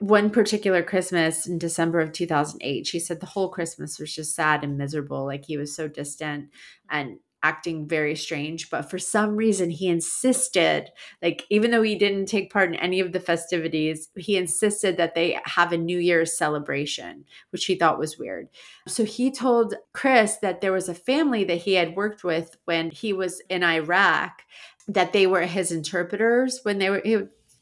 One 0.00 0.30
particular 0.30 0.82
Christmas 0.82 1.46
in 1.46 1.58
December 1.58 2.00
of 2.00 2.12
2008, 2.12 2.86
she 2.86 2.98
said 2.98 3.20
the 3.20 3.26
whole 3.26 3.48
Christmas 3.48 3.98
was 3.98 4.14
just 4.14 4.34
sad 4.34 4.64
and 4.64 4.76
miserable. 4.76 5.24
Like 5.24 5.44
he 5.44 5.56
was 5.56 5.74
so 5.74 5.88
distant 5.88 6.50
and 6.90 7.18
acting 7.42 7.86
very 7.86 8.14
strange 8.14 8.68
but 8.70 8.90
for 8.90 8.98
some 8.98 9.34
reason 9.36 9.70
he 9.70 9.88
insisted 9.88 10.90
like 11.22 11.46
even 11.50 11.70
though 11.70 11.82
he 11.82 11.94
didn't 11.94 12.26
take 12.26 12.52
part 12.52 12.68
in 12.68 12.74
any 12.76 13.00
of 13.00 13.12
the 13.12 13.20
festivities 13.20 14.08
he 14.16 14.36
insisted 14.36 14.96
that 14.96 15.14
they 15.14 15.38
have 15.44 15.72
a 15.72 15.76
new 15.76 15.98
year's 15.98 16.36
celebration 16.36 17.24
which 17.50 17.64
he 17.64 17.74
thought 17.74 17.98
was 17.98 18.18
weird 18.18 18.48
so 18.86 19.04
he 19.04 19.30
told 19.30 19.74
kris 19.92 20.36
that 20.36 20.60
there 20.60 20.72
was 20.72 20.88
a 20.88 20.94
family 20.94 21.44
that 21.44 21.58
he 21.58 21.74
had 21.74 21.96
worked 21.96 22.24
with 22.24 22.56
when 22.64 22.90
he 22.90 23.12
was 23.12 23.40
in 23.48 23.62
iraq 23.62 24.42
that 24.86 25.12
they 25.12 25.26
were 25.26 25.42
his 25.42 25.72
interpreters 25.72 26.60
when 26.62 26.78
they 26.78 26.90
were 26.90 27.00
he, 27.04 27.18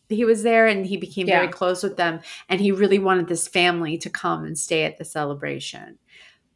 he 0.08 0.24
was 0.24 0.42
there 0.42 0.66
and 0.66 0.86
he 0.86 0.96
became 0.96 1.28
yeah. 1.28 1.40
very 1.40 1.52
close 1.52 1.82
with 1.82 1.96
them 1.96 2.20
and 2.48 2.60
he 2.60 2.72
really 2.72 2.98
wanted 2.98 3.28
this 3.28 3.46
family 3.46 3.98
to 3.98 4.10
come 4.10 4.44
and 4.44 4.58
stay 4.58 4.84
at 4.84 4.98
the 4.98 5.04
celebration 5.04 5.98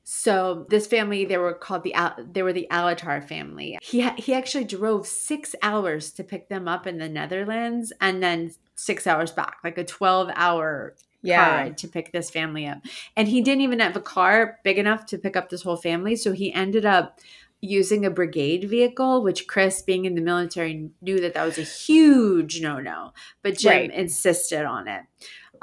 so 0.04 0.66
this 0.68 0.86
family, 0.86 1.24
they 1.24 1.38
were 1.38 1.54
called 1.54 1.84
the 1.84 1.94
they 2.30 2.42
were 2.42 2.52
the 2.52 2.66
Alatar 2.70 3.26
family. 3.26 3.78
He 3.82 4.08
he 4.10 4.34
actually 4.34 4.64
drove 4.64 5.06
six 5.06 5.54
hours 5.62 6.10
to 6.12 6.24
pick 6.24 6.48
them 6.48 6.66
up 6.66 6.86
in 6.86 6.98
the 6.98 7.08
Netherlands, 7.08 7.92
and 8.00 8.22
then 8.22 8.52
six 8.74 9.06
hours 9.06 9.30
back, 9.30 9.58
like 9.62 9.78
a 9.78 9.84
twelve 9.84 10.30
hour 10.34 10.94
yeah. 11.22 11.44
car 11.44 11.54
ride 11.56 11.78
to 11.78 11.88
pick 11.88 12.10
this 12.10 12.30
family 12.30 12.66
up. 12.66 12.78
And 13.16 13.28
he 13.28 13.42
didn't 13.42 13.62
even 13.62 13.78
have 13.78 13.96
a 13.96 14.00
car 14.00 14.58
big 14.64 14.78
enough 14.78 15.06
to 15.06 15.18
pick 15.18 15.36
up 15.36 15.50
this 15.50 15.62
whole 15.62 15.76
family, 15.76 16.16
so 16.16 16.32
he 16.32 16.52
ended 16.52 16.84
up 16.84 17.20
using 17.60 18.04
a 18.04 18.10
brigade 18.10 18.68
vehicle, 18.68 19.22
which 19.22 19.46
Kris, 19.46 19.82
being 19.82 20.04
in 20.04 20.16
the 20.16 20.20
military, 20.20 20.90
knew 21.00 21.20
that 21.20 21.34
that 21.34 21.44
was 21.44 21.58
a 21.58 21.62
huge 21.62 22.60
no 22.60 22.80
no, 22.80 23.12
but 23.42 23.56
Jim 23.56 23.72
right. 23.72 23.94
insisted 23.94 24.64
on 24.64 24.88
it. 24.88 25.02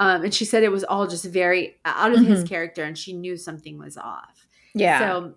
Um, 0.00 0.24
and 0.24 0.34
she 0.34 0.46
said 0.46 0.62
it 0.62 0.72
was 0.72 0.82
all 0.82 1.06
just 1.06 1.26
very 1.26 1.76
out 1.84 2.12
of 2.12 2.20
mm-hmm. 2.20 2.30
his 2.30 2.42
character, 2.42 2.82
and 2.82 2.96
she 2.96 3.12
knew 3.12 3.36
something 3.36 3.78
was 3.78 3.96
off. 3.96 4.46
Yeah. 4.74 4.98
So 4.98 5.34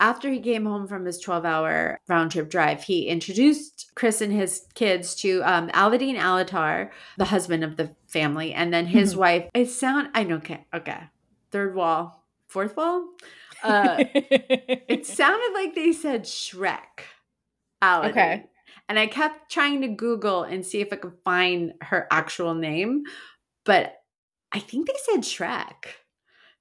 after 0.00 0.30
he 0.30 0.40
came 0.40 0.64
home 0.64 0.86
from 0.86 1.04
his 1.04 1.18
12 1.18 1.44
hour 1.44 1.98
round 2.08 2.30
trip 2.30 2.48
drive, 2.48 2.84
he 2.84 3.08
introduced 3.08 3.90
Kris 3.96 4.20
and 4.20 4.32
his 4.32 4.66
kids 4.74 5.16
to 5.16 5.42
um, 5.42 5.68
Alauddin 5.70 6.16
Alatar, 6.16 6.90
the 7.18 7.24
husband 7.26 7.64
of 7.64 7.76
the 7.76 7.90
family, 8.06 8.54
and 8.54 8.72
then 8.72 8.86
his 8.86 9.10
mm-hmm. 9.10 9.20
wife. 9.20 9.50
It 9.52 9.66
sound 9.66 10.10
I 10.14 10.22
know 10.22 10.36
okay 10.36 10.64
okay 10.72 11.00
third 11.50 11.74
wall 11.74 12.24
fourth 12.46 12.76
wall. 12.76 13.08
Uh, 13.64 13.96
it 13.98 15.06
sounded 15.06 15.52
like 15.54 15.74
they 15.74 15.92
said 15.92 16.22
Shrek. 16.22 17.02
Alauddin. 17.82 18.10
Okay. 18.10 18.44
And 18.88 18.98
I 18.98 19.08
kept 19.08 19.50
trying 19.50 19.80
to 19.80 19.88
Google 19.88 20.44
and 20.44 20.64
see 20.64 20.80
if 20.80 20.92
I 20.92 20.96
could 20.96 21.14
find 21.24 21.72
her 21.80 22.06
actual 22.10 22.54
name, 22.54 23.04
but 23.64 23.96
I 24.54 24.60
think 24.60 24.86
they 24.86 24.94
said 25.02 25.22
Shrek. 25.22 25.96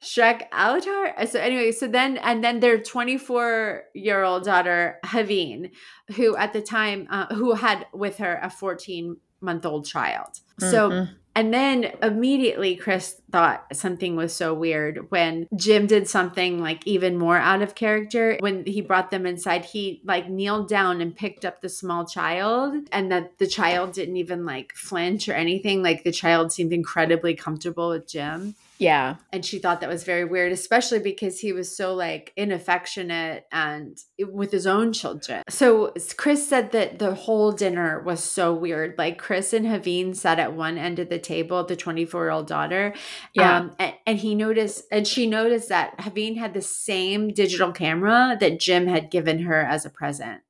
Shrek 0.03 0.49
Alatar. 0.49 1.27
So 1.29 1.39
anyway, 1.39 1.71
so 1.71 1.87
then 1.87 2.17
and 2.17 2.43
then 2.43 2.59
their 2.59 2.77
24 2.77 3.83
year 3.93 4.23
old 4.23 4.43
daughter 4.43 4.97
Haveen, 5.05 5.71
who 6.15 6.35
at 6.35 6.51
the 6.51 6.61
time 6.61 7.07
uh, 7.09 7.33
who 7.33 7.53
had 7.53 7.85
with 7.93 8.17
her 8.17 8.39
a 8.41 8.49
14 8.49 9.17
month 9.39 9.65
old 9.65 9.85
child. 9.85 10.39
So 10.59 10.89
mm-hmm. 10.89 11.13
And 11.35 11.53
then 11.53 11.91
immediately 12.01 12.75
Kris 12.75 13.19
thought 13.31 13.65
something 13.73 14.15
was 14.15 14.33
so 14.33 14.53
weird 14.53 15.09
when 15.09 15.47
Jim 15.55 15.87
did 15.87 16.07
something 16.07 16.61
like 16.61 16.85
even 16.85 17.17
more 17.17 17.37
out 17.37 17.63
of 17.63 17.73
character. 17.73 18.37
When 18.39 18.65
he 18.65 18.81
brought 18.81 19.09
them 19.09 19.25
inside, 19.25 19.65
he 19.65 20.01
like 20.05 20.29
kneeled 20.29 20.69
down 20.69 21.01
and 21.01 21.15
picked 21.15 21.43
up 21.43 21.61
the 21.61 21.69
small 21.69 22.05
child, 22.05 22.75
and 22.91 23.11
that 23.11 23.39
the 23.39 23.47
child 23.47 23.93
didn't 23.93 24.17
even 24.17 24.45
like 24.45 24.73
flinch 24.75 25.27
or 25.27 25.33
anything. 25.33 25.81
Like 25.81 26.03
the 26.03 26.11
child 26.11 26.51
seemed 26.51 26.71
incredibly 26.71 27.33
comfortable 27.33 27.89
with 27.89 28.07
Jim. 28.07 28.53
Yeah. 28.83 29.15
And 29.31 29.45
she 29.45 29.59
thought 29.59 29.81
that 29.81 29.89
was 29.89 30.03
very 30.03 30.25
weird, 30.25 30.51
especially 30.51 30.99
because 30.99 31.39
he 31.39 31.53
was 31.53 31.75
so 31.75 31.93
like 31.93 32.33
inaffectionate 32.35 33.45
and 33.51 33.97
with 34.19 34.51
his 34.51 34.67
own 34.67 34.91
children. 34.91 35.43
So 35.49 35.93
Kris 36.17 36.47
said 36.47 36.71
that 36.71 36.99
the 36.99 37.15
whole 37.15 37.51
dinner 37.53 38.01
was 38.01 38.21
so 38.21 38.53
weird. 38.53 38.95
Like 38.97 39.17
Kris 39.17 39.53
and 39.53 39.65
Haveen 39.65 40.15
sat 40.15 40.37
at 40.37 40.53
one 40.53 40.77
end 40.77 40.99
of 40.99 41.09
the 41.09 41.19
table, 41.19 41.63
the 41.63 41.75
24 41.75 42.23
year 42.23 42.31
old 42.31 42.47
daughter. 42.47 42.93
Yeah. 43.33 43.57
Um, 43.57 43.75
and, 43.79 43.93
and 44.05 44.19
he 44.19 44.35
noticed, 44.35 44.83
and 44.91 45.07
she 45.07 45.27
noticed 45.27 45.69
that 45.69 45.97
Haveen 45.99 46.37
had 46.37 46.53
the 46.53 46.61
same 46.61 47.29
digital 47.29 47.71
camera 47.71 48.35
that 48.39 48.59
Jim 48.59 48.87
had 48.87 49.09
given 49.09 49.39
her 49.43 49.61
as 49.61 49.85
a 49.85 49.89
present. 49.89 50.41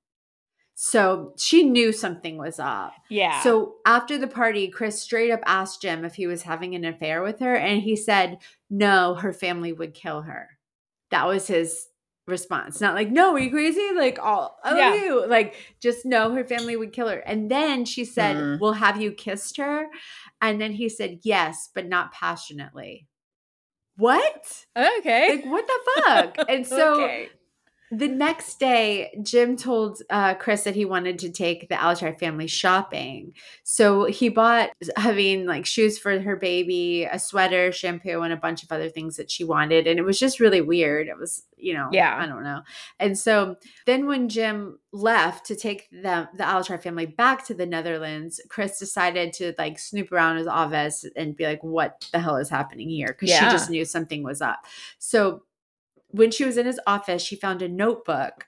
So 0.76 1.34
she 1.38 1.64
knew 1.64 1.92
something 1.92 2.38
was 2.38 2.60
up. 2.60 2.94
Yeah. 3.10 3.42
So 3.42 3.76
after 3.86 4.18
the 4.18 4.28
party, 4.28 4.68
Kris 4.68 5.02
straight 5.02 5.32
up 5.32 5.42
asked 5.46 5.82
Jim 5.82 6.04
if 6.04 6.16
he 6.16 6.28
was 6.28 6.44
having 6.44 6.74
an 6.74 6.86
affair 6.86 7.22
with 7.22 7.40
her. 7.40 7.56
And 7.56 7.82
he 7.82 7.96
said, 7.96 8.40
no, 8.70 9.16
her 9.16 9.34
family 9.34 9.72
would 9.72 9.94
kill 9.94 10.24
her. 10.24 10.50
That 11.12 11.28
was 11.28 11.48
his 11.48 11.88
response. 12.26 12.82
Not 12.82 12.96
like, 12.96 13.12
no, 13.12 13.34
are 13.34 13.40
you 13.40 13.52
crazy? 13.52 13.90
Like, 13.96 14.18
all 14.20 14.58
oh, 14.64 14.76
yeah. 14.76 14.96
you. 14.96 15.28
Like, 15.28 15.56
just 15.80 16.06
no, 16.06 16.34
her 16.34 16.44
family 16.44 16.76
would 16.76 16.92
kill 16.92 17.08
her. 17.08 17.20
And 17.20 17.52
then 17.52 17.86
she 17.86 18.04
said, 18.04 18.36
mm. 18.36 18.60
Well, 18.60 18.74
have 18.74 19.00
you 19.00 19.12
kissed 19.12 19.58
her? 19.58 19.88
And 20.42 20.60
then 20.60 20.72
he 20.72 20.90
said, 20.90 21.20
Yes, 21.24 21.70
but 21.74 21.88
not 21.88 22.12
passionately. 22.12 23.08
What? 23.96 24.66
Okay. 24.76 25.36
Like, 25.36 25.46
what 25.46 25.68
the 25.68 26.02
fuck? 26.02 26.50
And 26.50 26.66
so 26.68 27.04
okay 27.04 27.30
the 27.92 28.08
next 28.08 28.60
day, 28.60 29.16
Jim 29.22 29.56
told 29.56 30.02
uh, 30.10 30.34
Kris 30.36 30.64
that 30.64 30.76
he 30.76 30.84
wanted 30.84 31.20
to 31.20 31.30
take 31.30 31.70
the 31.70 31.76
Alatar 31.76 32.18
family 32.18 32.48
shopping. 32.48 33.34
So 33.64 34.06
he 34.06 34.30
bought 34.30 34.72
having 34.96 35.46
like 35.46 35.66
shoes 35.66 36.00
for 36.00 36.20
her 36.20 36.36
baby, 36.36 37.04
a 37.04 37.20
sweater, 37.20 37.72
shampoo, 37.72 38.22
and 38.22 38.34
a 38.34 38.38
bunch 38.38 38.64
of 38.64 38.72
other 38.72 38.90
things 38.90 39.18
that 39.18 39.30
she 39.30 39.44
wanted. 39.44 39.86
And 39.86 40.00
it 40.00 40.04
was 40.04 40.18
just 40.18 40.40
really 40.40 40.62
weird. 40.62 41.08
It 41.08 41.20
was, 41.20 41.44
you 41.56 41.74
know, 41.74 41.90
yeah, 41.92 42.18
I 42.20 42.26
don't 42.26 42.44
know. 42.44 42.62
And 43.00 43.18
so 43.18 43.58
then 43.86 44.08
when 44.08 44.28
Jim 44.28 44.80
left 44.92 45.46
to 45.48 45.56
take 45.56 45.90
the 45.92 46.30
the 46.36 46.44
Alatar 46.44 46.82
family 46.82 47.06
back 47.06 47.46
to 47.48 47.54
the 47.54 47.66
Netherlands, 47.66 48.42
Kris 48.50 48.80
decided 48.80 49.34
to 49.34 49.54
like 49.60 49.78
snoop 49.78 50.12
around 50.12 50.38
his 50.38 50.48
office 50.48 51.06
and 51.16 51.36
be 51.36 51.46
like, 51.46 51.64
"What 51.64 52.08
the 52.12 52.20
hell 52.20 52.38
is 52.38 52.50
happening 52.50 52.90
here?" 52.90 53.08
Because 53.10 53.30
yeah. 53.30 53.48
she 53.48 53.52
just 53.52 53.70
knew 53.70 53.86
something 53.86 54.24
was 54.24 54.42
up. 54.42 54.66
So 54.98 55.44
when 56.14 56.32
she 56.32 56.46
was 56.46 56.58
in 56.58 56.68
his 56.68 56.80
office, 56.86 57.24
she 57.24 57.36
found 57.36 57.62
a 57.62 57.68
notebook. 57.68 58.46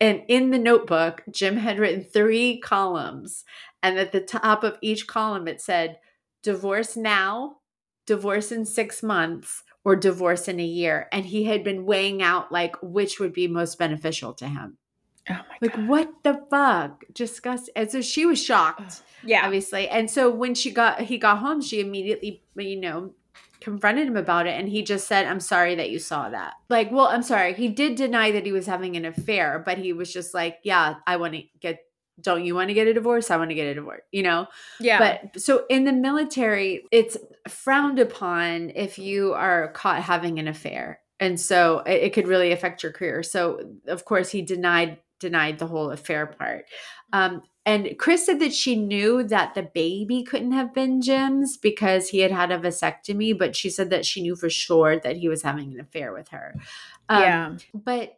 And 0.00 0.22
in 0.26 0.50
the 0.50 0.58
notebook, 0.58 1.22
Jim 1.30 1.58
had 1.58 1.78
written 1.78 2.02
three 2.02 2.58
columns. 2.58 3.44
And 3.82 3.98
at 3.98 4.12
the 4.12 4.20
top 4.20 4.64
of 4.64 4.78
each 4.80 5.06
column, 5.06 5.46
it 5.46 5.60
said, 5.60 5.98
divorce 6.42 6.96
now, 6.96 7.58
divorce 8.06 8.50
in 8.50 8.64
six 8.64 9.02
months, 9.02 9.64
or 9.84 9.96
divorce 9.96 10.48
in 10.48 10.58
a 10.60 10.64
year. 10.64 11.08
And 11.12 11.26
he 11.26 11.44
had 11.44 11.62
been 11.62 11.84
weighing 11.84 12.22
out 12.22 12.50
like 12.50 12.76
which 12.82 13.20
would 13.20 13.32
be 13.32 13.48
most 13.48 13.78
beneficial 13.78 14.32
to 14.34 14.48
him. 14.48 14.78
Oh 15.30 15.34
my 15.34 15.58
like, 15.60 15.76
God. 15.76 15.88
what 15.88 16.10
the 16.22 16.42
fuck? 16.48 17.04
Disgust. 17.12 17.68
And 17.76 17.90
so 17.90 18.00
she 18.00 18.24
was 18.24 18.42
shocked. 18.42 19.02
Yeah. 19.24 19.44
Obviously. 19.44 19.88
And 19.88 20.08
so 20.08 20.30
when 20.30 20.54
she 20.54 20.70
got 20.70 21.00
he 21.00 21.18
got 21.18 21.38
home, 21.38 21.60
she 21.60 21.80
immediately, 21.80 22.40
you 22.54 22.80
know, 22.80 23.14
confronted 23.60 24.06
him 24.06 24.16
about 24.16 24.46
it 24.46 24.58
and 24.58 24.68
he 24.68 24.82
just 24.82 25.06
said 25.06 25.26
i'm 25.26 25.40
sorry 25.40 25.74
that 25.74 25.90
you 25.90 25.98
saw 25.98 26.28
that. 26.28 26.54
Like 26.68 26.90
well 26.90 27.06
i'm 27.06 27.22
sorry 27.22 27.54
he 27.54 27.68
did 27.68 27.96
deny 27.96 28.30
that 28.30 28.46
he 28.46 28.52
was 28.52 28.66
having 28.66 28.96
an 28.96 29.04
affair 29.04 29.62
but 29.64 29.78
he 29.78 29.92
was 29.92 30.12
just 30.12 30.34
like 30.34 30.58
yeah 30.62 30.96
i 31.06 31.16
want 31.16 31.34
to 31.34 31.42
get 31.60 31.80
don't 32.20 32.44
you 32.44 32.54
want 32.54 32.66
to 32.66 32.74
get 32.74 32.88
a 32.88 32.94
divorce? 32.94 33.30
I 33.30 33.36
want 33.36 33.50
to 33.50 33.54
get 33.54 33.68
a 33.68 33.74
divorce 33.74 34.02
you 34.10 34.22
know? 34.22 34.48
Yeah. 34.80 34.98
But 34.98 35.40
so 35.40 35.64
in 35.70 35.84
the 35.84 35.92
military 35.92 36.84
it's 36.90 37.16
frowned 37.48 37.98
upon 37.98 38.70
if 38.70 38.98
you 38.98 39.34
are 39.34 39.70
caught 39.72 40.02
having 40.02 40.38
an 40.38 40.48
affair 40.48 41.00
and 41.20 41.38
so 41.38 41.80
it, 41.80 42.02
it 42.02 42.12
could 42.12 42.28
really 42.28 42.52
affect 42.52 42.82
your 42.82 42.92
career. 42.92 43.22
So 43.22 43.60
of 43.86 44.04
course 44.04 44.30
he 44.30 44.42
denied 44.42 44.98
denied 45.20 45.58
the 45.58 45.66
whole 45.66 45.90
affair 45.90 46.26
part. 46.26 46.66
Um, 47.12 47.42
and 47.68 47.98
Kris 47.98 48.24
said 48.24 48.40
that 48.40 48.54
she 48.54 48.76
knew 48.76 49.22
that 49.24 49.54
the 49.54 49.62
baby 49.62 50.22
couldn't 50.22 50.52
have 50.52 50.72
been 50.72 51.02
Jim's 51.02 51.58
because 51.58 52.08
he 52.08 52.20
had 52.20 52.30
had 52.30 52.50
a 52.50 52.58
vasectomy, 52.58 53.38
but 53.38 53.54
she 53.54 53.68
said 53.68 53.90
that 53.90 54.06
she 54.06 54.22
knew 54.22 54.36
for 54.36 54.48
sure 54.48 54.98
that 54.98 55.18
he 55.18 55.28
was 55.28 55.42
having 55.42 55.74
an 55.74 55.80
affair 55.80 56.14
with 56.14 56.28
her. 56.28 56.54
Um, 57.10 57.22
yeah. 57.22 57.56
But 57.74 58.16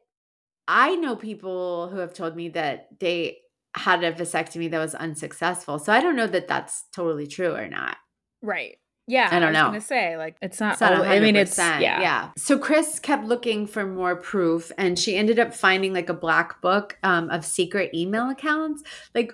I 0.68 0.94
know 0.94 1.16
people 1.16 1.88
who 1.88 1.98
have 1.98 2.14
told 2.14 2.36
me 2.36 2.50
that 2.50 3.00
they 3.00 3.38
had 3.74 4.04
a 4.04 4.12
vasectomy 4.12 4.70
that 4.70 4.78
was 4.78 4.94
unsuccessful. 4.94 5.80
So 5.80 5.92
I 5.92 6.00
don't 6.00 6.14
know 6.14 6.28
that 6.28 6.46
that's 6.46 6.84
totally 6.92 7.26
true 7.26 7.52
or 7.56 7.66
not. 7.66 7.96
Right. 8.42 8.76
Yeah, 9.10 9.28
I 9.32 9.40
don't 9.40 9.48
I 9.48 9.52
know. 9.60 9.66
Gonna 9.66 9.80
say 9.80 10.16
like 10.16 10.36
it's 10.40 10.60
not. 10.60 10.72
It's 10.74 10.80
not 10.80 11.04
I 11.04 11.18
mean, 11.18 11.34
it's 11.34 11.58
yeah, 11.58 11.80
yeah. 11.80 12.30
So 12.36 12.56
Kris 12.58 13.00
kept 13.00 13.24
looking 13.24 13.66
for 13.66 13.84
more 13.84 14.14
proof, 14.14 14.70
and 14.78 14.96
she 14.96 15.16
ended 15.16 15.40
up 15.40 15.52
finding 15.52 15.92
like 15.92 16.08
a 16.08 16.14
black 16.14 16.60
book 16.62 16.96
um, 17.02 17.28
of 17.28 17.44
secret 17.44 17.90
email 17.92 18.30
accounts. 18.30 18.84
Like, 19.12 19.32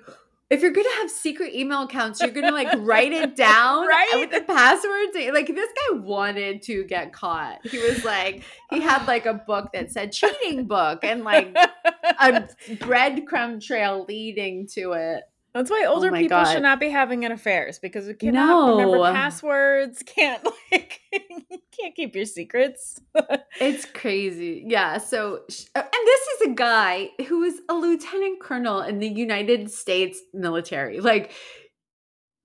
if 0.49 0.63
you're 0.63 0.71
gonna 0.71 0.89
have 0.97 1.11
secret 1.11 1.53
email 1.55 1.83
accounts, 1.83 2.23
you're 2.23 2.31
gonna 2.31 2.53
like 2.53 2.69
write 2.79 3.13
it 3.13 3.37
down 3.49 3.87
Right? 3.87 4.13
with 4.15 4.31
the 4.31 4.41
passwords. 4.51 5.15
Like 5.35 5.49
this 5.49 5.69
guy 5.91 5.99
wanted 5.99 6.63
to 6.63 6.85
get 6.85 7.13
caught. 7.13 7.67
He 7.67 7.77
was 7.79 8.03
like, 8.03 8.45
he 8.71 8.81
had 8.81 9.07
like 9.07 9.27
a 9.27 9.35
book 9.35 9.73
that 9.75 9.93
said 9.93 10.11
cheating 10.11 10.67
book 10.67 11.01
and 11.03 11.23
like 11.23 11.55
a 11.55 12.49
breadcrumb 12.81 13.63
trail 13.63 14.07
leading 14.09 14.67
to 14.69 14.93
it. 14.93 15.25
That's 15.57 15.71
why 15.71 15.87
older 15.89 16.09
Oh 16.09 16.19
people 16.19 16.37
God. 16.37 16.53
should 16.53 16.63
not 16.63 16.79
be 16.79 16.91
having 16.91 17.25
an 17.25 17.33
affairs 17.33 17.79
because 17.79 18.07
you 18.07 18.15
cannot 18.15 18.77
remember 18.77 19.11
passwords, 19.11 20.03
can't 20.07 20.47
like 20.71 21.01
can't 21.73 21.95
keep 21.95 22.15
your 22.15 22.27
secrets. 22.27 23.01
It's 23.59 23.87
crazy. 23.87 24.65
Yeah. 24.67 24.99
So, 24.99 25.37
uh, 25.75 25.83
and 25.83 25.89
this 26.05 26.21
is 26.29 26.49
a 26.49 26.51
guy 26.51 27.09
who 27.27 27.43
is 27.43 27.59
a 27.71 27.75
lieutenant 27.75 28.39
colonel 28.39 28.83
in 28.83 28.99
the 28.99 29.09
United 29.09 29.71
States 29.71 30.21
military. 30.35 31.01
Like, 31.01 31.33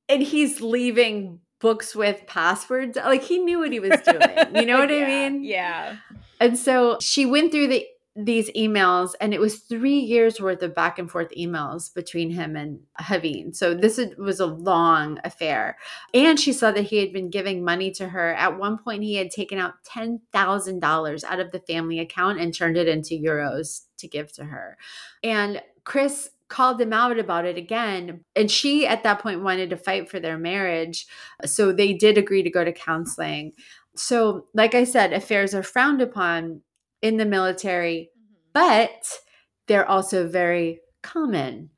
and 0.07 0.24
he's 0.24 0.62
leaving 0.62 1.39
books 1.59 1.93
with 1.93 2.26
passwords. 2.28 2.95
Like, 2.95 3.24
he 3.24 3.39
knew 3.39 3.59
what 3.59 3.74
he 3.74 3.82
was 3.82 3.99
doing. 4.05 4.22
You 4.55 4.66
know 4.66 4.80
what 4.80 4.89
I 4.89 5.05
mean? 5.05 5.43
Yeah. 5.43 5.97
And 6.39 6.57
so 6.57 6.97
she 7.01 7.26
went 7.26 7.51
through 7.51 7.68
the 7.68 7.86
these 8.16 8.51
emails 8.51 9.14
and 9.22 9.34
it 9.34 9.39
was 9.39 9.59
three 9.59 9.99
years 9.99 10.41
worth 10.41 10.62
of 10.62 10.76
back 10.76 10.99
and 10.99 11.09
forth 11.09 11.30
emails 11.38 11.93
between 11.93 12.30
him 12.30 12.57
and 12.57 12.82
Haveen. 12.99 13.55
So 13.55 13.74
this 13.74 13.99
was 14.18 14.41
a 14.41 14.45
long 14.45 15.18
affair. 15.24 15.78
And 16.14 16.38
she 16.38 16.51
saw 16.51 16.72
that 16.72 16.84
he 16.84 16.97
had 16.97 17.14
been 17.14 17.30
giving 17.30 17.64
money 17.64 17.89
to 17.91 18.09
her. 18.09 18.34
At 18.34 18.57
one 18.57 18.78
point, 18.78 19.03
he 19.03 19.16
had 19.16 19.32
taken 19.32 19.57
out 19.57 19.76
$10,000 19.86 21.24
out 21.24 21.39
of 21.39 21.51
the 21.51 21.59
family 21.59 21.99
account 21.99 22.39
and 22.39 22.53
turned 22.53 22.76
it 22.76 22.89
into 22.89 23.16
euros 23.16 23.86
to 23.99 24.07
give 24.09 24.34
to 24.34 24.43
her. 24.43 24.78
And 25.24 25.62
Kris 25.86 26.30
called 26.49 26.82
him 26.82 26.91
out 26.91 27.18
about 27.18 27.45
it 27.45 27.57
again. 27.57 28.26
And 28.36 28.51
she, 28.51 28.86
at 28.86 29.03
that 29.03 29.20
point, 29.20 29.41
wanted 29.41 29.70
to 29.70 29.78
fight 29.78 30.09
for 30.09 30.20
their 30.20 30.38
marriage. 30.38 31.07
So 31.45 31.72
they 31.72 31.93
did 31.93 32.18
agree 32.18 32.43
to 32.43 32.49
go 32.49 32.66
to 32.66 32.74
counseling. 32.74 33.53
So, 33.95 34.47
like 34.53 34.76
I 34.76 34.84
said, 34.84 35.14
affairs 35.14 35.55
are 35.55 35.64
frowned 35.64 36.01
upon 36.01 36.62
in 37.02 37.18
the 37.18 37.26
military, 37.26 38.10
mm-hmm. 38.18 38.36
but 38.54 39.20
they're 39.68 39.88
also 39.88 40.28
very 40.28 40.82
common. 41.02 41.70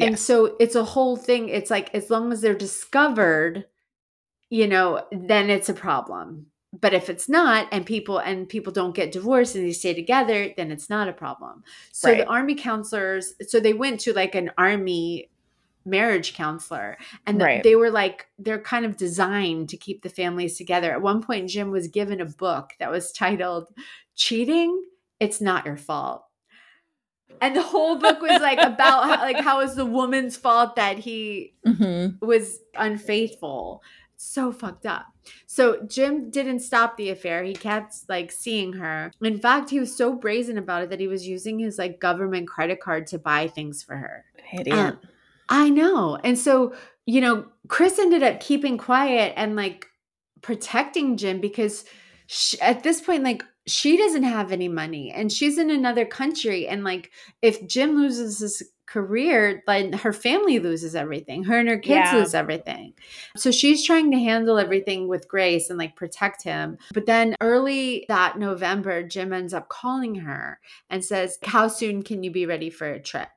And 0.00 0.18
so 0.18 0.56
it's 0.58 0.74
a 0.74 0.84
whole 0.84 1.16
thing. 1.16 1.48
It's 1.48 1.70
like 1.70 1.94
as 1.94 2.10
long 2.10 2.32
as 2.32 2.40
they're 2.40 2.54
discovered, 2.54 3.66
you 4.50 4.66
know, 4.66 5.06
then 5.12 5.50
it's 5.50 5.68
a 5.68 5.74
problem. 5.74 6.46
But 6.72 6.92
if 6.92 7.08
it's 7.08 7.28
not, 7.28 7.68
and 7.70 7.86
people 7.86 8.18
and 8.18 8.48
people 8.48 8.72
don't 8.72 8.96
get 8.96 9.12
divorced 9.12 9.54
and 9.54 9.64
they 9.64 9.72
stay 9.72 9.94
together, 9.94 10.52
then 10.56 10.72
it's 10.72 10.90
not 10.90 11.08
a 11.08 11.12
problem. 11.12 11.62
So 11.92 12.12
the 12.12 12.26
army 12.26 12.56
counselors, 12.56 13.34
so 13.46 13.60
they 13.60 13.72
went 13.72 14.00
to 14.00 14.12
like 14.12 14.34
an 14.34 14.50
army 14.58 15.30
marriage 15.84 16.34
counselor 16.34 16.96
and 17.26 17.40
Right. 17.40 17.62
they 17.62 17.76
were 17.76 17.90
like 17.90 18.26
they're 18.38 18.60
kind 18.60 18.86
of 18.86 18.96
designed 18.96 19.68
to 19.68 19.76
keep 19.76 20.02
the 20.02 20.08
families 20.08 20.56
together 20.56 20.90
at 20.90 21.02
one 21.02 21.22
point 21.22 21.50
jim 21.50 21.70
was 21.70 21.88
given 21.88 22.22
a 22.22 22.24
book 22.24 22.70
that 22.78 22.90
was 22.90 23.12
titled 23.22 23.68
cheating 24.14 24.82
it's 25.20 25.40
not 25.40 25.64
your 25.66 25.76
fault 25.76 26.24
and 27.40 27.56
the 27.56 27.62
whole 27.62 27.96
book 27.96 28.20
was 28.20 28.40
like 28.40 28.58
about 28.62 29.04
how, 29.04 29.16
like 29.22 29.40
how 29.40 29.60
it's 29.60 29.74
the 29.74 29.84
woman's 29.86 30.36
fault 30.36 30.76
that 30.76 30.98
he 30.98 31.52
Mm-hmm. 31.66 32.24
was 32.24 32.58
unfaithful 32.76 33.82
so 34.16 34.52
fucked 34.52 34.86
up 34.86 35.06
so 35.46 35.82
jim 35.86 36.30
didn't 36.30 36.60
stop 36.60 36.96
the 36.96 37.10
affair 37.10 37.42
he 37.42 37.54
kept 37.54 37.94
like 38.08 38.30
seeing 38.30 38.74
her 38.74 39.10
in 39.22 39.38
fact 39.38 39.70
he 39.70 39.80
was 39.80 39.94
so 39.96 40.12
brazen 40.14 40.56
about 40.58 40.82
it 40.82 40.90
that 40.90 41.00
he 41.00 41.08
was 41.08 41.26
using 41.26 41.58
his 41.58 41.78
like 41.78 41.98
government 42.00 42.46
credit 42.46 42.80
card 42.80 43.06
to 43.08 43.18
buy 43.18 43.48
things 43.48 43.82
for 43.82 43.96
her 43.96 44.24
Idiot. 44.52 44.78
um, 44.78 44.98
I 45.48 45.68
know. 45.68 46.16
And 46.24 46.38
so, 46.38 46.74
you 47.04 47.20
know, 47.20 47.46
Kris 47.68 47.98
ended 47.98 48.22
up 48.22 48.40
keeping 48.40 48.78
quiet 48.78 49.34
and 49.36 49.56
like 49.56 49.86
protecting 50.42 51.16
Jim 51.18 51.40
because 51.40 51.84
sh 52.28 52.54
at 52.62 52.82
this 52.82 53.00
point, 53.02 53.24
like, 53.24 53.42
she 53.66 53.96
doesn't 53.96 54.24
have 54.24 54.52
any 54.52 54.68
money 54.68 55.10
and 55.10 55.32
she's 55.32 55.58
in 55.58 55.70
another 55.70 56.04
country. 56.04 56.66
And 56.68 56.84
like, 56.84 57.10
if 57.42 57.66
Jim 57.66 57.96
loses 57.96 58.38
his 58.38 58.62
career, 58.86 59.62
then 59.66 59.92
her 59.94 60.12
family 60.12 60.58
loses 60.58 60.94
everything. 60.94 61.44
Her 61.44 61.58
and 61.58 61.68
her 61.68 61.78
kids 61.78 62.10
Yeah. 62.12 62.16
lose 62.18 62.34
everything. 62.34 62.92
So 63.36 63.50
she's 63.50 63.84
trying 63.84 64.10
to 64.10 64.18
handle 64.18 64.58
everything 64.58 65.08
with 65.08 65.26
grace 65.28 65.70
and 65.70 65.78
like 65.78 65.96
protect 65.96 66.42
him. 66.42 66.76
But 66.92 67.06
then 67.06 67.34
early 67.40 68.04
that 68.08 68.38
November, 68.38 69.02
Jim 69.02 69.32
ends 69.32 69.54
up 69.54 69.68
calling 69.70 70.14
her 70.16 70.60
and 70.90 71.02
says, 71.02 71.38
How 71.42 71.68
soon 71.68 72.02
can 72.02 72.22
you 72.22 72.30
be 72.30 72.44
ready 72.46 72.68
for 72.68 72.86
a 72.86 73.00
trip? 73.00 73.28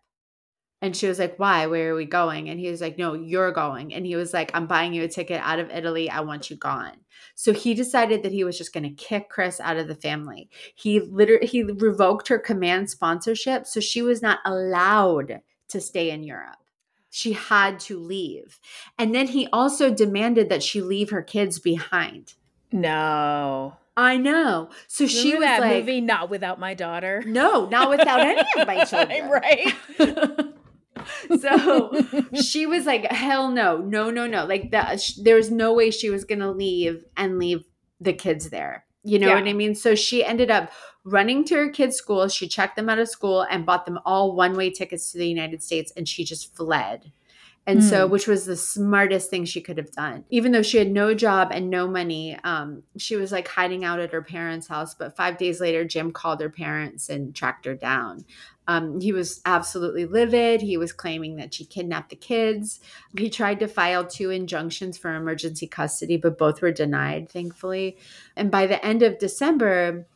And 0.81 0.95
she 0.95 1.07
was 1.07 1.19
like, 1.19 1.37
Why? 1.37 1.65
Where 1.65 1.93
are 1.93 1.95
we 1.95 2.05
going? 2.05 2.49
And 2.49 2.59
he 2.59 2.69
was 2.69 2.81
like, 2.81 2.97
No, 2.97 3.13
you're 3.13 3.51
going. 3.51 3.93
And 3.93 4.05
he 4.05 4.15
was 4.15 4.33
like, 4.33 4.51
I'm 4.53 4.67
buying 4.67 4.93
you 4.93 5.03
a 5.03 5.07
ticket 5.07 5.41
out 5.43 5.59
of 5.59 5.71
Italy. 5.71 6.09
I 6.09 6.21
want 6.21 6.49
you 6.49 6.55
gone. 6.55 6.97
So 7.35 7.53
he 7.53 7.73
decided 7.73 8.23
that 8.23 8.31
he 8.31 8.43
was 8.43 8.57
just 8.57 8.73
going 8.73 8.83
to 8.83 8.89
kick 8.89 9.29
Kris 9.29 9.59
out 9.59 9.77
of 9.77 9.87
the 9.87 9.95
family. 9.95 10.49
He 10.75 10.99
literally 10.99 11.47
he 11.47 11.63
revoked 11.63 12.27
her 12.27 12.39
command 12.39 12.89
sponsorship, 12.89 13.65
so 13.65 13.79
she 13.79 14.01
was 14.01 14.21
not 14.21 14.39
allowed 14.45 15.41
to 15.69 15.81
stay 15.81 16.11
in 16.11 16.23
Europe. 16.23 16.57
She 17.09 17.33
had 17.33 17.79
to 17.81 17.99
leave. 17.99 18.59
And 18.97 19.15
then 19.15 19.27
he 19.27 19.47
also 19.51 19.93
demanded 19.93 20.49
that 20.49 20.63
she 20.63 20.81
leave 20.81 21.09
her 21.09 21.21
kids 21.21 21.57
behind. 21.57 22.33
No. 22.71 23.77
I 23.95 24.17
know. 24.17 24.69
So 24.87 25.07
she 25.07 25.33
was 25.33 25.41
that 25.41 25.61
like, 25.61 25.77
movie 25.77 26.01
Not 26.01 26.29
Without 26.29 26.59
My 26.59 26.75
Daughter. 26.75 27.23
No, 27.25 27.67
not 27.67 27.89
without 27.89 28.19
any 28.19 28.43
of 28.57 28.67
my 28.67 28.83
children. 28.85 29.29
right. 29.29 29.73
so 31.39 31.91
she 32.41 32.65
was 32.65 32.85
like, 32.85 33.05
hell 33.11 33.49
no, 33.49 33.77
no, 33.77 34.09
no, 34.09 34.27
no. 34.27 34.45
Like 34.45 34.71
that, 34.71 35.01
sh- 35.01 35.13
there 35.21 35.35
was 35.35 35.51
no 35.51 35.73
way 35.73 35.91
she 35.91 36.09
was 36.09 36.23
gonna 36.23 36.51
leave 36.51 37.03
and 37.15 37.39
leave 37.39 37.63
the 37.99 38.13
kids 38.13 38.49
there. 38.49 38.85
You 39.03 39.19
know 39.19 39.27
Yeah. 39.29 39.35
what 39.35 39.47
I 39.47 39.53
mean? 39.53 39.75
So 39.75 39.95
she 39.95 40.23
ended 40.23 40.51
up 40.51 40.71
running 41.03 41.45
to 41.45 41.55
her 41.55 41.69
kids' 41.69 41.95
school. 41.95 42.27
She 42.27 42.47
checked 42.47 42.75
them 42.75 42.89
out 42.89 42.99
of 42.99 43.07
school 43.07 43.43
and 43.49 43.65
bought 43.65 43.85
them 43.85 43.99
all 44.05 44.35
one-way 44.35 44.69
tickets 44.71 45.11
to 45.11 45.17
the 45.17 45.27
United 45.29 45.63
States, 45.63 45.91
and 45.95 46.07
she 46.07 46.23
just 46.25 46.53
fled. 46.55 47.11
And 47.67 47.83
so, 47.83 48.07
Mm. 48.07 48.11
which 48.11 48.27
was 48.27 48.45
the 48.45 48.55
smartest 48.55 49.29
thing 49.29 49.43
she 49.43 49.59
could 49.59 49.77
have 49.77 49.91
done. 49.91 50.23
Even 50.29 50.53
though 50.53 50.61
she 50.61 50.77
had 50.77 50.89
no 50.89 51.13
job 51.13 51.49
and 51.51 51.69
no 51.69 51.85
money, 51.85 52.37
um, 52.45 52.83
she 52.97 53.17
was 53.17 53.33
like 53.33 53.47
hiding 53.49 53.83
out 53.83 53.99
at 53.99 54.13
her 54.13 54.21
parents' 54.21 54.69
house. 54.69 54.95
But 54.95 55.17
five 55.17 55.37
days 55.37 55.59
later, 55.59 55.83
Jim 55.83 56.11
called 56.13 56.39
her 56.39 56.49
parents 56.49 57.09
and 57.09 57.35
tracked 57.35 57.65
her 57.65 57.75
down. 57.75 58.23
Um, 58.69 59.01
he 59.01 59.11
was 59.11 59.41
absolutely 59.45 60.05
livid. 60.05 60.61
He 60.61 60.77
was 60.77 60.93
claiming 60.93 61.35
that 61.37 61.53
she 61.53 61.65
kidnapped 61.65 62.09
the 62.09 62.15
kids. 62.15 62.79
He 63.17 63.29
tried 63.29 63.59
to 63.59 63.67
file 63.67 64.05
two 64.05 64.29
injunctions 64.29 64.97
for 64.97 65.13
emergency 65.13 65.67
custody, 65.67 66.15
but 66.17 66.37
both 66.37 66.61
were 66.61 66.71
denied, 66.71 67.29
thankfully. 67.29 67.97
And 68.35 68.49
by 68.49 68.65
the 68.67 68.83
end 68.85 69.03
of 69.03 69.19
December, 69.19 70.07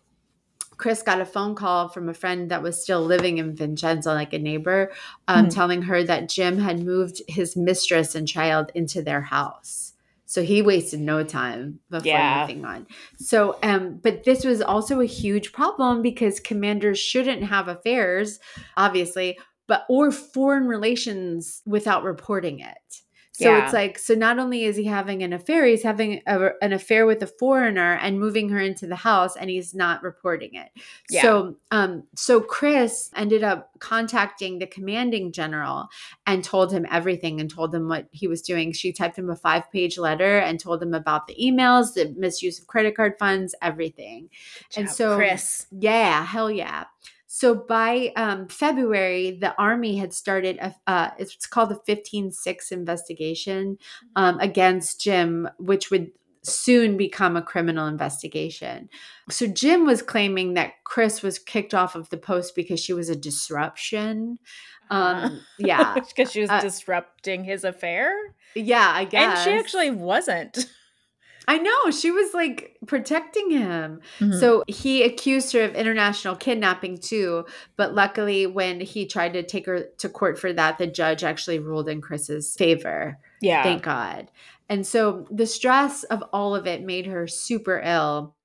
Kris 0.81 1.03
got 1.03 1.21
a 1.21 1.25
phone 1.25 1.53
call 1.53 1.89
from 1.89 2.09
a 2.09 2.13
friend 2.13 2.49
that 2.49 2.63
was 2.63 2.81
still 2.81 3.01
living 3.01 3.37
in 3.37 3.55
Vincenzo, 3.55 4.15
like 4.15 4.33
a 4.33 4.39
neighbor, 4.39 4.91
um, 5.27 5.45
Hmm. 5.45 5.49
telling 5.49 5.81
her 5.83 6.03
that 6.03 6.27
Jim 6.27 6.57
had 6.57 6.83
moved 6.83 7.21
his 7.27 7.55
mistress 7.55 8.15
and 8.15 8.27
child 8.27 8.71
into 8.73 9.03
their 9.03 9.21
house. 9.21 9.93
So 10.25 10.41
he 10.41 10.63
wasted 10.63 10.99
no 10.99 11.23
time 11.23 11.81
before 11.91 12.07
Yeah. 12.07 12.39
moving 12.41 12.65
on. 12.65 12.87
So, 13.19 13.59
um, 13.61 13.99
but 14.01 14.23
this 14.23 14.43
was 14.43 14.59
also 14.59 15.01
a 15.01 15.05
huge 15.05 15.51
problem 15.53 16.01
because 16.01 16.39
commanders 16.39 16.97
shouldn't 16.97 17.43
have 17.43 17.67
affairs, 17.67 18.39
obviously, 18.75 19.37
but 19.67 19.85
or 19.87 20.09
foreign 20.09 20.67
relations 20.67 21.61
without 21.65 22.03
reporting 22.03 22.59
it. 22.59 23.01
So 23.33 23.45
Yeah. 23.49 23.63
it's 23.63 23.73
like, 23.73 23.97
so 23.97 24.13
not 24.13 24.39
only 24.39 24.65
is 24.65 24.75
he 24.75 24.83
having 24.83 25.23
an 25.23 25.31
affair, 25.31 25.65
he's 25.65 25.83
having 25.83 26.21
a, 26.27 26.49
an 26.61 26.73
affair 26.73 27.05
with 27.05 27.23
a 27.23 27.27
foreigner 27.27 27.97
and 28.01 28.19
moving 28.19 28.49
her 28.49 28.59
into 28.59 28.87
the 28.87 28.95
house, 28.97 29.37
and 29.37 29.49
he's 29.49 29.73
not 29.73 30.03
reporting 30.03 30.55
it. 30.55 30.69
Yeah. 31.09 31.21
So, 31.21 31.55
um, 31.71 32.03
so 32.13 32.41
Kris 32.41 33.09
ended 33.15 33.41
up 33.43 33.71
contacting 33.79 34.59
the 34.59 34.67
commanding 34.67 35.31
general 35.31 35.87
and 36.27 36.43
told 36.43 36.73
him 36.73 36.85
everything 36.91 37.39
and 37.39 37.49
told 37.49 37.73
him 37.73 37.87
what 37.87 38.07
he 38.11 38.27
was 38.27 38.41
doing. 38.41 38.73
She 38.73 38.91
typed 38.91 39.17
him 39.17 39.29
a 39.29 39.35
five 39.35 39.71
page 39.71 39.97
letter 39.97 40.37
and 40.37 40.59
told 40.59 40.83
him 40.83 40.93
about 40.93 41.27
the 41.27 41.35
emails, 41.41 41.93
the 41.93 42.13
misuse 42.17 42.59
of 42.59 42.67
credit 42.67 42.95
card 42.97 43.13
funds, 43.17 43.55
everything. 43.61 44.29
And 44.75 44.89
so- 44.89 45.15
Kris. 45.15 45.67
Yeah, 45.71 46.25
hell 46.25 46.51
yeah. 46.51 46.83
So 47.33 47.55
by 47.55 48.11
um, 48.17 48.49
February, 48.49 49.31
the 49.39 49.55
army 49.57 49.95
had 49.95 50.13
started 50.13 50.57
a 50.57 50.75
uh, 50.85 51.11
it's 51.17 51.45
called 51.45 51.69
the 51.69 51.95
15-6 51.95 52.71
investigation 52.73 53.77
um, 54.17 54.37
against 54.41 54.99
Jim, 54.99 55.47
which 55.57 55.89
would 55.89 56.11
soon 56.43 56.97
become 56.97 57.37
a 57.37 57.41
criminal 57.41 57.87
investigation. 57.87 58.89
So 59.29 59.47
Jim 59.47 59.85
was 59.85 60.01
claiming 60.01 60.55
that 60.55 60.73
Kris 60.83 61.21
was 61.21 61.39
kicked 61.39 61.73
off 61.73 61.95
of 61.95 62.09
the 62.09 62.17
post 62.17 62.53
because 62.53 62.81
she 62.81 62.91
was 62.91 63.07
a 63.07 63.15
disruption. 63.15 64.37
Um, 64.89 65.39
yeah, 65.57 65.93
because 66.15 66.33
she 66.33 66.41
was 66.41 66.49
Uh, 66.49 66.59
disrupting 66.59 67.45
his 67.45 67.63
affair. 67.63 68.13
yeah, 68.55 68.91
I 68.93 69.05
guess. 69.05 69.39
And 69.39 69.49
she 69.49 69.57
actually 69.57 69.91
wasn't. 69.91 70.65
I 71.47 71.57
know. 71.57 71.91
She 71.91 72.11
was 72.11 72.33
like 72.33 72.77
protecting 72.85 73.49
him. 73.49 74.01
Mm-hmm. 74.19 74.39
So 74.39 74.63
he 74.67 75.03
accused 75.03 75.53
her 75.53 75.63
of 75.63 75.75
international 75.75 76.35
kidnapping 76.35 76.97
too. 76.97 77.45
But 77.75 77.95
luckily, 77.95 78.45
when 78.45 78.79
he 78.79 79.05
tried 79.05 79.33
to 79.33 79.43
take 79.43 79.65
her 79.65 79.85
to 79.97 80.09
court 80.09 80.39
for 80.39 80.53
that, 80.53 80.77
the 80.77 80.87
judge 80.87 81.23
actually 81.23 81.59
ruled 81.59 81.89
in 81.89 82.01
Kris's 82.01 82.55
favor. 82.55 83.17
Yeah. 83.41 83.63
Thank 83.63 83.83
God. 83.83 84.29
And 84.69 84.85
so 84.85 85.27
the 85.29 85.47
stress 85.47 86.03
of 86.03 86.23
all 86.31 86.55
of 86.55 86.67
it 86.67 86.83
made 86.83 87.07
her 87.07 87.27
super 87.27 87.81
ill 87.83 88.35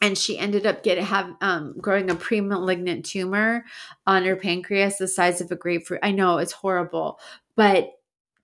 and 0.00 0.16
she 0.16 0.38
ended 0.38 0.64
up 0.64 0.82
getting 0.82 1.04
have 1.04 1.34
um, 1.40 1.74
growing 1.78 2.08
a 2.10 2.14
pre-malignant 2.14 3.04
tumor 3.04 3.64
on 4.06 4.24
her 4.24 4.36
pancreas 4.36 4.96
the 4.96 5.08
size 5.08 5.40
of 5.40 5.50
a 5.50 5.56
grapefruit. 5.56 6.00
I 6.02 6.12
know 6.12 6.38
it's 6.38 6.52
horrible, 6.52 7.18
but 7.56 7.97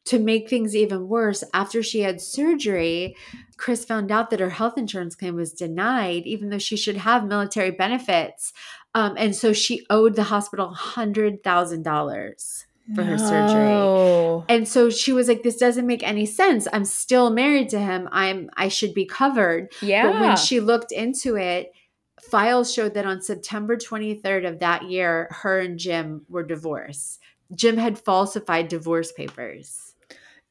to 0.06 0.18
make 0.18 0.50
things 0.50 0.76
even 0.76 1.08
worse, 1.08 1.42
after 1.54 1.82
she 1.82 2.00
had 2.00 2.20
surgery, 2.20 3.16
Kris 3.56 3.84
found 3.84 4.10
out 4.10 4.30
that 4.30 4.40
her 4.40 4.50
health 4.50 4.76
insurance 4.76 5.14
claim 5.14 5.36
was 5.36 5.52
denied, 5.52 6.26
even 6.26 6.50
though 6.50 6.58
she 6.58 6.76
should 6.76 6.98
have 6.98 7.26
military 7.26 7.70
benefits. 7.70 8.52
Um, 8.94 9.14
and 9.16 9.34
so 9.34 9.52
she 9.52 9.86
owed 9.90 10.14
the 10.14 10.24
hospital 10.24 10.68
hundred 10.68 11.42
thousand 11.42 11.82
dollars 11.82 12.66
for 12.94 13.02
no. 13.02 13.10
her 13.10 13.18
surgery. 13.18 14.54
And 14.54 14.68
so 14.68 14.90
she 14.90 15.12
was 15.12 15.28
like, 15.28 15.42
This 15.42 15.56
doesn't 15.56 15.86
make 15.86 16.02
any 16.02 16.26
sense. 16.26 16.68
I'm 16.72 16.84
still 16.84 17.30
married 17.30 17.70
to 17.70 17.78
him. 17.78 18.08
I'm 18.12 18.50
I 18.56 18.68
should 18.68 18.94
be 18.94 19.06
covered. 19.06 19.72
Yeah. 19.80 20.12
But 20.12 20.20
when 20.20 20.36
she 20.36 20.60
looked 20.60 20.92
into 20.92 21.36
it, 21.36 21.72
files 22.20 22.72
showed 22.72 22.94
that 22.94 23.06
on 23.06 23.22
September 23.22 23.76
23rd 23.76 24.48
of 24.48 24.58
that 24.60 24.84
year, 24.84 25.28
her 25.30 25.60
and 25.60 25.78
Jim 25.78 26.26
were 26.28 26.42
divorced. 26.42 27.20
Jim 27.54 27.76
had 27.76 27.98
falsified 27.98 28.68
divorce 28.68 29.12
papers. 29.12 29.93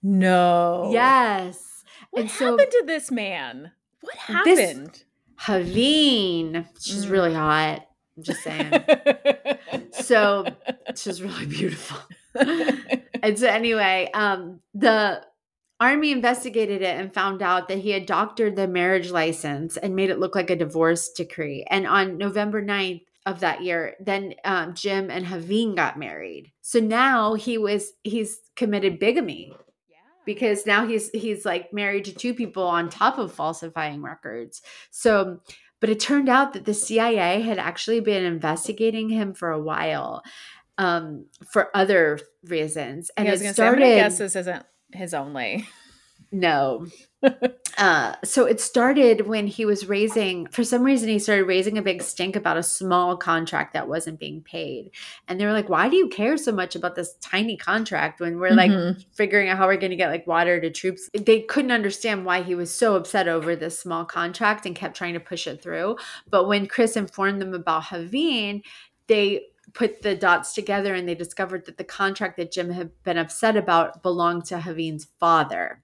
No. 0.03 0.89
Yes. 0.91 1.83
What 2.11 2.23
and 2.23 2.29
happened 2.29 2.59
so, 2.71 2.79
to 2.79 2.83
this 2.85 3.09
man? 3.09 3.71
What 4.01 4.15
happened? 4.15 5.03
Haveen. 5.39 6.67
She's 6.79 7.05
mm. 7.05 7.09
really 7.11 7.33
hot. 7.33 7.87
I'm 8.17 8.23
just 8.23 8.43
saying. 8.43 8.71
so 9.91 10.45
she's 10.95 11.23
really 11.23 11.45
beautiful. 11.45 11.97
and 13.23 13.39
so 13.39 13.47
anyway, 13.47 14.09
um, 14.13 14.59
the 14.73 15.23
army 15.79 16.11
investigated 16.11 16.81
it 16.81 16.99
and 16.99 17.13
found 17.13 17.41
out 17.41 17.67
that 17.69 17.79
he 17.79 17.91
had 17.91 18.05
doctored 18.05 18.55
the 18.55 18.67
marriage 18.67 19.09
license 19.09 19.77
and 19.77 19.95
made 19.95 20.09
it 20.09 20.19
look 20.19 20.35
like 20.35 20.49
a 20.49 20.55
divorce 20.55 21.09
decree. 21.09 21.65
And 21.69 21.87
on 21.87 22.17
November 22.17 22.63
9th 22.63 23.01
of 23.25 23.39
that 23.39 23.63
year, 23.63 23.95
then 23.99 24.35
um, 24.43 24.73
Jim 24.73 25.09
and 25.09 25.25
Haveen 25.25 25.75
got 25.75 25.97
married. 25.97 26.51
So 26.61 26.79
now 26.79 27.33
he 27.35 27.57
was 27.57 27.93
he's 28.03 28.39
committed 28.55 28.99
bigamy 28.99 29.53
because 30.25 30.65
now 30.65 30.87
he's 30.87 31.09
he's 31.11 31.45
like 31.45 31.73
married 31.73 32.05
to 32.05 32.13
two 32.13 32.33
people 32.33 32.63
on 32.63 32.89
top 32.89 33.17
of 33.17 33.33
falsifying 33.33 34.01
records. 34.01 34.61
So 34.91 35.39
but 35.79 35.89
it 35.89 35.99
turned 35.99 36.29
out 36.29 36.53
that 36.53 36.63
the 36.63 36.73
CIA 36.73 37.41
had 37.41 37.59
actually 37.59 37.99
been 37.99 38.23
investigating 38.23 39.09
him 39.09 39.33
for 39.33 39.51
a 39.51 39.61
while 39.61 40.23
um, 40.77 41.25
for 41.51 41.75
other 41.75 42.19
reasons. 42.45 43.11
And 43.17 43.27
yeah, 43.27 43.33
it 43.33 43.53
started. 43.53 43.81
Say, 43.81 43.93
i 43.93 44.03
guess 44.03 44.17
this 44.17 44.35
isn't 44.37 44.65
his 44.93 45.13
only. 45.13 45.67
No. 46.31 46.87
Uh, 47.77 48.15
so 48.23 48.45
it 48.45 48.61
started 48.61 49.27
when 49.27 49.47
he 49.47 49.65
was 49.65 49.87
raising, 49.87 50.45
for 50.47 50.63
some 50.63 50.83
reason, 50.83 51.09
he 51.09 51.17
started 51.17 51.45
raising 51.45 51.77
a 51.77 51.81
big 51.81 52.03
stink 52.03 52.35
about 52.35 52.55
a 52.55 52.63
small 52.63 53.17
contract 53.17 53.73
that 53.73 53.87
wasn't 53.87 54.19
being 54.19 54.41
paid. 54.41 54.91
And 55.27 55.39
they 55.39 55.45
were 55.45 55.53
like, 55.53 55.69
why 55.69 55.89
do 55.89 55.95
you 55.95 56.07
care 56.07 56.37
so 56.37 56.51
much 56.51 56.75
about 56.75 56.95
this 56.95 57.15
tiny 57.19 57.57
contract 57.57 58.19
when 58.19 58.39
we're 58.39 58.51
mm-hmm. 58.51 58.87
like 58.89 58.97
figuring 59.13 59.49
out 59.49 59.57
how 59.57 59.65
we're 59.65 59.77
going 59.77 59.89
to 59.89 59.97
get 59.97 60.11
like 60.11 60.27
water 60.27 60.61
to 60.61 60.69
troops? 60.69 61.09
They 61.13 61.41
couldn't 61.41 61.71
understand 61.71 62.25
why 62.25 62.43
he 62.43 62.53
was 62.53 62.71
so 62.71 62.95
upset 62.95 63.27
over 63.27 63.55
this 63.55 63.79
small 63.79 64.05
contract 64.05 64.67
and 64.67 64.75
kept 64.75 64.95
trying 64.95 65.15
to 65.15 65.19
push 65.19 65.47
it 65.47 65.61
through. 65.61 65.97
But 66.29 66.47
when 66.47 66.67
Kris 66.67 66.95
informed 66.95 67.41
them 67.41 67.55
about 67.55 67.85
Haveen, 67.85 68.61
they 69.07 69.47
put 69.73 70.03
the 70.03 70.15
dots 70.15 70.53
together 70.53 70.93
and 70.93 71.07
they 71.07 71.15
discovered 71.15 71.65
that 71.65 71.77
the 71.77 71.83
contract 71.83 72.37
that 72.37 72.51
Jim 72.51 72.69
had 72.69 72.91
been 73.03 73.17
upset 73.17 73.57
about 73.57 74.03
belonged 74.03 74.45
to 74.45 74.59
Haveen's 74.59 75.07
father. 75.19 75.81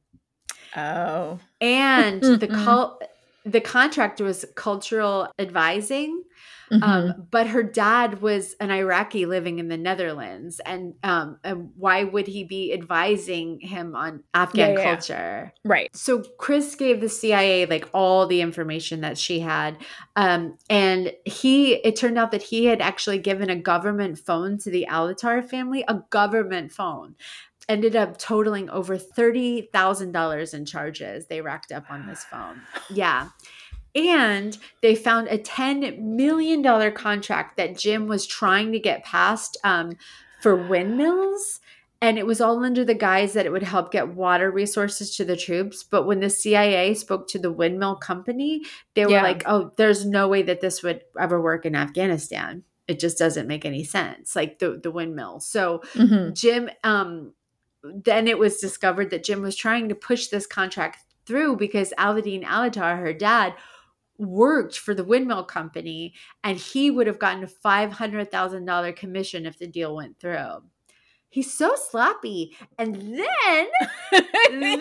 Oh. 0.76 1.40
And 1.62 2.22
the 2.24 2.48
cult 2.48 3.02
the 3.46 3.62
contract 3.62 4.22
was 4.22 4.46
cultural 4.56 5.28
advising. 5.40 6.24
Um, 6.72 6.82
mm-hmm. 6.82 6.92
Um, 6.92 7.28
but 7.32 7.48
her 7.48 7.64
dad 7.64 8.22
was 8.22 8.54
an 8.60 8.70
Iraqi 8.70 9.26
living 9.26 9.58
in 9.58 9.70
the 9.70 9.78
Netherlands, 9.78 10.62
and, 10.64 10.94
um, 11.02 11.40
and 11.44 11.72
why 11.76 12.04
would 12.04 12.28
he 12.28 12.44
be 12.44 12.72
advising 12.74 13.60
him 13.60 13.96
on 13.96 14.24
Afghan 14.36 14.74
yeah, 14.74 14.78
yeah, 14.78 14.84
culture? 14.84 15.54
Yeah. 15.56 15.72
Right. 15.72 15.96
So 15.96 16.24
Kris 16.38 16.76
gave 16.76 17.02
the 17.02 17.10
CIA 17.10 17.66
like 17.66 17.90
all 17.92 18.28
the 18.28 18.42
information 18.42 19.02
that 19.02 19.18
she 19.18 19.40
had, 19.40 19.78
um, 20.16 20.60
and 20.70 21.12
he. 21.26 21.74
It 21.74 21.96
turned 21.96 22.20
out 22.20 22.32
that 22.32 22.44
he 22.44 22.66
had 22.66 22.82
actually 22.82 23.18
given 23.18 23.50
a 23.50 23.56
government 23.56 24.20
phone 24.20 24.60
to 24.60 24.70
the 24.70 24.88
Alatar 24.92 25.44
family, 25.50 25.84
a 25.88 26.04
government 26.12 26.72
phone, 26.72 27.16
ended 27.70 27.96
up 27.96 28.18
totaling 28.18 28.70
over 28.72 28.98
$30,000 28.98 30.54
in 30.54 30.66
charges 30.66 31.28
they 31.28 31.40
racked 31.40 31.72
up 31.72 31.90
on 31.90 32.08
this 32.08 32.24
phone. 32.24 32.62
Yeah. 32.90 33.30
And 33.96 34.58
they 34.82 34.96
found 34.96 35.28
a 35.28 35.38
$10 35.38 36.00
million 36.00 36.92
contract 36.94 37.58
that 37.58 37.78
Jim 37.78 38.08
was 38.08 38.26
trying 38.26 38.72
to 38.72 38.80
get 38.80 39.06
passed 39.06 39.58
um, 39.64 39.94
for 40.42 40.56
windmills. 40.56 41.62
And 42.02 42.18
it 42.18 42.26
was 42.26 42.40
all 42.40 42.64
under 42.64 42.86
the 42.86 42.94
guise 42.94 43.34
that 43.34 43.46
it 43.46 43.52
would 43.52 43.64
help 43.64 43.92
get 43.92 44.16
water 44.16 44.50
resources 44.50 45.16
to 45.18 45.26
the 45.26 45.36
troops. 45.36 45.84
But 45.84 46.06
when 46.06 46.22
the 46.22 46.30
CIA 46.30 46.94
spoke 46.94 47.28
to 47.30 47.40
the 47.40 47.52
windmill 47.52 47.98
company, 47.98 48.64
they 48.96 49.06
were 49.06 49.12
yeah. 49.12 49.24
like, 49.24 49.44
oh, 49.46 49.74
there's 49.76 50.06
no 50.06 50.28
way 50.28 50.42
that 50.44 50.62
this 50.62 50.82
would 50.82 51.02
ever 51.20 51.42
work 51.42 51.66
in 51.66 51.76
Afghanistan. 51.76 52.64
It 52.88 53.00
just 53.00 53.18
doesn't 53.18 53.48
make 53.48 53.66
any 53.66 53.84
sense, 53.84 54.36
like 54.36 54.60
the, 54.60 54.80
the 54.82 54.92
windmill. 54.92 55.42
So 55.42 55.82
mm-hmm. 55.94 56.34
Jim 56.34 56.70
um, 56.84 57.34
then 57.84 58.28
it 58.28 58.38
was 58.38 58.58
discovered 58.58 59.10
that 59.10 59.24
Jim 59.24 59.42
was 59.42 59.56
trying 59.56 59.90
to 59.90 59.96
push 59.96 60.28
this 60.28 60.46
contract 60.46 61.06
through 61.26 61.58
because 61.58 61.94
Alauddin 61.98 62.44
Alatar, 62.44 63.00
her 63.00 63.14
dad, 63.14 63.54
worked 64.18 64.78
for 64.78 64.94
the 64.94 65.04
windmill 65.04 65.44
company 65.46 66.14
and 66.44 66.58
he 66.58 66.92
would 66.92 67.08
have 67.08 67.20
gotten 67.20 67.44
a 67.44 67.48
$500,000 67.48 68.96
commission 68.96 69.46
if 69.46 69.58
the 69.58 69.68
deal 69.68 69.96
went 69.96 70.20
through. 70.20 70.64
He's 71.32 71.54
so 71.54 71.76
sloppy. 71.76 72.58
And 72.80 72.96
then, 72.96 73.68
then 74.50 74.80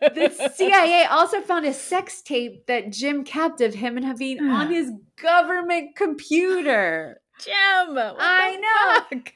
the 0.00 0.52
CIA 0.54 1.04
also 1.06 1.40
found 1.40 1.66
a 1.66 1.74
sex 1.74 2.22
tape 2.22 2.66
that 2.66 2.92
Jim 2.92 3.24
kept 3.24 3.60
of 3.60 3.74
him 3.74 3.96
and 3.96 4.06
Haveen 4.06 4.40
on 4.40 4.70
his 4.72 4.92
government 5.20 5.96
computer. 5.96 7.20
Jim, 7.40 7.54
I 7.56 8.56
know. 8.60 9.18
Fuck? 9.18 9.32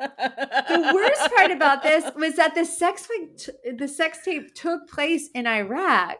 The 0.00 0.92
worst 0.94 1.34
part 1.34 1.50
about 1.50 1.82
this 1.82 2.10
was 2.16 2.36
that 2.36 2.54
the 2.54 2.64
sex 2.64 3.08
the 3.76 3.88
sex 3.88 4.18
tape 4.24 4.54
took 4.54 4.88
place 4.88 5.28
in 5.34 5.46
Iraq 5.46 6.18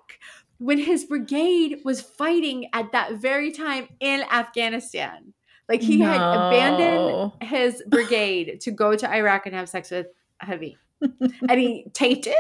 when 0.59 0.79
his 0.79 1.05
brigade 1.05 1.81
was 1.85 2.01
fighting 2.01 2.69
at 2.73 2.93
that 2.93 3.15
very 3.15 3.53
time 3.53 3.89
in 4.01 4.23
Afghanistan. 4.31 5.33
Like 5.69 5.83
he 5.83 5.99
no. 5.99 6.07
had 6.07 6.21
abandoned 6.21 7.33
his 7.43 7.83
brigade 7.87 8.61
to 8.63 8.71
go 8.71 8.97
to 8.97 9.11
Iraq 9.11 9.47
and 9.47 9.55
have 9.55 9.69
sex 9.69 9.91
with 9.91 10.09
Haveen. 10.43 10.77
and 11.01 11.61
he 11.61 11.87
taped 11.95 12.27
it 12.27 12.37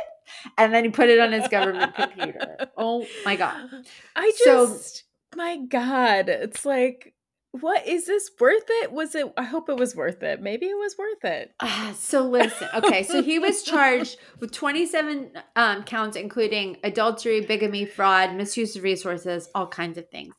and 0.59 0.74
then 0.74 0.85
he 0.85 0.91
put 0.91 1.09
it 1.09 1.18
on 1.18 1.33
his 1.33 1.49
government 1.49 1.95
computer. 1.95 2.57
Oh 2.76 3.07
my 3.24 3.37
god. 3.37 3.68
I 4.16 4.33
just 4.43 4.97
so, 4.97 5.03
my 5.37 5.59
god, 5.59 6.28
it's 6.28 6.64
like 6.64 7.14
what 7.53 7.87
is 7.87 8.07
this 8.07 8.31
worth 8.39 8.65
it? 8.69 8.93
Was 8.93 9.15
it? 9.15 9.33
I 9.37 9.43
hope 9.43 9.69
it 9.69 9.77
was 9.77 9.97
worth 9.97 10.23
it. 10.23 10.41
Maybe 10.41 10.67
it 10.67 10.79
was 10.79 10.97
worth 10.97 11.25
it. 11.25 11.53
Uh, 11.59 11.93
so 11.95 12.23
listen, 12.29 12.69
okay. 12.75 13.03
So 13.03 13.23
he 13.23 13.39
was 13.39 13.63
charged 13.65 14.19
with 14.39 14.53
27 14.53 15.33
um, 15.57 15.83
counts, 15.83 16.17
including 16.17 16.77
adultery, 16.85 17.41
bigamy, 17.41 17.87
fraud, 17.87 18.35
misuse 18.35 18.77
of 18.77 18.85
resources, 18.85 19.49
all 19.55 19.67
kinds 19.67 19.99
of 19.99 20.09
things. 20.11 20.35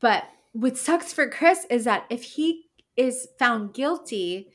But 0.00 0.24
what 0.52 0.78
sucks 0.78 1.12
for 1.12 1.28
Kris 1.28 1.66
is 1.70 1.84
that 1.84 2.04
if 2.08 2.22
he 2.22 2.66
is 2.96 3.26
found 3.38 3.74
guilty, 3.74 4.52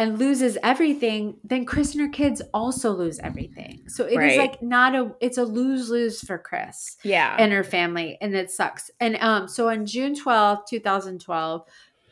and 0.00 0.18
loses 0.18 0.56
everything, 0.62 1.36
then 1.44 1.66
Kris 1.66 1.92
and 1.92 2.00
her 2.00 2.08
kids 2.08 2.40
also 2.54 2.92
lose 2.92 3.18
everything. 3.18 3.82
So 3.86 4.06
it 4.06 4.16
right. 4.16 4.32
is 4.32 4.38
like 4.38 4.62
not 4.62 4.94
a 4.94 5.12
it's 5.20 5.36
a 5.36 5.44
lose-lose 5.44 6.22
for 6.22 6.38
Kris. 6.38 6.96
Yeah. 7.04 7.36
And 7.38 7.52
her 7.52 7.62
family. 7.62 8.16
And 8.22 8.34
it 8.34 8.50
sucks. 8.50 8.90
And 8.98 9.16
um 9.16 9.46
so 9.46 9.68
on 9.68 9.84
June 9.84 10.14
12th, 10.14 10.66
2012, 10.68 11.62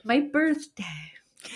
my 0.05 0.21
birthday. 0.21 0.85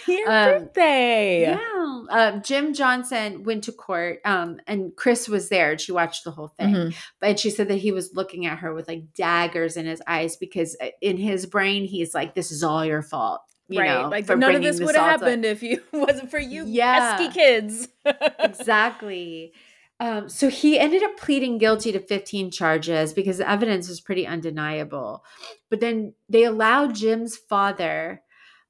Your 0.09 0.31
um, 0.31 0.63
birthday. 0.63 1.43
Yeah. 1.43 2.03
Uh, 2.09 2.39
Jim 2.39 2.73
Johnson 2.73 3.43
went 3.43 3.65
to 3.65 3.73
court 3.73 4.21
um, 4.25 4.59
and 4.67 4.97
Kris 4.97 5.29
was 5.29 5.51
there 5.51 5.73
and 5.73 5.81
she 5.81 5.93
watched 5.93 6.25
the 6.25 6.31
whole 6.31 6.49
thing. 6.49 6.75
Mm-hmm. 6.75 6.99
But 7.21 7.41
she 7.41 7.51
said 7.51 7.69
that 7.69 7.77
he 7.77 7.93
was 7.93 8.15
looking 8.15 8.47
at 8.47 8.61
her 8.61 8.73
with 8.73 8.89
like 8.89 9.13
daggers 9.13 9.77
in 9.77 9.85
his 9.85 10.01
eyes 10.07 10.37
because 10.37 10.77
uh, 10.81 10.89
in 11.03 11.19
his 11.19 11.45
brain, 11.45 11.85
he's 11.85 12.15
like, 12.15 12.35
this 12.35 12.51
is 12.51 12.63
all 12.63 12.87
your 12.87 13.03
fault 13.03 13.43
right. 13.79 14.03
know, 14.03 14.09
like 14.09 14.29
none 14.29 14.55
of 14.55 14.63
this 14.63 14.81
would 14.81 14.95
have 14.95 15.21
happened 15.21 15.45
if 15.45 15.63
you 15.63 15.83
wasn't 15.93 16.31
for 16.31 16.39
you 16.39 16.65
yeah. 16.67 17.17
pesky 17.17 17.33
kids. 17.33 17.89
exactly. 18.39 19.53
Um, 20.01 20.29
so 20.29 20.49
he 20.49 20.79
ended 20.79 21.03
up 21.05 21.17
pleading 21.17 21.59
guilty 21.59 21.93
to 21.93 22.01
15 22.01 22.51
charges 22.51 23.13
because 23.13 23.39
the 23.39 23.49
evidence 23.49 23.89
was 23.89 24.01
pretty 24.01 24.27
undeniable. 24.27 25.25
But 25.71 25.81
then 25.81 26.15
they 26.29 26.43
allowed 26.43 26.97
Jim's 26.97 27.37
father, 27.37 28.23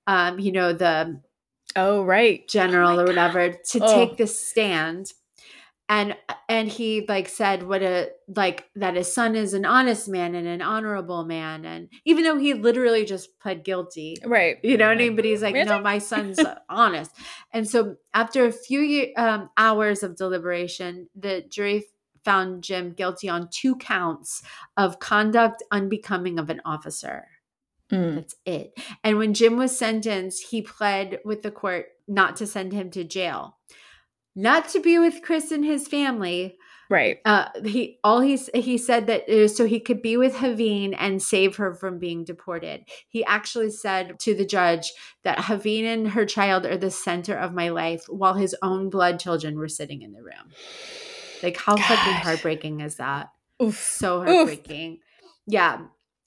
um, 0.07 0.38
you 0.38 0.53
know, 0.53 0.74
the 0.74 1.22
oh 1.74 2.05
right 2.05 2.46
general 2.48 2.98
oh 2.98 3.03
or 3.03 3.07
whatever, 3.07 3.50
to 3.50 3.80
oh. 3.80 3.94
take 3.94 4.18
the 4.18 4.26
stand 4.26 5.12
and 5.93 6.16
and 6.49 6.68
he 6.68 7.05
like 7.07 7.28
said 7.28 7.62
what 7.62 7.82
a 7.82 8.09
like 8.26 8.66
that 8.74 8.97
his 8.97 9.12
son 9.12 9.36
is 9.36 9.53
an 9.53 9.66
honest 9.66 10.09
man 10.09 10.34
and 10.34 10.49
an 10.49 10.62
honorable 10.62 11.22
man. 11.22 11.66
And 11.66 11.90
even 12.07 12.24
though 12.24 12.38
he 12.38 12.55
literally 12.55 13.05
just 13.05 13.38
pled 13.40 13.62
guilty 13.62 14.16
right. 14.24 14.57
you 14.62 14.78
know 14.78 14.86
what 14.86 14.97
i 14.97 14.99
mean? 14.99 15.16
But 15.16 15.26
he's 15.26 15.43
like 15.43 15.55
really? 15.55 15.68
no 15.68 15.80
my 15.80 15.99
son's 15.99 16.40
honest. 16.70 17.11
And 17.53 17.68
so 17.68 17.97
after 18.14 18.47
a 18.47 18.53
few 18.53 19.12
um, 19.18 19.51
hours 19.59 20.03
of 20.03 20.16
deliberation 20.16 21.11
the 21.14 21.45
jury 21.51 21.84
found 22.24 22.64
jim 22.64 22.93
guilty 22.93 23.28
on 23.28 23.51
two 23.51 23.76
counts 23.76 24.43
of 24.78 24.99
conduct 24.99 25.62
unbecoming 25.70 26.38
of 26.38 26.49
an 26.49 26.62
officer. 26.64 27.26
Mm. 27.93 28.14
that's 28.14 28.36
it. 28.47 28.72
And 29.05 29.18
when 29.18 29.34
jim 29.34 29.59
was 29.59 29.76
sentenced 29.76 30.47
he 30.49 30.62
pled 30.62 31.18
with 31.22 31.43
the 31.43 31.51
court 31.51 31.88
not 32.09 32.36
to 32.36 32.47
send 32.47 32.72
him 32.72 32.90
to 32.93 33.05
jail 33.05 33.59
not 34.35 34.68
to 34.70 34.80
be 34.80 34.99
with 34.99 35.22
Kris 35.22 35.51
and 35.51 35.64
his 35.64 35.89
family. 35.89 36.57
Right. 36.91 37.20
Uh, 37.24 37.49
he 37.64 37.99
all 38.05 38.20
he's 38.20 38.51
he 38.53 38.76
said 38.76 39.07
that 39.07 39.26
uh, 39.26 39.49
so 39.49 39.64
he 39.64 39.80
could 39.80 40.03
be 40.03 40.18
with 40.18 40.35
Haveen 40.35 40.95
and 40.99 41.22
save 41.22 41.57
her 41.57 41.74
from 41.74 41.99
being 41.99 42.22
deported. 42.22 42.85
He 43.09 43.24
actually 43.24 43.70
said 43.70 44.18
to 44.20 44.35
the 44.35 44.45
judge 44.45 44.93
that 45.24 45.39
Haveen 45.39 45.85
and 45.85 46.09
her 46.09 46.26
child 46.26 46.66
are 46.66 46.76
the 46.76 46.91
center 46.91 47.35
of 47.35 47.55
my 47.55 47.70
life, 47.70 48.05
while 48.09 48.35
his 48.35 48.55
own 48.61 48.91
blood 48.91 49.18
children 49.18 49.57
were 49.57 49.68
sitting 49.68 50.03
in 50.03 50.12
the 50.12 50.22
room. 50.22 50.53
Like 51.43 51.57
how 51.57 51.76
God. 51.76 51.87
fucking 51.87 52.12
heartbreaking 52.12 52.80
is 52.80 52.97
that? 52.97 53.30
Oof. 53.62 53.78
So 53.78 54.22
heartbreaking. 54.22 54.93
Oof. 54.93 54.99
Yeah. 55.47 55.78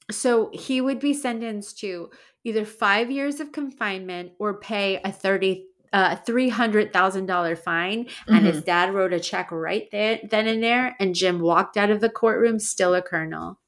So 0.10 0.50
he 0.52 0.82
would 0.82 1.00
be 1.00 1.14
sentenced 1.14 1.78
to 1.80 2.10
either 2.44 2.66
five 2.66 3.12
years 3.12 3.40
of 3.40 3.52
confinement 3.52 4.32
or 4.40 4.60
pay 4.60 5.00
a 5.04 5.12
thirty 5.12 5.68
a 5.96 6.22
$300,000 6.28 7.58
fine. 7.58 8.06
Mm-hmm. 8.06 8.34
And 8.34 8.46
his 8.46 8.58
mm-hmm. 8.58 8.66
dad 8.66 8.94
wrote 8.94 9.14
a 9.14 9.20
check 9.20 9.52
right 9.52 9.90
there, 9.92 10.20
then 10.30 10.48
and 10.48 10.62
there. 10.62 10.96
And 11.00 11.16
Jim 11.16 11.40
walked 11.40 11.78
out 11.78 11.90
of 11.90 12.02
the 12.02 12.10
courtroom 12.10 12.60
still 12.60 12.94
a 12.94 13.02
colonel. 13.02 13.60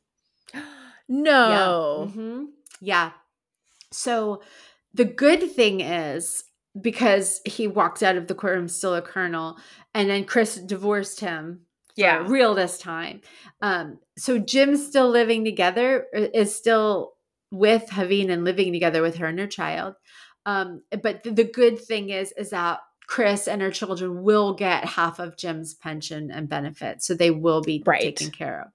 no. 1.07 2.09
Yeah. 2.09 2.11
Mm-hmm. 2.11 2.43
yeah. 2.81 3.11
So 3.91 4.41
the 4.93 5.05
good 5.05 5.51
thing 5.51 5.81
is 5.81 6.43
because 6.79 7.41
he 7.45 7.67
walked 7.67 8.03
out 8.03 8.17
of 8.17 8.27
the 8.27 8.35
courtroom 8.35 8.67
still 8.67 8.95
a 8.95 9.01
colonel, 9.01 9.57
and 9.93 10.09
then 10.09 10.25
Kris 10.25 10.55
divorced 10.55 11.19
him. 11.19 11.61
Yeah, 11.95 12.23
real 12.27 12.53
this 12.53 12.77
time. 12.77 13.21
Um, 13.61 13.99
so 14.17 14.37
Jim's 14.37 14.85
still 14.85 15.09
living 15.09 15.43
together, 15.43 16.05
uh, 16.15 16.27
is 16.33 16.55
still 16.55 17.13
with 17.49 17.87
Haveen 17.89 18.29
and 18.29 18.43
living 18.43 18.71
together 18.71 19.01
with 19.01 19.15
her 19.15 19.25
and 19.25 19.39
her 19.39 19.47
child. 19.47 19.95
Um, 20.47 20.81
but 21.03 21.23
the, 21.23 21.31
the 21.31 21.43
good 21.43 21.77
thing 21.77 22.09
is, 22.09 22.31
is 22.31 22.51
that 22.51 22.79
Kris 23.05 23.47
and 23.47 23.61
her 23.61 23.69
children 23.69 24.23
will 24.23 24.53
get 24.53 24.85
half 24.85 25.19
of 25.19 25.37
Jim's 25.37 25.73
pension 25.73 26.31
and 26.31 26.47
benefits, 26.47 27.05
so 27.05 27.13
they 27.13 27.31
will 27.31 27.61
be 27.61 27.83
right. 27.85 28.01
taken 28.01 28.31
care 28.31 28.61
of. 28.61 28.71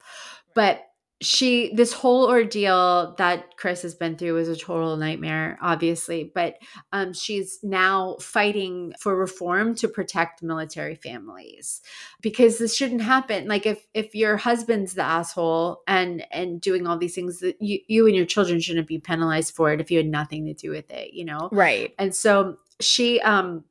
But 0.55 0.85
she 1.23 1.73
this 1.75 1.93
whole 1.93 2.29
ordeal 2.29 3.15
that 3.17 3.57
kris 3.57 3.83
has 3.83 3.95
been 3.95 4.17
through 4.17 4.35
was 4.35 4.49
a 4.49 4.57
total 4.57 4.97
nightmare 4.97 5.59
obviously 5.63 6.31
but 6.35 6.57
um, 6.93 7.13
she's 7.13 7.59
now 7.63 8.17
fighting 8.21 8.93
for 8.99 9.17
reform 9.17 9.75
to 9.77 9.89
protect 9.89 10.43
military 10.43 10.95
families 10.95 11.81
because 12.21 12.59
this 12.59 12.75
shouldn't 12.75 13.03
happen. 13.03 13.49
Like 13.49 13.67
if 13.67 13.87
if 13.95 14.15
your 14.15 14.37
husband's 14.37 14.95
the 14.95 15.03
asshole 15.03 15.83
and 15.87 16.25
and 16.31 16.61
doing 16.61 16.87
all 16.87 16.99
these 16.99 17.15
things 17.15 17.41
that 17.41 17.61
you, 17.61 17.81
you 17.89 18.07
and 18.07 18.17
your 18.17 18.27
children 18.27 18.61
shouldn't 18.61 18.89
be 18.89 18.99
penalized 18.99 19.55
for 19.55 19.73
it 19.73 19.81
if 19.81 19.91
you 19.91 19.99
had 19.99 20.07
nothing 20.07 20.47
to 20.47 20.55
do 20.55 20.71
with 20.71 20.91
it 20.91 21.13
you 21.13 21.25
know? 21.25 21.49
Right. 21.53 21.95
And 21.99 22.15
so 22.15 22.57
she 22.81 23.21
um 23.21 23.65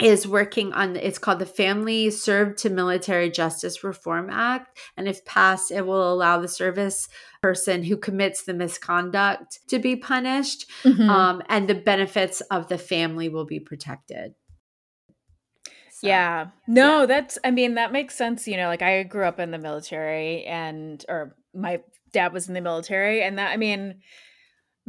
is 0.00 0.28
working 0.28 0.72
on 0.72 0.96
it's 0.96 1.18
called 1.18 1.40
the 1.40 1.46
Family 1.46 2.10
Served 2.10 2.58
to 2.58 2.70
Military 2.70 3.30
Justice 3.30 3.82
Reform 3.82 4.30
Act 4.30 4.78
and 4.96 5.08
if 5.08 5.24
passed 5.24 5.70
it 5.70 5.86
will 5.86 6.12
allow 6.12 6.38
the 6.38 6.48
service 6.48 7.08
person 7.42 7.82
who 7.82 7.96
commits 7.96 8.44
the 8.44 8.54
misconduct 8.54 9.60
to 9.68 9.78
be 9.78 9.96
punished 9.96 10.66
mm-hmm. 10.82 11.08
um, 11.08 11.42
and 11.48 11.68
the 11.68 11.74
benefits 11.74 12.40
of 12.42 12.68
the 12.68 12.78
family 12.78 13.28
will 13.28 13.46
be 13.46 13.60
protected. 13.60 14.34
So, 15.90 16.06
yeah. 16.06 16.48
No, 16.68 17.00
yeah. 17.00 17.06
that's 17.06 17.38
I 17.42 17.50
mean 17.50 17.74
that 17.74 17.92
makes 17.92 18.14
sense, 18.14 18.46
you 18.46 18.56
know, 18.56 18.68
like 18.68 18.82
I 18.82 19.02
grew 19.02 19.24
up 19.24 19.40
in 19.40 19.50
the 19.50 19.58
military 19.58 20.44
and 20.44 21.04
or 21.08 21.34
my 21.52 21.80
dad 22.12 22.32
was 22.32 22.46
in 22.46 22.54
the 22.54 22.60
military 22.60 23.22
and 23.22 23.38
that 23.38 23.50
I 23.50 23.56
mean 23.56 24.00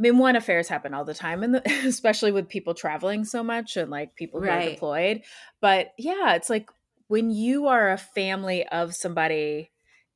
mean, 0.00 0.18
one 0.18 0.36
affairs 0.36 0.68
happen 0.68 0.94
all 0.94 1.04
the 1.04 1.14
time, 1.14 1.42
and 1.42 1.56
especially 1.84 2.32
with 2.32 2.48
people 2.48 2.74
traveling 2.74 3.24
so 3.24 3.42
much 3.42 3.76
and 3.76 3.90
like 3.90 4.14
people 4.16 4.40
who 4.40 4.46
right. 4.46 4.68
are 4.68 4.70
deployed. 4.70 5.22
But 5.60 5.92
yeah, 5.98 6.34
it's 6.34 6.50
like 6.50 6.70
when 7.08 7.30
you 7.30 7.66
are 7.66 7.90
a 7.90 7.98
family 7.98 8.66
of 8.68 8.94
somebody 8.94 9.70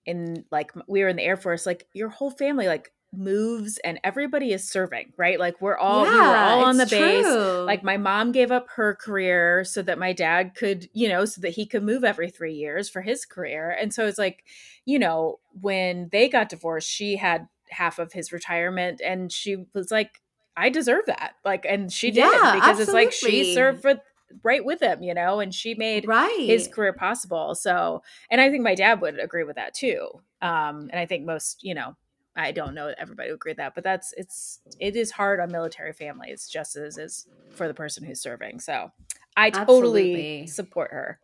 in 0.07 0.45
like 0.51 0.73
we 0.87 1.03
were 1.03 1.09
in 1.09 1.17
the 1.17 1.23
Air 1.23 1.37
Force, 1.37 1.67
like 1.67 1.87
your 1.93 2.09
whole 2.09 2.31
family 2.31 2.67
like 2.67 2.93
moves 3.13 3.79
and 3.85 3.99
everybody 4.05 4.53
is 4.53 4.69
serving, 4.69 5.13
right? 5.17 5.39
Like 5.39 5.61
we're 5.61 5.77
all 5.77 6.05
yeah, 6.05 6.13
we 6.13 6.19
were 6.19 6.37
all 6.37 6.65
on 6.65 6.77
the 6.77 6.87
base. 6.87 7.25
True. 7.25 7.65
Like 7.65 7.83
my 7.83 7.97
mom 7.97 8.33
gave 8.33 8.51
up 8.51 8.67
her 8.77 8.95
career 8.95 9.65
so 9.65 9.83
that 9.83 9.99
my 9.99 10.13
dad 10.13 10.55
could, 10.55 10.89
you 10.93 11.09
know, 11.09 11.25
so 11.25 11.41
that 11.41 11.51
he 11.51 11.67
could 11.67 11.83
move 11.83 12.05
every 12.05 12.31
3 12.31 12.55
years 12.55 12.89
for 12.89 13.03
his 13.03 13.25
career. 13.25 13.71
And 13.71 13.93
so 13.93 14.07
it's 14.07 14.19
like, 14.19 14.45
you 14.85 14.99
know, 14.99 15.41
when 15.61 16.09
they 16.13 16.29
got 16.29 16.49
divorced, 16.49 16.89
she 16.89 17.17
had 17.17 17.49
half 17.75 17.99
of 17.99 18.13
his 18.13 18.33
retirement 18.33 19.01
and 19.05 19.31
she 19.31 19.67
was 19.75 19.91
like 19.91 20.23
i 20.57 20.69
deserve 20.69 21.05
that 21.07 21.35
like 21.45 21.65
and 21.69 21.93
she 21.93 22.11
did 22.11 22.21
yeah, 22.21 22.55
because 22.55 22.81
absolutely. 22.81 22.83
it's 22.83 22.93
like 22.93 23.13
she 23.13 23.55
served 23.55 23.83
for 23.83 24.01
right 24.43 24.65
with 24.65 24.83
him 24.83 25.03
you 25.03 25.15
know 25.15 25.41
and 25.41 25.55
she 25.55 25.75
made 25.75 26.07
right. 26.09 26.37
his 26.41 26.69
career 26.69 26.93
possible 26.93 27.55
so 27.55 28.03
and 28.31 28.41
i 28.41 28.51
think 28.51 28.63
my 28.63 28.75
dad 28.75 29.01
would 29.01 29.19
agree 29.19 29.45
with 29.45 29.57
that 29.57 29.75
too 29.75 30.09
um 30.43 30.89
and 30.91 30.99
i 30.99 31.07
think 31.07 31.25
most 31.25 31.63
you 31.63 31.75
know 31.75 31.95
i 32.35 32.51
don't 32.51 32.75
know 32.75 32.93
everybody 32.99 33.31
would 33.31 33.37
agree 33.37 33.51
with 33.51 33.59
that 33.59 33.75
but 33.75 33.85
that's 33.85 34.13
it's 34.17 34.61
it 34.81 34.97
is 34.97 35.11
hard 35.11 35.41
on 35.41 35.53
military 35.53 35.93
families 35.93 36.49
just 36.49 36.77
as 36.77 36.99
is 36.99 37.27
for 37.51 37.69
the 37.69 37.75
person 37.75 38.05
who's 38.05 38.21
serving 38.21 38.59
so 38.59 38.91
i 39.37 39.51
totally 39.51 39.67
absolutely. 39.67 40.47
support 40.47 40.91
her 40.91 41.21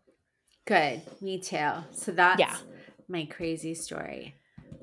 good 0.66 1.00
me 1.20 1.38
too 1.38 1.70
so 1.90 2.12
that's 2.12 2.38
yeah 2.38 2.56
my 3.08 3.24
crazy 3.24 3.74
story 3.74 4.34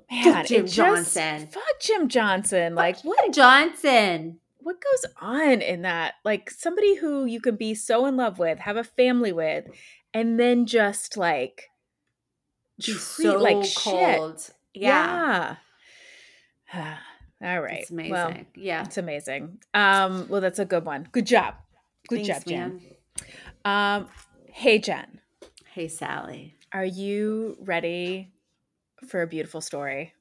Man, 0.09 0.45
Jim 0.45 0.65
just, 0.65 0.75
Johnson. 0.75 1.47
Fuck 1.47 1.79
Jim 1.81 2.07
Johnson. 2.07 2.73
Fuck 2.73 2.77
like 2.77 3.01
what 3.01 3.33
Johnson? 3.33 4.39
What 4.59 4.77
goes 4.81 5.11
on 5.21 5.61
in 5.61 5.81
that? 5.83 6.15
Like 6.23 6.49
somebody 6.49 6.95
who 6.95 7.25
you 7.25 7.41
can 7.41 7.55
be 7.55 7.75
so 7.75 8.05
in 8.05 8.17
love 8.17 8.39
with, 8.39 8.59
have 8.59 8.77
a 8.77 8.83
family 8.83 9.33
with, 9.33 9.65
and 10.13 10.39
then 10.39 10.65
just 10.65 11.17
like 11.17 11.69
treat 12.81 12.99
so 12.99 13.37
like 13.37 13.65
cold. 13.75 14.39
Shit. 14.39 14.55
Yeah. 14.73 15.55
yeah. 16.73 16.97
All 17.41 17.61
right. 17.61 17.81
It's 17.81 17.91
amazing. 17.91 18.11
Well, 18.11 18.33
yeah. 18.55 18.83
It's 18.83 18.97
amazing. 18.97 19.59
Um, 19.73 20.27
well, 20.29 20.41
that's 20.41 20.59
a 20.59 20.65
good 20.65 20.85
one. 20.85 21.07
Good 21.11 21.27
job. 21.27 21.55
Good 22.07 22.25
Thanks, 22.25 22.43
job, 22.43 22.45
Jen. 22.45 22.81
Man. 23.65 23.95
Um, 23.97 24.07
hey 24.51 24.79
Jen. 24.79 25.19
Hey 25.73 25.87
Sally. 25.87 26.55
Are 26.71 26.85
you 26.85 27.57
ready 27.61 28.31
for 29.07 29.21
a 29.21 29.27
beautiful 29.27 29.61
story. 29.61 30.13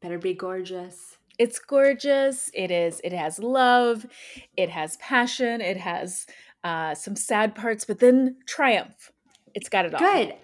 Better 0.00 0.18
be 0.18 0.34
gorgeous. 0.34 1.16
It's 1.38 1.58
gorgeous. 1.58 2.50
It 2.54 2.70
is. 2.70 3.00
It 3.02 3.12
has 3.12 3.38
love. 3.38 4.06
It 4.56 4.70
has 4.70 4.96
passion. 4.98 5.60
It 5.60 5.78
has 5.78 6.26
uh, 6.62 6.94
some 6.94 7.16
sad 7.16 7.54
parts, 7.54 7.84
but 7.84 7.98
then 7.98 8.36
triumph. 8.46 9.10
It's 9.54 9.68
got 9.68 9.84
it 9.84 9.94
all. 9.94 10.00
Good. 10.00 10.34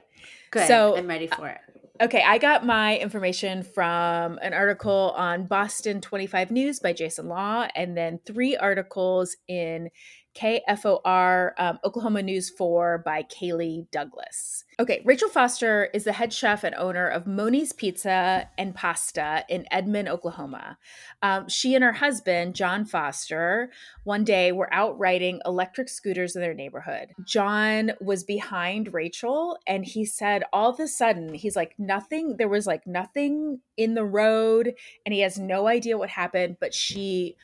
Good. 0.51 0.67
So 0.67 0.97
I'm 0.97 1.07
ready 1.07 1.27
for 1.27 1.49
it. 1.49 1.61
Okay, 2.03 2.23
I 2.27 2.39
got 2.39 2.65
my 2.65 2.97
information 2.97 3.63
from 3.63 4.39
an 4.41 4.55
article 4.55 5.13
on 5.19 5.45
Boston 5.45 6.01
25 6.01 6.51
News 6.51 6.81
by 6.81 6.95
Jason 6.95 7.29
Law, 7.29 7.69
and 7.77 7.95
then 7.95 8.19
three 8.25 8.57
articles 8.57 9.37
in 9.49 9.91
KFOR 10.37 11.53
um, 11.59 11.79
Oklahoma 11.85 12.23
News 12.23 12.51
4 12.51 13.03
by 13.05 13.23
Kaylee 13.25 13.91
Douglas. 13.91 14.65
Okay, 14.79 15.03
Rachel 15.05 15.29
Foster 15.29 15.91
is 15.93 16.05
the 16.05 16.13
head 16.13 16.33
chef 16.33 16.65
and 16.65 16.75
owner 16.77 17.07
of 17.07 17.27
Moni's 17.27 17.73
Pizza 17.73 18.49
and 18.57 18.75
Pasta 18.75 19.45
in 19.49 19.67
Edmond, 19.71 20.09
Oklahoma. 20.09 20.79
Um, 21.21 21.49
she 21.49 21.75
and 21.75 21.85
her 21.85 21.93
husband, 21.93 22.55
John 22.55 22.87
Foster, 22.87 23.71
one 24.05 24.25
day 24.25 24.53
were 24.53 24.73
out 24.73 24.99
riding 24.99 25.41
electric 25.45 25.89
scooters 25.89 26.35
in 26.35 26.41
their 26.41 26.55
neighborhood. 26.55 27.09
John 27.27 27.93
was 28.01 28.25
behind 28.25 28.95
Rachel, 28.95 29.59
and 29.67 29.85
he 29.85 30.07
said 30.07 30.45
all 30.53 30.71
of 30.71 30.81
a 30.81 30.89
sudden, 30.89 31.35
he's 31.35 31.57
like, 31.57 31.75
nothing, 31.79 32.37
there 32.39 32.49
was 32.49 32.67
like 32.67 32.87
nothing 32.87 33.61
in 33.77 33.95
the 33.95 34.05
road, 34.05 34.75
and 35.05 35.13
he 35.13 35.21
has 35.21 35.39
no 35.39 35.67
idea 35.67 35.99
what 35.99 36.09
happened, 36.09 36.57
but 36.59 36.73
she 36.73 37.37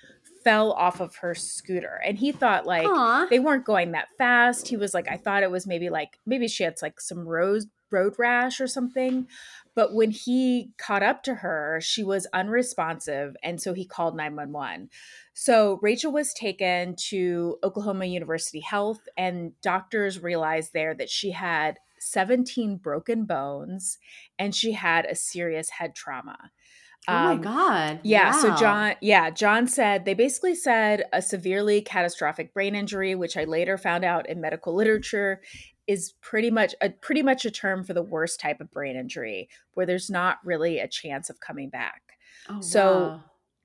fell 0.47 0.71
off 0.75 1.01
of 1.01 1.17
her 1.17 1.35
scooter. 1.35 2.01
And 2.05 2.17
he 2.17 2.31
thought 2.31 2.67
like 2.67 2.87
Aww. 2.87 3.29
they 3.29 3.41
weren't 3.41 3.65
going 3.65 3.91
that 3.93 4.07
fast. 4.17 4.69
He 4.69 4.77
was 4.77 4.95
like, 4.95 5.09
I 5.11 5.17
thought 5.17 5.43
it 5.43 5.51
was 5.51 5.67
maybe 5.67 5.91
like 5.91 6.21
maybe 6.25 6.47
she 6.47 6.63
had 6.63 6.77
like 6.81 7.01
some 7.01 7.27
rose 7.27 7.67
road 7.91 8.15
rash 8.17 8.61
or 8.61 8.69
something. 8.69 9.27
But 9.75 9.93
when 9.93 10.13
he 10.13 10.71
caught 10.79 11.03
up 11.03 11.25
to 11.25 11.35
her, 11.35 11.81
she 11.83 12.05
was 12.05 12.29
unresponsive. 12.33 13.37
And 13.43 13.61
so 13.61 13.75
he 13.75 13.85
called 13.85 14.17
911. 14.17 14.89
So 15.35 15.81
Rachel 15.83 16.13
was 16.13 16.33
taken 16.33 16.95
to 17.09 17.59
Oklahoma 17.65 18.07
University 18.07 18.61
Health, 18.61 19.01
and 19.17 19.53
doctors 19.61 20.23
realized 20.23 20.73
there 20.73 20.95
that 20.95 21.11
she 21.11 21.33
had 21.33 21.79
17 21.99 22.77
broken 22.77 23.25
bones 23.25 23.99
and 24.39 24.55
she 24.55 24.73
had 24.73 25.07
a 25.07 25.15
serious 25.15 25.71
head 25.71 25.95
trauma. 25.95 26.53
Oh 27.09 27.13
my 27.13 27.33
um, 27.33 27.41
god. 27.41 28.01
Yeah, 28.03 28.33
wow. 28.33 28.39
so 28.41 28.55
John 28.57 28.95
yeah, 29.01 29.31
John 29.31 29.67
said 29.67 30.05
they 30.05 30.15
basically 30.15 30.55
said 30.55 31.05
a 31.13 31.23
severely 31.23 31.81
catastrophic 31.81 32.53
brain 32.53 32.75
injury, 32.75 33.15
which 33.15 33.37
I 33.37 33.45
later 33.45 33.79
found 33.79 34.05
out 34.05 34.29
in 34.29 34.41
medical 34.41 34.75
literature 34.75 35.41
is 35.87 36.15
pretty 36.21 36.51
much 36.51 36.75
a 36.81 36.91
pretty 36.91 37.23
much 37.23 37.45
a 37.45 37.51
term 37.51 37.85
for 37.85 37.95
the 37.95 38.03
worst 38.03 38.41
type 38.41 38.61
of 38.61 38.71
brain 38.71 38.97
injury 38.97 39.49
where 39.75 39.87
there's 39.87 40.11
not 40.11 40.39
really 40.45 40.79
a 40.79 40.89
chance 40.89 41.31
of 41.31 41.41
coming 41.41 41.71
back. 41.71 42.03
Oh, 42.49 42.61
so 42.61 43.09
wow 43.09 43.25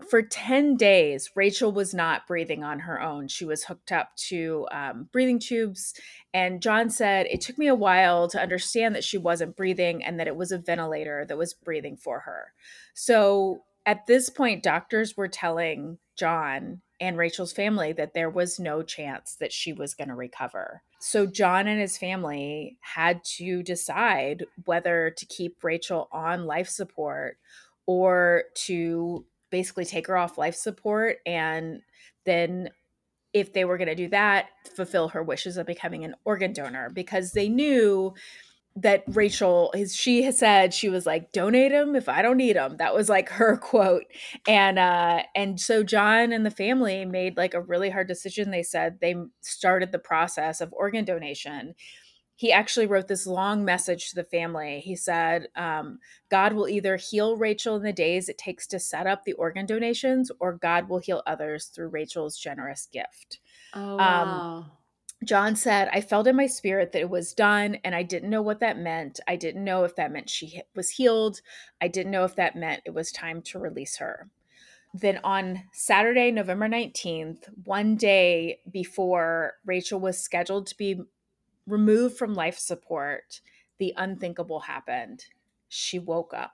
for 0.09 0.21
10 0.21 0.75
days, 0.75 1.31
Rachel 1.35 1.71
was 1.71 1.93
not 1.93 2.27
breathing 2.27 2.63
on 2.63 2.79
her 2.79 3.01
own. 3.01 3.27
She 3.27 3.45
was 3.45 3.63
hooked 3.63 3.91
up 3.91 4.15
to 4.27 4.67
um, 4.71 5.09
breathing 5.11 5.39
tubes. 5.39 5.93
And 6.33 6.61
John 6.61 6.89
said, 6.89 7.27
It 7.29 7.41
took 7.41 7.57
me 7.57 7.67
a 7.67 7.75
while 7.75 8.27
to 8.29 8.41
understand 8.41 8.95
that 8.95 9.03
she 9.03 9.17
wasn't 9.17 9.55
breathing 9.55 10.03
and 10.03 10.19
that 10.19 10.27
it 10.27 10.35
was 10.35 10.51
a 10.51 10.57
ventilator 10.57 11.25
that 11.27 11.37
was 11.37 11.53
breathing 11.53 11.97
for 11.97 12.21
her. 12.21 12.53
So 12.93 13.63
at 13.85 14.05
this 14.07 14.29
point, 14.29 14.63
doctors 14.63 15.17
were 15.17 15.27
telling 15.27 15.97
John 16.17 16.81
and 16.99 17.17
Rachel's 17.17 17.51
family 17.51 17.93
that 17.93 18.13
there 18.13 18.29
was 18.29 18.59
no 18.59 18.83
chance 18.83 19.35
that 19.39 19.51
she 19.51 19.73
was 19.73 19.95
going 19.95 20.09
to 20.09 20.15
recover. 20.15 20.83
So 20.99 21.25
John 21.25 21.67
and 21.67 21.81
his 21.81 21.97
family 21.97 22.77
had 22.81 23.23
to 23.37 23.63
decide 23.63 24.45
whether 24.65 25.11
to 25.17 25.25
keep 25.25 25.63
Rachel 25.63 26.07
on 26.11 26.45
life 26.45 26.69
support 26.69 27.37
or 27.87 28.43
to 28.53 29.25
basically 29.51 29.85
take 29.85 30.07
her 30.07 30.17
off 30.17 30.37
life 30.37 30.55
support 30.55 31.17
and 31.25 31.81
then 32.25 32.69
if 33.33 33.53
they 33.53 33.63
were 33.63 33.77
going 33.77 33.87
to 33.87 33.95
do 33.95 34.09
that 34.09 34.49
fulfill 34.75 35.09
her 35.09 35.23
wishes 35.23 35.57
of 35.57 35.67
becoming 35.67 36.03
an 36.03 36.15
organ 36.25 36.53
donor 36.53 36.89
because 36.89 37.31
they 37.33 37.47
knew 37.47 38.13
that 38.75 39.03
Rachel 39.07 39.71
is. 39.75 39.93
she 39.93 40.23
has 40.23 40.37
said 40.37 40.73
she 40.73 40.87
was 40.87 41.05
like 41.05 41.33
donate 41.33 41.73
him 41.73 41.93
if 41.95 42.07
I 42.07 42.21
don't 42.21 42.37
need 42.37 42.55
him 42.55 42.77
that 42.77 42.95
was 42.95 43.09
like 43.09 43.27
her 43.29 43.57
quote. 43.61 44.05
And 44.47 44.79
uh 44.79 45.23
and 45.35 45.59
so 45.59 45.83
John 45.83 46.31
and 46.31 46.45
the 46.45 46.51
family 46.51 47.03
made 47.03 47.35
like 47.35 47.53
a 47.53 47.61
really 47.61 47.89
hard 47.89 48.07
decision. 48.07 48.49
They 48.49 48.63
said 48.63 48.99
they 49.01 49.15
started 49.41 49.91
the 49.91 49.99
process 49.99 50.61
of 50.61 50.73
organ 50.73 51.03
donation 51.03 51.75
he 52.41 52.51
actually 52.51 52.87
wrote 52.87 53.07
this 53.07 53.27
long 53.27 53.63
message 53.63 54.09
to 54.09 54.15
the 54.15 54.23
family. 54.23 54.79
He 54.79 54.95
said, 54.95 55.49
um, 55.55 55.99
God 56.31 56.53
will 56.53 56.67
either 56.67 56.97
heal 56.97 57.37
Rachel 57.37 57.75
in 57.75 57.83
the 57.83 57.93
days 57.93 58.29
it 58.29 58.39
takes 58.39 58.65
to 58.69 58.79
set 58.79 59.05
up 59.05 59.23
the 59.23 59.33
organ 59.33 59.67
donations, 59.67 60.31
or 60.39 60.57
God 60.57 60.89
will 60.89 60.97
heal 60.97 61.21
others 61.27 61.67
through 61.67 61.89
Rachel's 61.89 62.39
generous 62.39 62.87
gift. 62.91 63.37
Oh, 63.75 63.91
um, 63.91 63.97
wow. 63.99 64.57
Um, 64.57 64.71
John 65.23 65.55
said, 65.55 65.91
I 65.93 66.01
felt 66.01 66.25
in 66.25 66.35
my 66.35 66.47
spirit 66.47 66.93
that 66.93 67.01
it 67.01 67.11
was 67.11 67.31
done, 67.31 67.77
and 67.83 67.93
I 67.93 68.01
didn't 68.01 68.31
know 68.31 68.41
what 68.41 68.59
that 68.61 68.79
meant. 68.79 69.19
I 69.27 69.35
didn't 69.35 69.63
know 69.63 69.83
if 69.83 69.95
that 69.97 70.11
meant 70.11 70.27
she 70.27 70.63
was 70.75 70.89
healed. 70.89 71.41
I 71.79 71.89
didn't 71.89 72.11
know 72.11 72.23
if 72.23 72.35
that 72.37 72.55
meant 72.55 72.81
it 72.85 72.95
was 72.95 73.11
time 73.11 73.43
to 73.43 73.59
release 73.59 73.97
her. 73.97 74.31
Then 74.95 75.19
on 75.23 75.65
Saturday, 75.73 76.31
November 76.31 76.67
19th, 76.67 77.49
one 77.65 77.97
day 77.97 78.61
before 78.71 79.53
Rachel 79.63 79.99
was 79.99 80.19
scheduled 80.19 80.65
to 80.65 80.75
be 80.75 81.01
removed 81.71 82.17
from 82.17 82.33
life 82.33 82.59
support, 82.59 83.41
the 83.79 83.93
unthinkable 83.97 84.61
happened. 84.61 85.25
She 85.69 85.97
woke 85.97 86.33
up. 86.33 86.53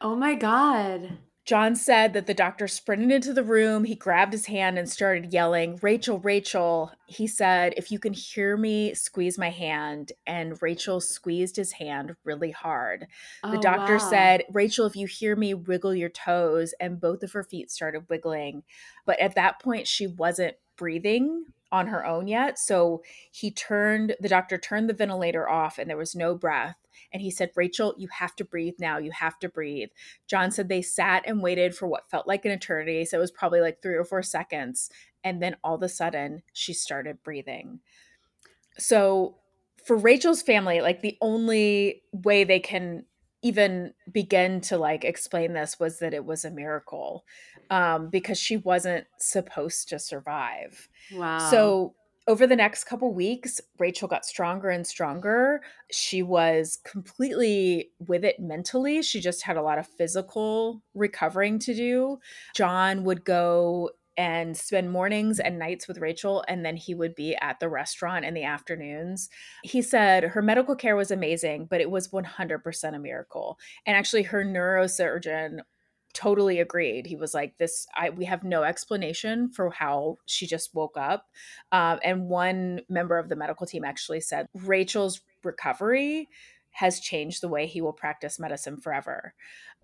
Oh 0.00 0.14
my 0.14 0.34
God. 0.34 1.18
John 1.44 1.76
said 1.76 2.14
that 2.14 2.26
the 2.26 2.32
doctor 2.32 2.66
sprinted 2.66 3.10
into 3.10 3.34
the 3.34 3.42
room. 3.42 3.84
He 3.84 3.94
grabbed 3.94 4.32
his 4.32 4.46
hand 4.46 4.78
and 4.78 4.88
started 4.88 5.32
yelling, 5.32 5.78
Rachel, 5.82 6.18
Rachel. 6.18 6.90
He 7.06 7.26
said, 7.26 7.74
If 7.76 7.92
you 7.92 7.98
can 7.98 8.14
hear 8.14 8.56
me, 8.56 8.94
squeeze 8.94 9.36
my 9.36 9.50
hand. 9.50 10.12
And 10.26 10.60
Rachel 10.62 11.02
squeezed 11.02 11.56
his 11.56 11.72
hand 11.72 12.16
really 12.24 12.50
hard. 12.50 13.08
Oh, 13.42 13.50
the 13.50 13.58
doctor 13.58 13.98
wow. 13.98 14.10
said, 14.10 14.44
Rachel, 14.52 14.86
if 14.86 14.96
you 14.96 15.06
hear 15.06 15.36
me, 15.36 15.52
wiggle 15.52 15.94
your 15.94 16.08
toes. 16.08 16.72
And 16.80 16.98
both 16.98 17.22
of 17.22 17.32
her 17.32 17.44
feet 17.44 17.70
started 17.70 18.08
wiggling. 18.08 18.62
But 19.04 19.20
at 19.20 19.34
that 19.34 19.60
point, 19.60 19.86
she 19.86 20.06
wasn't 20.06 20.56
breathing 20.76 21.44
on 21.74 21.88
her 21.88 22.06
own 22.06 22.28
yet. 22.28 22.56
So 22.56 23.02
he 23.32 23.50
turned, 23.50 24.14
the 24.20 24.28
doctor 24.28 24.56
turned 24.56 24.88
the 24.88 24.94
ventilator 24.94 25.48
off 25.48 25.76
and 25.76 25.90
there 25.90 25.96
was 25.96 26.14
no 26.14 26.36
breath. 26.36 26.76
And 27.12 27.20
he 27.20 27.32
said, 27.32 27.50
Rachel, 27.56 27.94
you 27.98 28.06
have 28.12 28.36
to 28.36 28.44
breathe 28.44 28.74
now. 28.78 28.98
You 28.98 29.10
have 29.10 29.40
to 29.40 29.48
breathe. 29.48 29.88
John 30.28 30.52
said 30.52 30.68
they 30.68 30.82
sat 30.82 31.24
and 31.26 31.42
waited 31.42 31.74
for 31.74 31.88
what 31.88 32.08
felt 32.08 32.28
like 32.28 32.44
an 32.44 32.52
eternity. 32.52 33.04
So 33.04 33.18
it 33.18 33.20
was 33.20 33.32
probably 33.32 33.60
like 33.60 33.82
three 33.82 33.96
or 33.96 34.04
four 34.04 34.22
seconds. 34.22 34.88
And 35.24 35.42
then 35.42 35.56
all 35.64 35.74
of 35.74 35.82
a 35.82 35.88
sudden, 35.88 36.42
she 36.52 36.72
started 36.72 37.24
breathing. 37.24 37.80
So 38.78 39.38
for 39.84 39.96
Rachel's 39.96 40.42
family, 40.42 40.80
like 40.80 41.02
the 41.02 41.18
only 41.20 42.02
way 42.12 42.44
they 42.44 42.60
can 42.60 43.04
even 43.44 43.92
begin 44.10 44.58
to 44.62 44.78
like 44.78 45.04
explain 45.04 45.52
this 45.52 45.78
was 45.78 45.98
that 45.98 46.14
it 46.14 46.24
was 46.24 46.46
a 46.46 46.50
miracle 46.50 47.26
um, 47.70 48.08
because 48.08 48.38
she 48.38 48.56
wasn't 48.56 49.06
supposed 49.18 49.90
to 49.90 49.98
survive. 49.98 50.88
Wow. 51.12 51.50
So 51.50 51.94
over 52.26 52.46
the 52.46 52.56
next 52.56 52.84
couple 52.84 53.12
weeks, 53.12 53.60
Rachel 53.78 54.08
got 54.08 54.24
stronger 54.24 54.70
and 54.70 54.86
stronger. 54.86 55.60
She 55.92 56.22
was 56.22 56.78
completely 56.84 57.90
with 57.98 58.24
it 58.24 58.40
mentally. 58.40 59.02
She 59.02 59.20
just 59.20 59.42
had 59.42 59.58
a 59.58 59.62
lot 59.62 59.78
of 59.78 59.86
physical 59.86 60.82
recovering 60.94 61.58
to 61.60 61.74
do. 61.74 62.18
John 62.54 63.04
would 63.04 63.24
go 63.26 63.90
and 64.16 64.56
spend 64.56 64.90
mornings 64.90 65.40
and 65.40 65.58
nights 65.58 65.88
with 65.88 65.98
Rachel, 65.98 66.44
and 66.48 66.64
then 66.64 66.76
he 66.76 66.94
would 66.94 67.14
be 67.14 67.36
at 67.36 67.60
the 67.60 67.68
restaurant 67.68 68.24
in 68.24 68.34
the 68.34 68.44
afternoons. 68.44 69.28
He 69.62 69.82
said 69.82 70.24
her 70.24 70.42
medical 70.42 70.76
care 70.76 70.96
was 70.96 71.10
amazing, 71.10 71.66
but 71.66 71.80
it 71.80 71.90
was 71.90 72.08
100% 72.08 72.94
a 72.94 72.98
miracle. 72.98 73.58
And 73.86 73.96
actually, 73.96 74.22
her 74.24 74.44
neurosurgeon 74.44 75.60
totally 76.14 76.60
agreed. 76.60 77.06
He 77.06 77.16
was 77.16 77.34
like, 77.34 77.58
"This, 77.58 77.86
I 77.94 78.10
we 78.10 78.24
have 78.24 78.44
no 78.44 78.62
explanation 78.62 79.50
for 79.50 79.70
how 79.70 80.18
she 80.26 80.46
just 80.46 80.74
woke 80.74 80.96
up." 80.96 81.26
Um, 81.72 81.98
and 82.02 82.28
one 82.28 82.80
member 82.88 83.18
of 83.18 83.28
the 83.28 83.36
medical 83.36 83.66
team 83.66 83.84
actually 83.84 84.20
said 84.20 84.46
Rachel's 84.54 85.20
recovery 85.42 86.28
has 86.74 87.00
changed 87.00 87.40
the 87.40 87.48
way 87.48 87.66
he 87.66 87.80
will 87.80 87.92
practice 87.92 88.38
medicine 88.38 88.76
forever. 88.76 89.34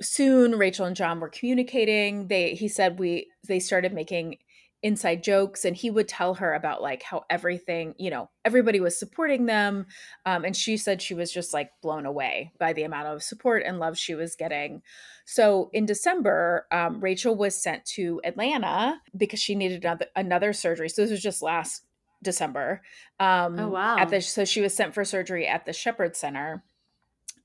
Soon 0.00 0.52
Rachel 0.52 0.86
and 0.86 0.96
John 0.96 1.20
were 1.20 1.28
communicating. 1.28 2.26
They 2.28 2.54
he 2.54 2.68
said 2.68 2.98
we 2.98 3.28
they 3.46 3.60
started 3.60 3.92
making 3.92 4.38
inside 4.82 5.22
jokes 5.22 5.64
and 5.64 5.76
he 5.76 5.90
would 5.90 6.08
tell 6.08 6.34
her 6.34 6.54
about 6.54 6.80
like 6.80 7.02
how 7.02 7.22
everything 7.28 7.94
you 7.98 8.08
know 8.08 8.30
everybody 8.46 8.80
was 8.80 8.98
supporting 8.98 9.44
them 9.44 9.86
um, 10.24 10.44
and 10.44 10.56
she 10.56 10.76
said 10.78 11.02
she 11.02 11.12
was 11.12 11.30
just 11.30 11.52
like 11.52 11.70
blown 11.82 12.06
away 12.06 12.50
by 12.58 12.72
the 12.72 12.82
amount 12.82 13.06
of 13.06 13.22
support 13.22 13.62
and 13.64 13.78
love 13.78 13.98
she 13.98 14.14
was 14.14 14.36
getting. 14.36 14.80
So 15.26 15.70
in 15.72 15.84
december 15.84 16.66
um, 16.72 17.00
rachel 17.00 17.36
was 17.36 17.62
sent 17.62 17.84
to 17.96 18.20
atlanta 18.24 18.98
because 19.16 19.38
she 19.38 19.54
needed 19.54 19.84
another, 19.84 20.06
another 20.16 20.52
surgery. 20.52 20.88
So 20.88 21.02
this 21.02 21.10
was 21.10 21.22
just 21.22 21.42
last 21.42 21.84
december. 22.22 22.80
Um, 23.18 23.58
oh 23.58 23.68
wow. 23.68 23.98
at 23.98 24.08
the 24.08 24.22
so 24.22 24.46
she 24.46 24.62
was 24.62 24.74
sent 24.74 24.94
for 24.94 25.04
surgery 25.04 25.46
at 25.46 25.66
the 25.66 25.74
shepherd 25.74 26.16
center 26.16 26.64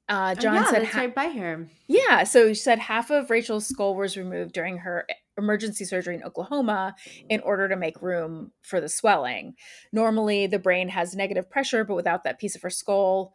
uh, 0.07 0.35
oh, 0.37 0.41
John 0.41 0.57
oh, 0.57 0.59
yeah, 0.59 0.65
said, 0.69 0.81
that's 0.83 0.93
ha- 0.93 0.99
right 1.01 1.15
by 1.15 1.29
her. 1.29 1.67
Yeah, 1.87 2.23
so 2.23 2.49
she 2.49 2.55
said 2.55 2.79
half 2.79 3.09
of 3.09 3.29
Rachel's 3.29 3.67
skull 3.67 3.95
was 3.95 4.17
removed 4.17 4.53
during 4.53 4.77
her 4.79 5.07
emergency 5.37 5.83
surgery 5.83 6.15
in 6.15 6.23
Oklahoma 6.23 6.95
in 7.29 7.41
order 7.41 7.67
to 7.67 7.75
make 7.75 8.01
room 8.01 8.51
for 8.61 8.79
the 8.79 8.89
swelling. 8.89 9.55
Normally, 9.91 10.47
the 10.47 10.59
brain 10.59 10.89
has 10.89 11.15
negative 11.15 11.49
pressure, 11.49 11.83
but 11.83 11.95
without 11.95 12.23
that 12.23 12.39
piece 12.39 12.55
of 12.55 12.61
her 12.61 12.69
skull, 12.69 13.33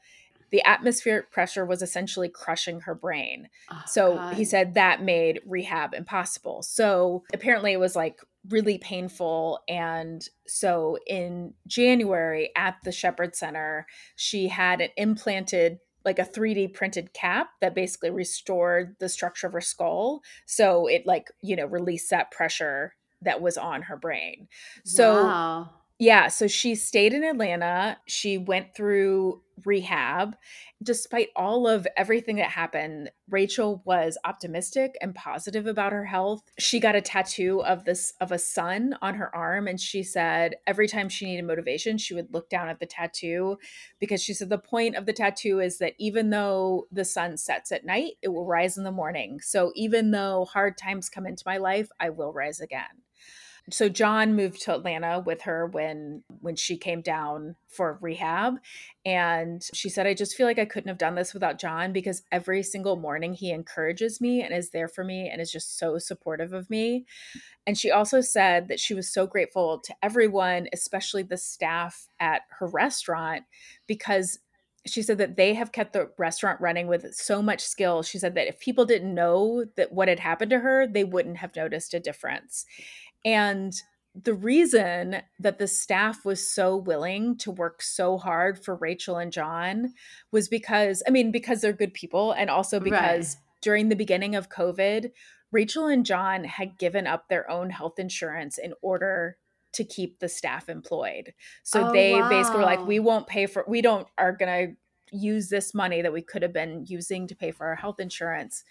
the 0.50 0.64
atmospheric 0.64 1.30
pressure 1.30 1.64
was 1.64 1.82
essentially 1.82 2.28
crushing 2.28 2.80
her 2.80 2.94
brain. 2.94 3.48
Oh, 3.70 3.82
so 3.86 4.14
God. 4.14 4.34
he 4.34 4.44
said 4.44 4.74
that 4.74 5.02
made 5.02 5.40
rehab 5.46 5.94
impossible. 5.94 6.62
So 6.62 7.24
apparently, 7.32 7.72
it 7.72 7.80
was 7.80 7.96
like 7.96 8.20
really 8.48 8.78
painful. 8.78 9.60
And 9.68 10.26
so 10.46 10.98
in 11.06 11.54
January 11.66 12.50
at 12.56 12.76
the 12.84 12.92
Shepherd 12.92 13.36
Center, 13.36 13.86
she 14.16 14.48
had 14.48 14.80
an 14.80 14.90
implanted 14.96 15.78
like 16.04 16.18
a 16.18 16.24
3D 16.24 16.72
printed 16.74 17.12
cap 17.12 17.50
that 17.60 17.74
basically 17.74 18.10
restored 18.10 18.96
the 18.98 19.08
structure 19.08 19.46
of 19.46 19.52
her 19.52 19.60
skull. 19.60 20.22
So 20.46 20.86
it 20.86 21.06
like, 21.06 21.30
you 21.42 21.56
know, 21.56 21.66
released 21.66 22.10
that 22.10 22.30
pressure 22.30 22.94
that 23.22 23.40
was 23.40 23.58
on 23.58 23.82
her 23.82 23.96
brain. 23.96 24.48
So 24.84 25.24
wow. 25.24 25.70
yeah, 25.98 26.28
so 26.28 26.46
she 26.46 26.74
stayed 26.74 27.12
in 27.12 27.22
Atlanta. 27.22 27.98
She 28.06 28.38
went 28.38 28.74
through 28.74 29.42
rehab. 29.64 30.36
Despite 30.82 31.28
all 31.36 31.68
of 31.68 31.86
everything 31.96 32.36
that 32.36 32.50
happened, 32.50 33.10
Rachel 33.28 33.82
was 33.84 34.18
optimistic 34.24 34.96
and 35.00 35.14
positive 35.14 35.66
about 35.66 35.92
her 35.92 36.06
health. 36.06 36.42
She 36.58 36.80
got 36.80 36.96
a 36.96 37.00
tattoo 37.00 37.62
of 37.62 37.84
this 37.84 38.14
of 38.20 38.32
a 38.32 38.38
sun 38.38 38.96
on 39.02 39.14
her 39.14 39.34
arm 39.34 39.68
and 39.68 39.80
she 39.80 40.02
said 40.02 40.56
every 40.66 40.88
time 40.88 41.08
she 41.08 41.26
needed 41.26 41.44
motivation, 41.44 41.98
she 41.98 42.14
would 42.14 42.32
look 42.32 42.48
down 42.48 42.68
at 42.68 42.80
the 42.80 42.86
tattoo 42.86 43.58
because 43.98 44.22
she 44.22 44.34
said 44.34 44.48
the 44.48 44.58
point 44.58 44.96
of 44.96 45.06
the 45.06 45.12
tattoo 45.12 45.60
is 45.60 45.78
that 45.78 45.94
even 45.98 46.30
though 46.30 46.86
the 46.90 47.04
sun 47.04 47.36
sets 47.36 47.72
at 47.72 47.84
night, 47.84 48.12
it 48.22 48.28
will 48.28 48.46
rise 48.46 48.76
in 48.76 48.84
the 48.84 48.90
morning. 48.90 49.40
So 49.40 49.72
even 49.74 50.10
though 50.10 50.46
hard 50.46 50.76
times 50.76 51.08
come 51.08 51.26
into 51.26 51.44
my 51.46 51.58
life, 51.58 51.90
I 52.00 52.10
will 52.10 52.32
rise 52.32 52.60
again 52.60 53.02
so 53.68 53.88
John 53.88 54.34
moved 54.34 54.62
to 54.62 54.74
Atlanta 54.74 55.20
with 55.24 55.42
her 55.42 55.66
when 55.66 56.22
when 56.40 56.56
she 56.56 56.76
came 56.76 57.02
down 57.02 57.56
for 57.68 57.98
rehab 58.00 58.56
and 59.04 59.62
she 59.74 59.88
said 59.88 60.06
I 60.06 60.14
just 60.14 60.34
feel 60.34 60.46
like 60.46 60.58
I 60.58 60.64
couldn't 60.64 60.88
have 60.88 60.98
done 60.98 61.14
this 61.14 61.34
without 61.34 61.58
John 61.58 61.92
because 61.92 62.22
every 62.32 62.62
single 62.62 62.96
morning 62.96 63.34
he 63.34 63.50
encourages 63.50 64.20
me 64.20 64.42
and 64.42 64.54
is 64.54 64.70
there 64.70 64.88
for 64.88 65.04
me 65.04 65.28
and 65.28 65.40
is 65.40 65.52
just 65.52 65.78
so 65.78 65.98
supportive 65.98 66.52
of 66.52 66.70
me. 66.70 67.04
And 67.66 67.76
she 67.76 67.90
also 67.90 68.20
said 68.20 68.68
that 68.68 68.80
she 68.80 68.94
was 68.94 69.12
so 69.12 69.26
grateful 69.26 69.78
to 69.80 69.94
everyone, 70.02 70.68
especially 70.72 71.22
the 71.22 71.36
staff 71.36 72.08
at 72.18 72.42
her 72.58 72.66
restaurant 72.66 73.44
because 73.86 74.38
she 74.86 75.02
said 75.02 75.18
that 75.18 75.36
they 75.36 75.54
have 75.54 75.72
kept 75.72 75.92
the 75.92 76.10
restaurant 76.16 76.60
running 76.60 76.86
with 76.86 77.14
so 77.14 77.42
much 77.42 77.60
skill. 77.60 78.02
She 78.02 78.18
said 78.18 78.34
that 78.34 78.48
if 78.48 78.58
people 78.58 78.86
didn't 78.86 79.14
know 79.14 79.66
that 79.76 79.92
what 79.92 80.08
had 80.08 80.20
happened 80.20 80.50
to 80.50 80.60
her, 80.60 80.86
they 80.86 81.04
wouldn't 81.04 81.36
have 81.36 81.54
noticed 81.54 81.92
a 81.92 82.00
difference. 82.00 82.64
And 83.24 83.74
the 84.14 84.34
reason 84.34 85.22
that 85.38 85.58
the 85.58 85.68
staff 85.68 86.24
was 86.24 86.52
so 86.52 86.76
willing 86.76 87.36
to 87.38 87.50
work 87.50 87.80
so 87.80 88.18
hard 88.18 88.62
for 88.62 88.74
Rachel 88.74 89.16
and 89.16 89.32
John 89.32 89.94
was 90.32 90.48
because, 90.48 91.02
I 91.06 91.10
mean, 91.10 91.30
because 91.30 91.60
they're 91.60 91.72
good 91.72 91.94
people, 91.94 92.32
and 92.32 92.50
also 92.50 92.80
because 92.80 93.36
right. 93.36 93.44
during 93.60 93.88
the 93.88 93.96
beginning 93.96 94.34
of 94.34 94.48
COVID, 94.48 95.12
Rachel 95.52 95.86
and 95.86 96.04
John 96.04 96.44
had 96.44 96.78
given 96.78 97.06
up 97.06 97.28
their 97.28 97.48
own 97.50 97.70
health 97.70 97.98
insurance 97.98 98.58
in 98.58 98.74
order 98.82 99.36
to 99.72 99.84
keep 99.84 100.18
the 100.18 100.28
staff 100.28 100.68
employed. 100.68 101.32
So 101.62 101.88
oh, 101.88 101.92
they 101.92 102.14
wow. 102.14 102.28
basically 102.28 102.58
were 102.58 102.66
like, 102.66 102.84
we 102.84 102.98
won't 102.98 103.28
pay 103.28 103.46
for, 103.46 103.64
we 103.68 103.80
don't, 103.80 104.08
are 104.18 104.32
going 104.32 104.68
to 104.68 105.16
use 105.16 105.48
this 105.48 105.74
money 105.74 106.02
that 106.02 106.12
we 106.12 106.22
could 106.22 106.42
have 106.42 106.52
been 106.52 106.84
using 106.88 107.26
to 107.28 107.36
pay 107.36 107.50
for 107.50 107.66
our 107.66 107.76
health 107.76 108.00
insurance 108.00 108.64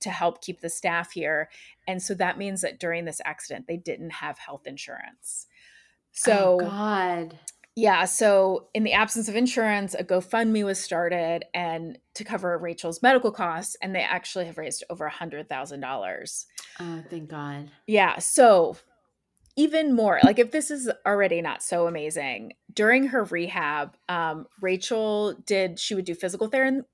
to 0.00 0.10
help 0.10 0.42
keep 0.42 0.60
the 0.60 0.68
staff 0.68 1.12
here. 1.12 1.48
And 1.86 2.02
so 2.02 2.14
that 2.14 2.38
means 2.38 2.60
that 2.60 2.78
during 2.78 3.04
this 3.04 3.20
accident, 3.24 3.66
they 3.66 3.76
didn't 3.76 4.10
have 4.10 4.38
health 4.38 4.66
insurance. 4.66 5.46
Oh, 5.48 6.10
so, 6.12 6.58
oh 6.60 6.64
God. 6.64 7.38
Yeah. 7.78 8.06
So, 8.06 8.68
in 8.72 8.84
the 8.84 8.94
absence 8.94 9.28
of 9.28 9.36
insurance, 9.36 9.94
a 9.94 10.02
GoFundMe 10.02 10.64
was 10.64 10.80
started 10.80 11.44
and 11.52 11.98
to 12.14 12.24
cover 12.24 12.56
Rachel's 12.56 13.02
medical 13.02 13.30
costs, 13.30 13.76
and 13.82 13.94
they 13.94 14.00
actually 14.00 14.46
have 14.46 14.56
raised 14.56 14.82
over 14.88 15.04
a 15.04 15.10
hundred 15.10 15.48
thousand 15.50 15.80
dollars. 15.80 16.46
Oh, 16.80 17.02
thank 17.10 17.28
God. 17.28 17.70
Yeah. 17.86 18.18
So, 18.18 18.78
even 19.56 19.94
more 19.94 20.20
like 20.22 20.38
if 20.38 20.52
this 20.52 20.70
is 20.70 20.90
already 21.06 21.42
not 21.42 21.62
so 21.62 21.86
amazing 21.86 22.52
during 22.76 23.08
her 23.08 23.24
rehab 23.24 23.96
um, 24.08 24.46
rachel 24.60 25.34
did 25.46 25.80
she 25.80 25.94
would 25.94 26.04
do 26.04 26.14
physical 26.14 26.46
ther- 26.46 26.84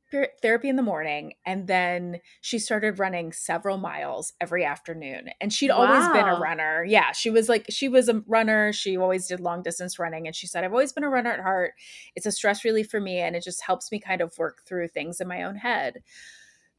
therapy 0.41 0.69
in 0.69 0.77
the 0.77 0.83
morning 0.83 1.35
and 1.45 1.67
then 1.67 2.19
she 2.41 2.59
started 2.59 2.99
running 2.99 3.33
several 3.33 3.77
miles 3.77 4.33
every 4.41 4.65
afternoon 4.65 5.29
and 5.41 5.53
she'd 5.53 5.69
wow. 5.69 5.85
always 5.85 6.09
been 6.09 6.27
a 6.27 6.41
runner 6.41 6.85
yeah 6.85 7.13
she 7.13 7.29
was 7.29 7.49
like 7.49 7.67
she 7.69 7.89
was 7.89 8.09
a 8.09 8.23
runner 8.27 8.73
she 8.73 8.97
always 8.97 9.27
did 9.27 9.41
long 9.41 9.63
distance 9.63 9.99
running 9.99 10.27
and 10.27 10.35
she 10.35 10.47
said 10.47 10.65
i've 10.65 10.73
always 10.73 10.93
been 10.93 11.05
a 11.05 11.11
runner 11.11 11.33
at 11.33 11.41
heart 11.41 11.73
it's 12.17 12.27
a 12.27 12.33
stress 12.33 12.65
relief 12.65 12.89
for 12.89 13.01
me 13.01 13.19
and 13.19 13.37
it 13.37 13.45
just 13.45 13.63
helps 13.63 13.93
me 13.93 13.99
kind 14.01 14.23
of 14.23 14.33
work 14.39 14.63
through 14.67 14.89
things 14.89 15.21
in 15.21 15.29
my 15.29 15.43
own 15.43 15.57
head 15.57 16.03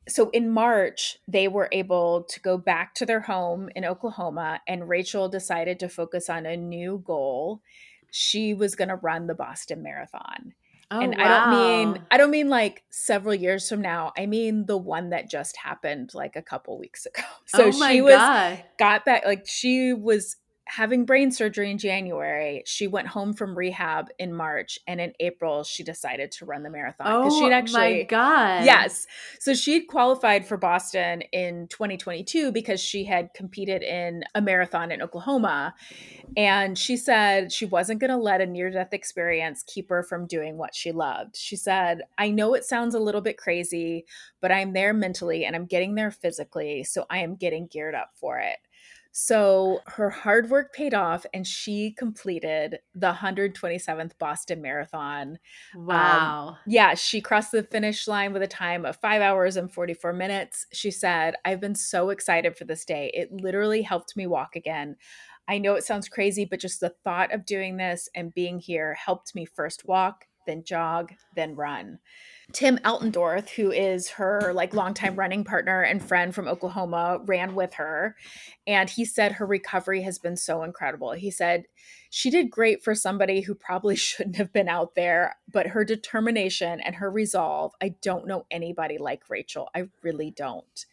so 0.08 0.30
in 0.32 0.50
March, 0.50 1.18
they 1.28 1.48
were 1.48 1.70
able 1.72 2.24
to 2.24 2.40
go 2.42 2.58
back 2.58 2.94
to 2.96 3.06
their 3.06 3.22
home 3.22 3.70
in 3.76 3.86
Oklahoma, 3.86 4.60
and 4.68 4.90
Rachel 4.90 5.30
decided 5.30 5.80
to 5.80 5.88
focus 5.88 6.30
on 6.30 6.46
a 6.46 6.58
new 6.58 7.02
goal. 7.06 7.62
She 8.16 8.54
was 8.54 8.76
going 8.76 8.90
to 8.90 8.96
run 8.96 9.26
the 9.26 9.34
Boston 9.34 9.82
Marathon. 9.82 10.54
Oh, 10.92 11.00
and 11.00 11.16
wow. 11.18 11.24
I 11.24 11.28
don't 11.28 11.50
mean 11.50 12.04
I 12.12 12.18
don't 12.18 12.30
mean 12.30 12.48
like 12.48 12.84
several 12.92 13.34
years 13.34 13.68
from 13.68 13.82
now. 13.82 14.14
I 14.16 14.28
mean 14.28 14.68
the 14.68 14.78
one 14.78 15.10
that 15.10 15.32
just 15.32 15.58
happened 15.58 16.14
like 16.14 16.36
a 16.36 16.42
couple 16.44 16.78
weeks 16.78 17.08
ago. 17.08 17.24
So 17.48 17.66
oh 17.66 17.72
she 17.72 18.02
was 18.02 18.14
God. 18.14 18.64
got 18.78 19.04
back 19.04 19.26
like 19.26 19.48
she 19.48 19.94
was 19.94 20.36
having 20.66 21.06
brain 21.06 21.32
surgery 21.32 21.70
in 21.70 21.78
January. 21.78 22.64
She 22.66 22.88
went 22.88 23.08
home 23.08 23.34
from 23.34 23.58
rehab 23.58 24.10
in 24.18 24.34
March, 24.34 24.80
and 24.88 25.02
in 25.02 25.14
April 25.20 25.64
she 25.64 25.84
decided 25.84 26.32
to 26.32 26.46
run 26.46 26.64
the 26.64 26.70
marathon. 26.70 27.08
Oh 27.08 27.40
she'd 27.40 27.52
actually, 27.52 28.00
my 28.00 28.04
god! 28.04 28.66
Yes, 28.66 29.06
so 29.40 29.54
she'd 29.54 29.88
qualified 29.88 30.46
for 30.46 30.58
Boston 30.58 31.22
in 31.34 31.68
2022 31.68 32.52
because 32.52 32.80
she 32.80 33.04
had 33.04 33.34
competed 33.34 33.84
in 33.84 34.24
a 34.36 34.42
marathon 34.42 34.92
in 34.92 35.02
Oklahoma, 35.02 35.74
and 36.38 36.78
she 36.78 36.98
said 36.98 37.52
she 37.52 37.66
wasn't 37.66 38.00
going 38.00 38.12
to 38.12 38.18
let 38.18 38.42
a 38.42 38.46
near-death 38.46 38.94
experience 38.94 39.64
keep 39.68 39.90
her 39.90 40.04
from 40.04 40.28
doing 40.28 40.58
what 40.58 40.74
she 40.74 40.92
loved. 40.92 41.36
She 41.36 41.56
said, 41.56 42.02
"I 42.18 42.30
know 42.30 42.54
it 42.54 42.64
sounds 42.64 42.96
a 42.96 43.00
little 43.00 43.22
bit 43.22 43.38
crazy, 43.38 44.06
but 44.42 44.52
I'm 44.52 44.74
there 44.74 44.94
mentally 44.94 45.46
and 45.46 45.56
I'm 45.56 45.66
getting 45.66 45.96
there 45.96 46.12
physically, 46.12 46.84
so 46.84 47.06
I 47.10 47.20
am 47.20 47.36
getting 47.36 47.68
geared 47.68 47.96
up 47.96 48.12
for 48.16 48.40
it." 48.40 48.58
So 49.16 49.82
her 49.86 50.10
hard 50.10 50.50
work 50.50 50.74
paid 50.74 50.96
off 50.96 51.24
and 51.36 51.46
she 51.46 51.92
completed 51.92 52.80
the 52.96 53.14
127th 53.14 54.18
Boston 54.18 54.60
Marathon. 54.60 55.38
Um, 55.76 55.86
wow. 55.86 56.48
Um, 56.50 56.58
yeah, 56.66 56.96
she 56.96 57.22
crossed 57.22 57.52
the 57.52 57.62
finish 57.62 58.08
line 58.08 58.34
with 58.34 58.42
a 58.42 58.48
time 58.48 58.86
of 58.86 58.98
five 58.98 59.22
hours 59.22 59.56
and 59.56 59.72
44 59.72 60.14
minutes. 60.14 60.66
She 60.74 60.90
said, 60.90 61.36
I've 61.46 61.62
been 61.62 61.76
so 61.76 62.10
excited 62.10 62.58
for 62.58 62.66
this 62.66 62.86
day. 62.86 63.12
It 63.14 63.32
literally 63.32 63.84
helped 63.84 64.18
me 64.18 64.26
walk 64.26 64.56
again. 64.56 64.96
I 65.48 65.60
know 65.60 65.76
it 65.76 65.84
sounds 65.84 66.10
crazy, 66.10 66.46
but 66.46 66.60
just 66.60 66.80
the 66.80 66.96
thought 67.04 67.32
of 67.32 67.46
doing 67.46 67.78
this 67.78 68.10
and 68.16 68.34
being 68.34 68.58
here 68.58 68.96
helped 68.96 69.36
me 69.36 69.46
first 69.46 69.88
walk, 69.88 70.26
then 70.48 70.64
jog, 70.64 71.14
then 71.36 71.56
run. 71.56 72.00
Tim 72.54 72.78
Altendorf, 72.86 73.50
who 73.50 73.72
is 73.72 74.10
her 74.12 74.54
like 74.54 74.76
longtime 74.76 75.16
running 75.16 75.44
partner 75.44 75.82
and 75.82 76.04
friend 76.04 76.34
from 76.34 76.48
Oklahoma, 76.48 77.20
ran 77.26 77.56
with 77.56 77.74
her. 77.74 78.16
And 78.68 78.90
he 78.90 79.06
said 79.06 79.34
her 79.34 79.46
recovery 79.46 80.04
has 80.04 80.20
been 80.20 80.38
so 80.38 80.62
incredible. 80.64 81.12
He 81.14 81.32
said 81.32 81.66
she 82.12 82.30
did 82.30 82.52
great 82.52 82.84
for 82.84 82.94
somebody 82.94 83.42
who 83.42 83.56
probably 83.56 83.96
shouldn't 83.98 84.36
have 84.36 84.54
been 84.54 84.70
out 84.70 84.94
there, 84.96 85.36
but 85.52 85.68
her 85.68 85.84
determination 85.84 86.80
and 86.80 86.96
her 86.96 87.10
resolve, 87.10 87.74
I 87.82 87.96
don't 88.02 88.28
know 88.28 88.46
anybody 88.52 89.00
like 89.00 89.30
Rachel. 89.30 89.70
I 89.76 89.90
really 90.04 90.30
don't. 90.30 90.86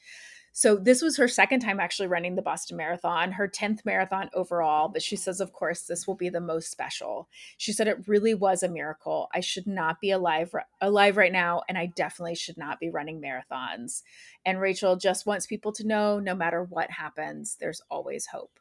So 0.53 0.77
this 0.77 1.01
was 1.01 1.17
her 1.17 1.29
second 1.29 1.61
time 1.61 1.79
actually 1.79 2.09
running 2.09 2.35
the 2.35 2.43
Boston 2.43 2.77
Marathon, 2.77 3.33
her 3.33 3.49
10th 3.49 3.85
marathon 3.85 4.31
overall, 4.35 4.89
but 4.89 5.03
she 5.03 5.17
says 5.17 5.41
of 5.41 5.53
course 5.53 5.83
this 5.83 6.07
will 6.07 6.17
be 6.17 6.29
the 6.29 6.41
most 6.41 6.71
special. 6.71 7.29
She 7.57 7.73
said 7.73 7.87
it 7.87 8.09
really 8.09 8.35
was 8.35 8.63
a 8.63 8.69
miracle. 8.69 9.29
I 9.33 9.41
should 9.41 9.67
not 9.67 10.01
be 10.01 10.11
alive 10.11 10.53
alive 10.81 11.17
right 11.17 11.33
now 11.33 11.63
and 11.69 11.79
I 11.79 11.87
definitely 11.87 12.35
should 12.35 12.59
not 12.59 12.81
be 12.81 12.91
running 12.91 13.21
marathons. 13.21 14.03
And 14.45 14.61
Rachel 14.61 14.97
just 14.97 15.27
wants 15.27 15.47
people 15.47 15.73
to 15.73 15.87
know 15.87 16.19
no 16.19 16.35
matter 16.35 16.65
what 16.65 16.91
happens, 16.91 17.57
there's 17.61 17.83
always 17.91 18.27
hope. 18.27 18.59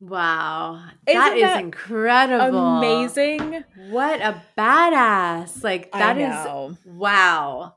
Wow. 0.00 0.84
Isn't 1.06 1.18
that 1.18 1.36
is 1.38 1.60
incredible. 1.60 2.58
Amazing. 2.58 3.64
What 3.88 4.20
a 4.20 4.42
badass. 4.58 5.64
Like 5.64 5.90
that 5.92 6.18
is 6.18 6.76
wow 6.84 7.74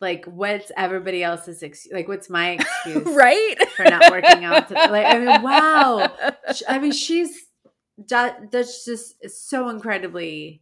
like 0.00 0.24
what's 0.26 0.70
everybody 0.76 1.22
else's 1.22 1.62
excuse 1.62 1.92
like 1.92 2.08
what's 2.08 2.28
my 2.28 2.50
excuse 2.84 3.16
right 3.16 3.56
for 3.76 3.84
not 3.84 4.10
working 4.10 4.44
out 4.44 4.68
today? 4.68 4.90
like 4.90 5.06
i 5.06 5.18
mean 5.18 5.42
wow 5.42 6.12
i 6.68 6.78
mean 6.78 6.92
she's 6.92 7.46
that's 8.08 8.84
just 8.84 9.14
so 9.28 9.68
incredibly 9.68 10.60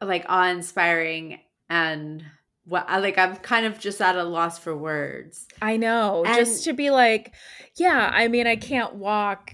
like 0.00 0.24
awe-inspiring 0.28 1.40
and 1.68 2.24
what 2.64 2.84
I 2.88 2.98
like 2.98 3.18
I'm 3.18 3.36
kind 3.36 3.66
of 3.66 3.78
just 3.78 4.00
at 4.00 4.16
a 4.16 4.24
loss 4.24 4.58
for 4.58 4.76
words. 4.76 5.46
I 5.60 5.76
know. 5.76 6.24
And, 6.24 6.36
just 6.36 6.64
to 6.64 6.72
be 6.72 6.90
like, 6.90 7.34
yeah, 7.76 8.10
I 8.12 8.28
mean 8.28 8.46
I 8.46 8.56
can't 8.56 8.94
walk 8.94 9.52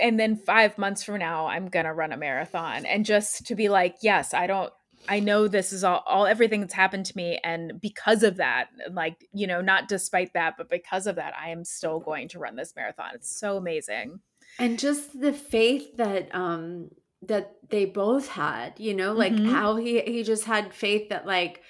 and 0.00 0.18
then 0.18 0.36
5 0.36 0.78
months 0.78 1.02
from 1.02 1.18
now 1.18 1.46
I'm 1.46 1.68
going 1.68 1.84
to 1.84 1.92
run 1.92 2.12
a 2.12 2.16
marathon 2.16 2.86
and 2.86 3.04
just 3.04 3.46
to 3.46 3.54
be 3.54 3.68
like, 3.68 3.96
yes, 4.02 4.32
I 4.32 4.46
don't 4.46 4.72
I 5.08 5.20
know 5.20 5.48
this 5.48 5.72
is 5.72 5.84
all, 5.84 6.02
all 6.06 6.26
everything 6.26 6.60
that's 6.60 6.74
happened 6.74 7.06
to 7.06 7.16
me. 7.16 7.38
And 7.44 7.80
because 7.80 8.22
of 8.22 8.36
that, 8.36 8.68
like, 8.90 9.26
you 9.32 9.46
know, 9.46 9.60
not 9.60 9.88
despite 9.88 10.34
that, 10.34 10.56
but 10.56 10.68
because 10.68 11.06
of 11.06 11.16
that, 11.16 11.34
I 11.38 11.50
am 11.50 11.64
still 11.64 12.00
going 12.00 12.28
to 12.28 12.38
run 12.38 12.56
this 12.56 12.74
marathon. 12.74 13.10
It's 13.14 13.30
so 13.38 13.56
amazing. 13.56 14.20
And 14.58 14.78
just 14.78 15.18
the 15.18 15.32
faith 15.32 15.96
that, 15.96 16.34
um, 16.34 16.90
that 17.22 17.56
they 17.68 17.84
both 17.84 18.28
had, 18.28 18.78
you 18.78 18.94
know, 18.94 19.12
like 19.12 19.32
mm-hmm. 19.32 19.52
how 19.52 19.76
he, 19.76 20.00
he 20.00 20.22
just 20.22 20.44
had 20.44 20.72
faith 20.74 21.10
that 21.10 21.26
like, 21.26 21.62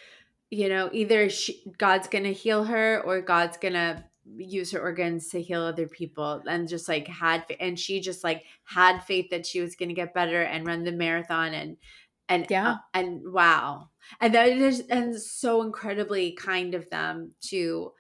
you 0.51 0.68
know, 0.68 0.89
either 0.93 1.29
she, 1.29 1.62
God's 1.76 2.09
going 2.09 2.24
to 2.24 2.33
heal 2.33 2.64
her 2.64 3.03
or 3.05 3.20
God's 3.20 3.57
going 3.57 3.74
to 3.74 4.05
use 4.37 4.72
her 4.72 4.81
organs 4.81 5.29
to 5.29 5.41
heal 5.41 5.62
other 5.62 5.87
people 5.87 6.43
and 6.47 6.68
just 6.68 6.89
like 6.89 7.09
had 7.09 7.45
and 7.61 7.79
she 7.79 8.01
just 8.01 8.22
like 8.22 8.45
had 8.64 9.01
faith 9.01 9.31
that 9.31 9.47
she 9.47 9.61
was 9.61 9.74
going 9.74 9.89
to 9.89 9.95
get 9.95 10.14
better 10.14 10.43
and 10.43 10.66
run 10.66 10.85
the 10.85 10.93
marathon 10.93 11.55
and 11.55 11.76
and 12.29 12.47
yeah, 12.51 12.70
uh, 12.70 12.76
and 12.95 13.33
wow, 13.33 13.89
and 14.20 14.35
that 14.35 14.49
is 14.49 14.81
and 14.91 15.20
so 15.20 15.62
incredibly 15.62 16.33
kind 16.33 16.74
of 16.74 16.89
them 16.91 17.33
to 17.49 17.93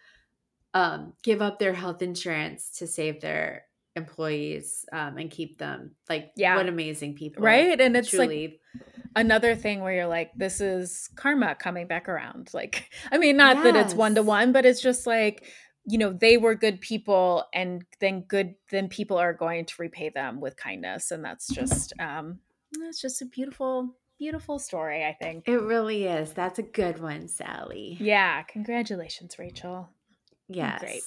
um, 0.74 1.14
give 1.22 1.42
up 1.42 1.58
their 1.58 1.72
health 1.72 2.02
insurance 2.02 2.70
to 2.78 2.86
save 2.86 3.20
their 3.20 3.64
employees 3.96 4.84
um, 4.92 5.18
and 5.18 5.30
keep 5.30 5.58
them. 5.58 5.92
Like, 6.08 6.30
yeah, 6.36 6.56
what 6.56 6.68
amazing 6.68 7.14
people, 7.14 7.42
right? 7.42 7.80
And 7.80 7.96
it's 7.96 8.10
truly. 8.10 8.60
like 8.76 8.84
another 9.16 9.54
thing 9.54 9.80
where 9.80 9.94
you're 9.94 10.06
like, 10.06 10.30
this 10.36 10.60
is 10.60 11.08
karma 11.16 11.54
coming 11.54 11.86
back 11.86 12.08
around. 12.08 12.50
Like, 12.52 12.90
I 13.12 13.18
mean, 13.18 13.36
not 13.36 13.56
yes. 13.56 13.64
that 13.64 13.76
it's 13.76 13.94
one 13.94 14.14
to 14.14 14.22
one, 14.22 14.52
but 14.52 14.66
it's 14.66 14.80
just 14.80 15.06
like 15.06 15.46
you 15.90 15.96
know 15.96 16.12
they 16.12 16.36
were 16.36 16.54
good 16.54 16.80
people 16.82 17.44
and 17.54 17.82
then 17.98 18.20
good 18.22 18.54
then 18.70 18.88
people 18.88 19.16
are 19.16 19.32
going 19.32 19.64
to 19.64 19.74
repay 19.78 20.10
them 20.10 20.38
with 20.38 20.54
kindness 20.54 21.10
and 21.10 21.24
that's 21.24 21.48
just 21.48 21.94
um 21.98 22.38
that's 22.84 23.00
just 23.00 23.22
a 23.22 23.24
beautiful 23.24 23.96
beautiful 24.18 24.58
story 24.58 25.04
i 25.04 25.12
think. 25.20 25.48
It 25.48 25.62
really 25.62 26.04
is. 26.04 26.32
That's 26.32 26.58
a 26.58 26.62
good 26.62 27.00
one 27.00 27.28
sally. 27.28 27.96
Yeah 28.00 28.42
congratulations 28.42 29.38
rachel. 29.38 29.88
Yes 30.48 30.80
great. 30.80 31.02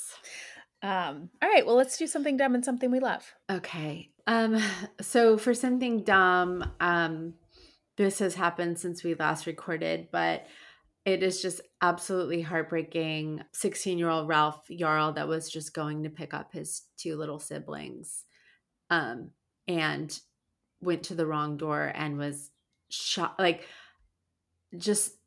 Um 0.81 1.29
all 1.41 1.49
right 1.49 1.65
well 1.65 1.75
let's 1.75 1.97
do 1.97 2.07
something 2.07 2.37
dumb 2.37 2.55
and 2.55 2.65
something 2.65 2.91
we 2.91 2.99
love. 2.99 3.33
Okay. 3.49 4.09
Um 4.27 4.57
so 5.01 5.37
for 5.37 5.53
something 5.53 6.03
dumb 6.03 6.71
um 6.79 7.33
this 7.97 8.19
has 8.19 8.35
happened 8.35 8.79
since 8.79 9.03
we 9.03 9.13
last 9.15 9.45
recorded 9.45 10.07
but 10.11 10.45
it 11.05 11.23
is 11.23 11.41
just 11.41 11.61
absolutely 11.81 12.41
heartbreaking. 12.41 13.41
16 13.53 13.97
year 13.97 14.09
old 14.09 14.27
Ralph 14.27 14.67
Yarl 14.69 15.15
that 15.15 15.27
was 15.27 15.49
just 15.49 15.73
going 15.73 16.03
to 16.03 16.09
pick 16.09 16.33
up 16.33 16.53
his 16.53 16.83
two 16.97 17.17
little 17.17 17.39
siblings 17.39 18.25
um, 18.89 19.31
and 19.67 20.19
went 20.81 21.03
to 21.03 21.15
the 21.15 21.25
wrong 21.25 21.57
door 21.57 21.91
and 21.95 22.17
was 22.17 22.51
shot. 22.91 23.35
Like, 23.39 23.67
just 24.77 25.17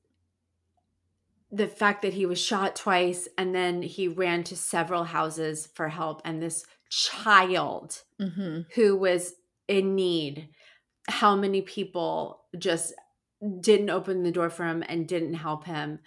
the 1.50 1.68
fact 1.68 2.02
that 2.02 2.14
he 2.14 2.26
was 2.26 2.40
shot 2.40 2.74
twice 2.74 3.28
and 3.38 3.54
then 3.54 3.82
he 3.82 4.08
ran 4.08 4.42
to 4.44 4.56
several 4.56 5.04
houses 5.04 5.68
for 5.74 5.88
help. 5.88 6.20
And 6.24 6.42
this 6.42 6.64
child 6.90 8.02
mm-hmm. 8.20 8.62
who 8.74 8.96
was 8.96 9.34
in 9.68 9.94
need, 9.94 10.48
how 11.08 11.36
many 11.36 11.62
people 11.62 12.42
just 12.58 12.94
didn't 13.60 13.90
open 13.90 14.22
the 14.22 14.32
door 14.32 14.50
for 14.50 14.66
him 14.66 14.82
and 14.88 15.06
didn't 15.06 15.34
help 15.34 15.64
him 15.64 15.98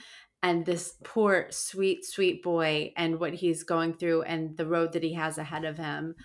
and 0.44 0.66
this 0.66 0.94
poor 1.04 1.48
sweet 1.50 2.06
sweet 2.06 2.44
boy 2.44 2.92
and 2.96 3.20
what 3.20 3.34
he's 3.34 3.64
going 3.64 3.94
through 3.94 4.22
and 4.24 4.56
the 4.58 4.66
road 4.66 4.94
that 4.94 5.04
he 5.04 5.14
has 5.14 5.38
ahead 5.38 5.66
of 5.66 5.78
him 5.78 6.16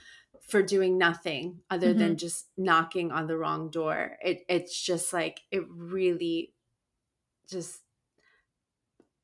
for 0.49 0.63
doing 0.63 0.99
nothing 0.99 1.61
other 1.71 1.89
mm-hmm. 1.89 1.99
than 1.99 2.17
just 2.17 2.49
knocking 2.57 3.11
on 3.11 3.27
the 3.27 3.37
wrong 3.37 3.71
door. 3.71 4.17
It 4.23 4.43
it's 4.49 4.81
just 4.81 5.13
like 5.13 5.41
it 5.51 5.65
really 5.69 6.53
just 7.51 7.81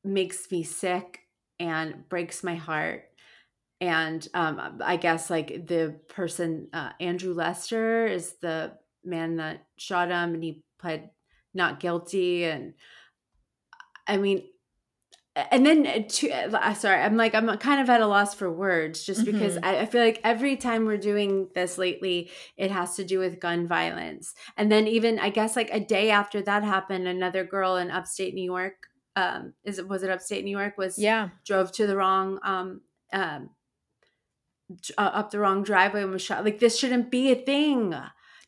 makes 0.03 0.49
me 0.51 0.63
sick 0.63 1.19
and 1.59 2.07
breaks 2.09 2.43
my 2.43 2.55
heart. 2.55 3.03
And 3.81 4.27
um, 4.33 4.81
i 4.83 4.97
guess 4.97 5.29
like 5.29 5.67
the 5.67 5.99
person 6.09 6.67
uh, 6.73 6.89
andrew 6.99 7.33
lester 7.33 8.07
is 8.07 8.35
the 8.41 8.73
man 9.05 9.37
that 9.37 9.65
shot 9.77 10.09
him 10.09 10.33
and 10.33 10.43
he 10.43 10.63
pled 10.79 11.09
not 11.53 11.79
guilty. 11.79 12.45
And 12.45 12.73
i 14.07 14.17
mean 14.17 14.43
and 15.51 15.65
then 15.65 16.07
to, 16.07 16.29
uh, 16.31 16.73
sorry 16.73 17.01
i'm 17.01 17.17
like 17.17 17.35
i'm 17.35 17.57
kind 17.57 17.81
of 17.81 17.89
at 17.89 18.01
a 18.01 18.07
loss 18.07 18.33
for 18.33 18.51
words 18.51 19.03
just 19.03 19.25
because 19.25 19.55
mm-hmm. 19.55 19.65
I, 19.65 19.81
I, 19.81 19.85
feel 19.85 20.01
like 20.03 20.19
every 20.23 20.55
time 20.55 20.85
we're 20.85 20.97
doing 20.97 21.49
this 21.55 21.77
lately 21.77 22.29
it 22.57 22.71
has 22.71 22.95
to 22.95 23.03
do 23.03 23.19
with 23.19 23.39
gun 23.39 23.67
violence. 23.67 24.33
And 24.57 24.71
then 24.71 24.87
even 24.87 25.19
i 25.19 25.29
guess 25.29 25.55
like 25.55 25.69
a 25.71 25.79
day 25.79 26.09
after 26.11 26.41
that 26.41 26.63
happened 26.63 27.07
another 27.07 27.43
girl 27.43 27.75
in 27.75 27.91
upstate 27.91 28.33
new 28.33 28.43
york 28.43 28.87
um 29.15 29.53
is 29.63 29.79
it 29.79 29.87
was 29.87 30.03
it 30.03 30.09
upstate 30.09 30.43
new 30.43 30.57
york 30.57 30.77
was 30.77 30.97
yeah. 30.97 31.29
drove 31.45 31.71
to 31.73 31.87
the 31.87 31.95
wrong 31.95 32.39
um 32.43 32.81
um 33.13 33.49
uh, 34.97 35.01
up 35.01 35.31
the 35.31 35.39
wrong 35.39 35.63
driveway 35.63 36.03
and 36.03 36.11
was 36.11 36.21
shot. 36.21 36.45
Like 36.45 36.59
this 36.59 36.77
shouldn't 36.77 37.09
be 37.09 37.31
a 37.31 37.35
thing 37.35 37.95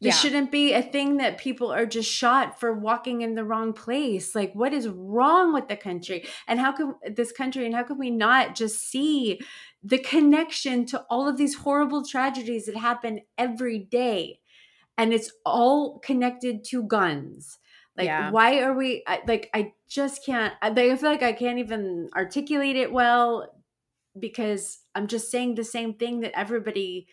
this 0.02 0.16
yeah. 0.16 0.20
shouldn't 0.20 0.52
be 0.52 0.74
a 0.74 0.82
thing 0.82 1.18
that 1.18 1.38
people 1.38 1.72
are 1.72 1.86
just 1.86 2.10
shot 2.12 2.60
for 2.60 2.74
walking 2.74 3.22
in 3.22 3.36
the 3.36 3.44
wrong 3.44 3.72
place. 3.72 4.34
Like, 4.34 4.52
what 4.54 4.74
is 4.74 4.88
wrong 4.88 5.54
with 5.54 5.68
the 5.68 5.78
country? 5.78 6.26
And 6.48 6.60
how 6.60 6.72
can 6.72 6.96
this 7.16 7.32
country 7.32 7.68
and 7.68 7.76
how 7.76 7.84
can 7.84 8.00
we 8.00 8.10
not 8.10 8.56
just 8.56 8.82
see 8.82 9.40
the 9.84 10.00
connection 10.00 10.88
to 10.88 11.06
all 11.08 11.28
of 11.28 11.38
these 11.38 11.54
horrible 11.54 12.04
tragedies 12.04 12.66
that 12.66 12.76
happen 12.76 13.22
every 13.38 13.78
day? 13.78 14.40
And 14.98 15.14
it's 15.14 15.32
all 15.46 16.00
connected 16.00 16.64
to 16.66 16.82
guns. 16.82 17.60
Like, 17.96 18.08
yeah. 18.08 18.32
why 18.32 18.62
are 18.62 18.74
we 18.74 19.04
like, 19.28 19.52
I 19.54 19.74
just 19.88 20.26
can't, 20.26 20.56
I 20.64 20.74
feel 20.74 20.98
like 21.10 21.22
I 21.22 21.34
can't 21.34 21.60
even 21.60 22.10
articulate 22.16 22.76
it 22.76 22.92
well 22.92 23.54
because 24.20 24.80
I'm 24.96 25.06
just 25.06 25.30
saying 25.30 25.56
the 25.56 25.64
same 25.64 25.94
thing 25.94 26.22
that 26.22 26.38
everybody 26.38 27.08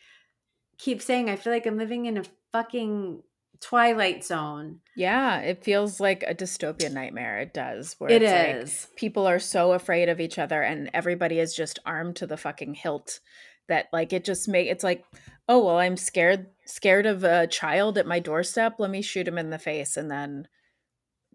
keeps 0.78 1.04
saying. 1.04 1.28
I 1.28 1.36
feel 1.36 1.52
like 1.52 1.66
I'm 1.66 1.76
living 1.76 2.06
in 2.06 2.16
a 2.16 2.22
fucking 2.52 3.22
twilight 3.60 4.24
zone. 4.24 4.80
Yeah, 4.96 5.40
it 5.40 5.64
feels 5.64 6.00
like 6.00 6.22
a 6.22 6.34
dystopian 6.34 6.92
nightmare. 6.92 7.40
It 7.40 7.54
does. 7.54 7.94
Where 7.98 8.10
it 8.10 8.22
is. 8.22 8.86
Like 8.88 8.96
people 8.96 9.26
are 9.26 9.38
so 9.38 9.72
afraid 9.72 10.08
of 10.08 10.20
each 10.20 10.38
other, 10.38 10.62
and 10.62 10.90
everybody 10.94 11.38
is 11.38 11.54
just 11.54 11.78
armed 11.84 12.16
to 12.16 12.26
the 12.26 12.36
fucking 12.36 12.74
hilt. 12.74 13.20
That 13.68 13.88
like 13.92 14.12
it 14.12 14.24
just 14.24 14.48
make 14.48 14.68
it's 14.68 14.84
like, 14.84 15.04
oh 15.48 15.64
well, 15.64 15.78
I'm 15.78 15.96
scared 15.96 16.46
scared 16.64 17.06
of 17.06 17.24
a 17.24 17.46
child 17.46 17.98
at 17.98 18.06
my 18.06 18.18
doorstep. 18.18 18.76
Let 18.78 18.90
me 18.90 19.02
shoot 19.02 19.28
him 19.28 19.38
in 19.38 19.50
the 19.50 19.58
face, 19.58 19.96
and 19.96 20.10
then 20.10 20.48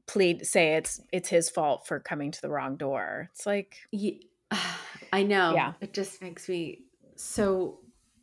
plead 0.08 0.46
say 0.46 0.76
it's 0.76 1.00
it's 1.12 1.30
his 1.30 1.50
fault 1.50 1.88
for 1.88 2.00
coming 2.00 2.32
to 2.32 2.42
the 2.42 2.50
wrong 2.50 2.76
door. 2.76 3.30
It's 3.34 3.46
like, 3.46 3.78
yeah, 3.92 4.14
I 5.14 5.24
know. 5.24 5.54
Yeah, 5.54 5.74
it 5.82 5.94
just 5.94 6.22
makes 6.22 6.50
me 6.50 6.86
so 7.16 7.80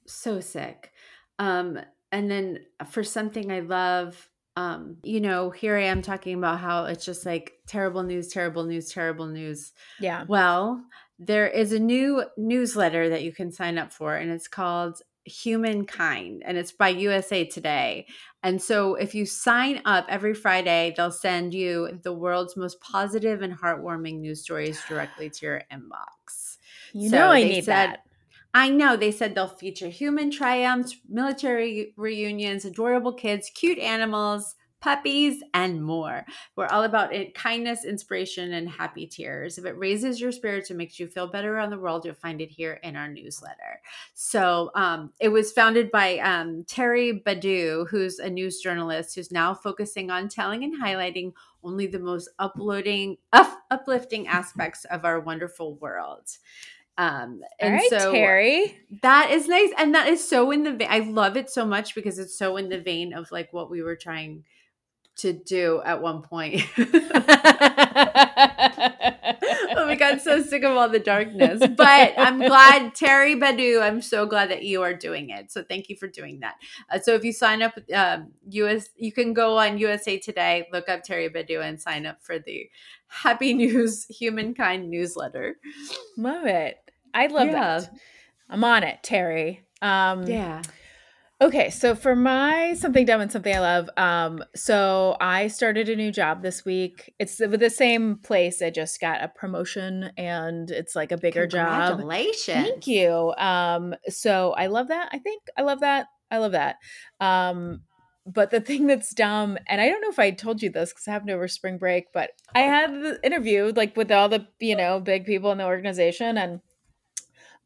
so 0.07 0.41
sick. 0.41 0.91
Um, 1.38 1.78
and 2.12 2.30
then 2.30 2.61
for 2.88 3.02
something 3.02 3.50
I 3.50 3.61
love, 3.61 4.28
um, 4.56 4.96
you 5.02 5.20
know, 5.20 5.50
here 5.50 5.76
I 5.76 5.84
am 5.84 6.02
talking 6.02 6.36
about 6.36 6.58
how 6.58 6.84
it's 6.86 7.04
just 7.04 7.24
like 7.24 7.52
terrible 7.66 8.02
news, 8.02 8.28
terrible 8.28 8.64
news, 8.64 8.90
terrible 8.90 9.26
news. 9.26 9.72
Yeah. 10.00 10.24
Well, 10.26 10.84
there 11.18 11.46
is 11.46 11.72
a 11.72 11.78
new 11.78 12.24
newsletter 12.36 13.11
that 13.11 13.22
you 13.22 13.32
can 13.32 13.52
sign 13.52 13.78
up 13.78 13.92
for, 13.92 14.16
and 14.16 14.30
it's 14.30 14.48
called 14.48 15.02
Humankind, 15.24 16.42
and 16.44 16.56
it's 16.56 16.72
by 16.72 16.88
USA 16.88 17.44
Today. 17.44 18.06
And 18.42 18.61
so 18.61 18.94
if 18.94 19.14
you 19.14 19.26
sign 19.26 19.82
up 19.84 20.06
every 20.08 20.34
Friday, 20.34 20.94
they'll 20.96 21.11
send 21.11 21.52
you 21.52 22.00
the 22.02 22.12
world's 22.12 22.56
most 22.56 22.80
positive 22.80 23.42
and 23.42 23.56
heartwarming 23.56 24.20
news 24.20 24.42
stories 24.42 24.80
directly 24.88 25.28
to 25.28 25.46
your 25.46 25.62
inbox. 25.70 26.56
You 26.92 27.11
so 27.11 27.18
know, 27.18 27.28
I 27.28 27.44
need 27.44 27.64
said, 27.66 27.90
that. 27.90 28.06
I 28.53 28.68
know 28.68 28.96
they 28.96 29.12
said 29.12 29.34
they'll 29.34 29.48
feature 29.48 29.88
human 29.88 30.30
triumphs, 30.30 30.96
military 31.09 31.94
reunions, 31.96 32.64
adorable 32.64 33.12
kids, 33.12 33.51
cute 33.55 33.78
animals, 33.78 34.57
puppies, 34.80 35.42
and 35.55 35.82
more. 35.82 36.24
We're 36.57 36.66
all 36.66 36.84
about 36.84 37.14
it, 37.14 37.34
kindness, 37.34 37.84
inspiration, 37.84 38.55
and 38.55 38.68
happy 38.68 39.07
tears. 39.07 39.59
If 39.59 39.66
it 39.66 39.78
raises 39.78 40.20
your 40.20 40.32
spirits 40.32 40.70
and 40.70 40.78
makes 40.78 40.98
you 40.98 41.07
feel 41.07 41.26
better 41.26 41.55
around 41.55 41.70
the 41.70 41.78
world, 41.78 42.05
you'll 42.05 42.14
find 42.14 42.40
it 42.40 42.51
here 42.51 42.80
in 42.82 42.96
our 42.96 43.09
newsletter. 43.09 43.80
So 44.14 44.70
um, 44.74 45.12
it 45.20 45.28
was 45.28 45.53
founded 45.53 45.90
by 45.90 46.18
um, 46.18 46.64
Terry 46.66 47.22
Badu, 47.24 47.88
who's 47.88 48.18
a 48.18 48.30
news 48.30 48.61
journalist 48.61 49.14
who's 49.14 49.30
now 49.30 49.55
focusing 49.55 50.11
on 50.11 50.28
telling 50.28 50.64
and 50.64 50.82
highlighting 50.82 51.32
only 51.62 51.86
the 51.86 51.98
most 51.98 52.30
uploading, 52.38 53.18
up, 53.32 53.62
uplifting 53.70 54.26
aspects 54.28 54.86
of 54.86 55.05
our 55.05 55.20
wonderful 55.20 55.74
world. 55.76 56.30
Um, 57.01 57.40
and 57.59 57.74
right, 57.76 57.88
so 57.88 58.12
Terry, 58.12 58.76
that 59.01 59.30
is 59.30 59.48
nice, 59.48 59.70
and 59.78 59.94
that 59.94 60.09
is 60.09 60.28
so 60.28 60.51
in 60.51 60.64
the 60.64 60.72
vein. 60.72 60.88
I 60.90 60.98
love 60.98 61.38
it 61.38 61.48
so 61.48 61.64
much 61.64 61.94
because 61.94 62.18
it's 62.18 62.36
so 62.36 62.59
in 62.59 62.68
the 62.68 62.78
vein 62.78 63.14
of 63.14 63.32
like 63.32 63.55
what 63.55 63.70
we 63.70 63.80
were 63.80 63.96
trying 63.96 64.44
to 65.16 65.32
do 65.32 65.80
at 65.82 66.03
one 66.03 66.20
point. 66.20 66.62
oh, 69.76 69.86
we 69.88 69.96
got 69.96 70.20
so 70.20 70.42
sick 70.42 70.62
of 70.62 70.76
all 70.76 70.90
the 70.90 70.98
darkness. 70.98 71.62
But 71.74 72.12
I'm 72.18 72.38
glad, 72.38 72.94
Terry 72.94 73.34
Badu, 73.34 73.80
I'm 73.80 74.03
so 74.03 74.26
glad 74.26 74.51
that 74.51 74.64
you 74.64 74.82
are 74.82 74.92
doing 74.92 75.30
it. 75.30 75.51
So 75.51 75.62
thank 75.62 75.88
you 75.88 75.96
for 75.96 76.07
doing 76.07 76.40
that. 76.40 76.57
Uh, 76.92 76.98
so 77.01 77.14
if 77.14 77.24
you 77.24 77.32
sign 77.32 77.62
up, 77.62 77.78
um, 77.94 78.32
US, 78.51 78.90
you 78.96 79.11
can 79.11 79.32
go 79.32 79.57
on 79.57 79.78
USA 79.78 80.18
Today, 80.18 80.68
look 80.70 80.90
up 80.90 81.03
Terry 81.03 81.30
Badu, 81.30 81.62
and 81.62 81.80
sign 81.80 82.05
up 82.05 82.22
for 82.22 82.38
the 82.38 82.68
Happy 83.07 83.55
News 83.55 84.05
Humankind 84.11 84.90
newsletter. 84.90 85.57
Love 86.18 86.44
it. 86.44 86.76
I 87.14 87.26
love 87.26 87.48
yeah. 87.48 87.80
that. 87.80 87.90
I'm 88.48 88.64
on 88.64 88.82
it, 88.82 88.98
Terry. 89.02 89.64
Um, 89.82 90.24
yeah. 90.24 90.62
Okay, 91.42 91.70
so 91.70 91.94
for 91.94 92.14
my 92.14 92.74
something 92.74 93.06
dumb 93.06 93.22
and 93.22 93.32
something 93.32 93.54
I 93.54 93.61
love, 93.61 93.88
um, 93.96 94.44
so 94.54 95.16
I 95.22 95.46
started 95.46 95.88
a 95.88 95.96
new 95.96 96.12
job 96.12 96.42
this 96.42 96.66
week. 96.66 97.14
It's 97.18 97.38
with 97.38 97.61
the 97.61 97.70
same 97.70 98.16
place. 98.16 98.61
I 98.61 98.68
just 98.68 99.00
got 99.00 99.24
a 99.24 99.28
promotion, 99.28 100.11
and 100.18 100.70
it's 100.70 100.95
like 100.95 101.12
a 101.12 101.16
bigger 101.16 101.46
job. 101.46 101.96
Congratulations! 101.96 102.68
Thank 102.68 102.87
you. 102.87 103.32
Um, 103.38 103.95
so 104.08 104.53
I 104.53 104.66
love 104.66 104.88
that. 104.88 105.08
I 105.12 105.18
think 105.18 105.42
I 105.57 105.62
love 105.62 105.80
that. 105.80 106.08
I 106.30 106.38
love 106.38 106.53
that. 106.53 106.76
Um, 107.20 107.84
but 108.26 108.50
the 108.50 108.61
thing 108.61 108.87
that's 108.87 109.14
dumb, 109.14 109.57
and 109.66 109.80
I 109.80 109.88
don't 109.88 110.03
know 110.03 110.11
if 110.11 110.18
I 110.18 110.32
told 110.32 110.62
you 110.62 110.68
this 110.68 110.91
because 110.91 111.08
I 111.08 111.12
happened 111.12 111.30
over 111.30 111.49
spring 111.49 111.78
break, 111.78 112.12
but 112.12 112.32
I 112.54 112.61
had 112.61 112.92
the 112.92 113.18
interview 113.24 113.72
like 113.74 113.96
with 113.96 114.12
all 114.12 114.28
the 114.28 114.46
you 114.58 114.76
know 114.76 115.00
big 115.00 115.24
people 115.24 115.53
in 115.53 115.58
the 115.58 115.64
organization, 115.64 116.37
and 116.37 116.61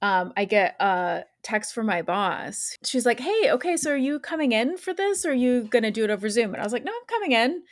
um, 0.03 0.33
I 0.37 0.45
get 0.45 0.77
a 0.81 1.25
text 1.43 1.75
from 1.75 1.87
my 1.87 2.03
boss. 2.03 2.77
She's 2.85 3.07
like, 3.07 3.21
"Hey, 3.21 3.51
okay, 3.53 3.77
so 3.77 3.93
are 3.93 3.97
you 3.97 4.19
coming 4.19 4.53
in 4.53 4.77
for 4.77 4.93
this, 4.95 5.25
or 5.25 5.31
are 5.31 5.35
you 5.35 5.65
gonna 5.71 5.91
do 5.91 6.05
it 6.05 6.11
over 6.11 6.29
Zoom?" 6.29 6.53
And 6.53 6.61
I 6.61 6.65
was 6.65 6.73
like, 6.73 6.85
"No, 6.85 6.93
I'm 6.93 7.07
coming 7.07 7.33
in." 7.33 7.63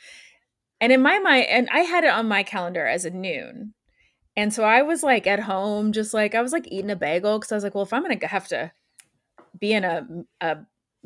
And 0.81 0.91
in 0.91 1.01
my 1.01 1.19
mind, 1.19 1.47
and 1.49 1.69
I 1.71 1.79
had 1.79 2.03
it 2.03 2.09
on 2.09 2.27
my 2.27 2.43
calendar 2.43 2.85
as 2.85 3.05
a 3.05 3.09
noon. 3.09 3.73
And 4.35 4.53
so 4.53 4.63
I 4.63 4.81
was 4.81 5.03
like 5.03 5.27
at 5.27 5.41
home, 5.41 5.91
just 5.91 6.13
like 6.13 6.35
I 6.35 6.41
was 6.41 6.51
like 6.51 6.67
eating 6.67 6.91
a 6.91 6.95
bagel 6.95 7.39
because 7.39 7.51
I 7.51 7.55
was 7.55 7.63
like, 7.63 7.75
well, 7.75 7.83
if 7.83 7.93
I'm 7.93 8.01
gonna 8.01 8.27
have 8.27 8.47
to 8.49 8.71
be 9.59 9.73
in 9.73 9.83
a, 9.83 10.07
a 10.41 10.57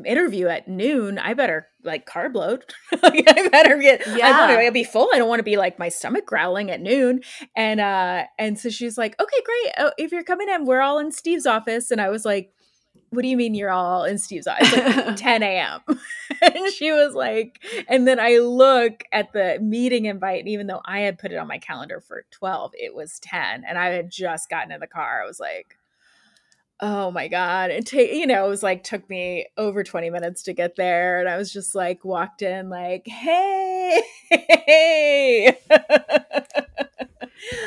interview 0.06 0.48
at 0.48 0.68
noon, 0.68 1.18
I 1.18 1.34
better 1.34 1.68
like 1.84 2.06
carb 2.06 2.36
load. 2.36 2.66
I 2.94 3.50
better 3.52 3.78
get 3.78 4.06
yeah. 4.08 4.28
I 4.28 4.48
want 4.56 4.66
to 4.66 4.72
be 4.72 4.84
full. 4.84 5.10
I 5.14 5.18
don't 5.18 5.30
want 5.30 5.40
to 5.40 5.44
be 5.44 5.58
like 5.58 5.80
my 5.80 5.90
stomach 5.90 6.26
growling 6.26 6.70
at 6.70 6.82
noon. 6.82 7.22
And 7.56 7.80
uh 7.80 8.24
and 8.38 8.60
so 8.60 8.70
she's 8.70 8.98
like, 8.98 9.20
okay, 9.22 9.42
great. 9.44 9.74
Oh, 9.78 9.92
if 9.98 10.12
you're 10.12 10.24
coming 10.24 10.50
in, 10.50 10.66
we're 10.66 10.82
all 10.82 11.00
in 11.00 11.12
Steve's 11.12 11.46
office. 11.46 11.92
And 11.92 12.00
I 12.02 12.10
was 12.10 12.26
like, 12.26 12.52
what 13.10 13.22
do 13.22 13.28
you 13.28 13.38
mean 13.38 13.56
you're 13.56 13.72
all 13.72 14.04
in 14.04 14.18
Steve's 14.18 14.48
office? 14.48 14.72
Like 14.74 15.16
10 15.16 15.44
a.m. 15.44 15.82
and 16.42 16.74
she 16.74 16.92
was 16.92 17.14
like, 17.14 17.64
and 17.88 18.08
then 18.08 18.20
I 18.20 18.38
look 18.38 19.04
at 19.12 19.32
the 19.34 19.60
meeting 19.62 20.06
invite, 20.06 20.40
and 20.40 20.50
even 20.50 20.68
though 20.68 20.82
I 20.86 21.00
had 21.00 21.18
put 21.18 21.32
it 21.32 21.38
on 21.38 21.48
my 21.48 21.58
calendar 21.58 22.02
for 22.02 22.26
12, 22.32 22.72
it 22.76 22.94
was 22.94 23.20
10. 23.20 23.64
And 23.68 23.78
I 23.78 23.90
had 23.90 24.10
just 24.10 24.50
gotten 24.50 24.72
in 24.72 24.80
the 24.80 24.88
car. 24.88 25.22
I 25.24 25.28
was 25.28 25.40
like, 25.40 25.77
oh 26.80 27.10
my 27.12 27.28
god 27.28 27.72
it 27.72 27.86
take 27.86 28.14
you 28.14 28.28
know 28.28 28.46
it 28.46 28.50
was 28.50 28.62
like 28.64 28.84
took 28.84 29.10
me 29.10 29.48
over 29.58 29.84
20 29.84 30.10
minutes 30.10 30.44
to 30.44 30.54
get 30.54 30.76
there 30.76 31.20
and 31.20 31.28
i 31.28 31.38
was 31.38 31.52
just 31.52 31.74
like 31.74 32.06
walked 32.06 32.42
in 32.42 32.70
like 32.70 33.08
hey, 33.08 34.02
hey. 34.30 35.58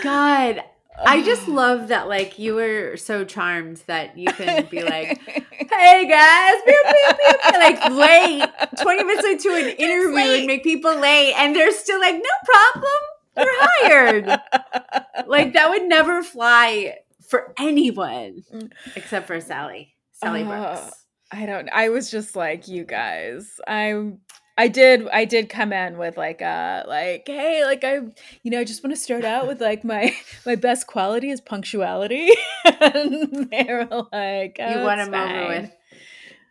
god 0.02 0.62
I 1.04 1.22
just 1.22 1.48
love 1.48 1.88
that, 1.88 2.08
like, 2.08 2.38
you 2.38 2.54
were 2.54 2.96
so 2.96 3.24
charmed 3.24 3.82
that 3.86 4.16
you 4.16 4.26
can 4.26 4.66
be 4.66 4.82
like, 4.82 5.18
hey 5.26 6.06
guys, 6.08 6.54
pew, 6.64 6.82
pew, 6.84 7.34
pew, 7.50 7.58
like 7.58 7.90
late, 7.90 8.48
20 8.80 9.04
minutes 9.04 9.26
into 9.26 9.54
an 9.54 9.68
interview 9.78 10.18
and 10.18 10.46
make 10.46 10.62
people 10.62 10.96
late, 10.98 11.34
and 11.36 11.54
they're 11.54 11.72
still 11.72 12.00
like, 12.00 12.16
no 12.16 12.20
problem, 12.44 12.92
you're 13.38 13.46
hired. 13.58 14.26
like, 15.26 15.52
that 15.54 15.70
would 15.70 15.84
never 15.84 16.22
fly 16.22 16.96
for 17.30 17.54
anyone 17.58 18.42
mm. 18.52 18.70
except 18.96 19.26
for 19.26 19.40
Sally, 19.40 19.94
Sally 20.12 20.42
uh, 20.42 20.46
Brooks. 20.46 20.96
I 21.32 21.46
don't, 21.46 21.68
I 21.72 21.90
was 21.90 22.10
just 22.10 22.34
like, 22.34 22.66
you 22.66 22.84
guys, 22.84 23.60
I'm 23.66 24.18
I 24.60 24.68
did 24.68 25.08
I 25.08 25.24
did 25.24 25.48
come 25.48 25.72
in 25.72 25.96
with 25.96 26.18
like 26.18 26.42
uh 26.42 26.82
like 26.86 27.22
hey 27.26 27.64
like 27.64 27.82
I 27.82 28.00
you 28.42 28.50
know 28.50 28.60
I 28.60 28.64
just 28.64 28.84
want 28.84 28.94
to 28.94 29.00
start 29.00 29.24
out 29.24 29.46
with 29.46 29.58
like 29.58 29.84
my 29.84 30.14
my 30.46 30.54
best 30.54 30.86
quality 30.86 31.30
is 31.30 31.40
punctuality 31.40 32.28
and 32.64 33.48
they 33.50 33.64
were 33.70 34.06
like 34.12 34.58
oh, 34.60 34.78
you 34.78 34.84
want 34.84 35.00
them 35.00 35.14
over 35.14 35.48
with 35.48 35.72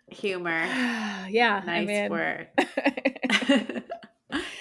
humor 0.07 0.63
yeah 1.29 1.61
nice 1.63 1.67
I 1.67 1.85
mean, 1.85 2.09
work 2.09 2.47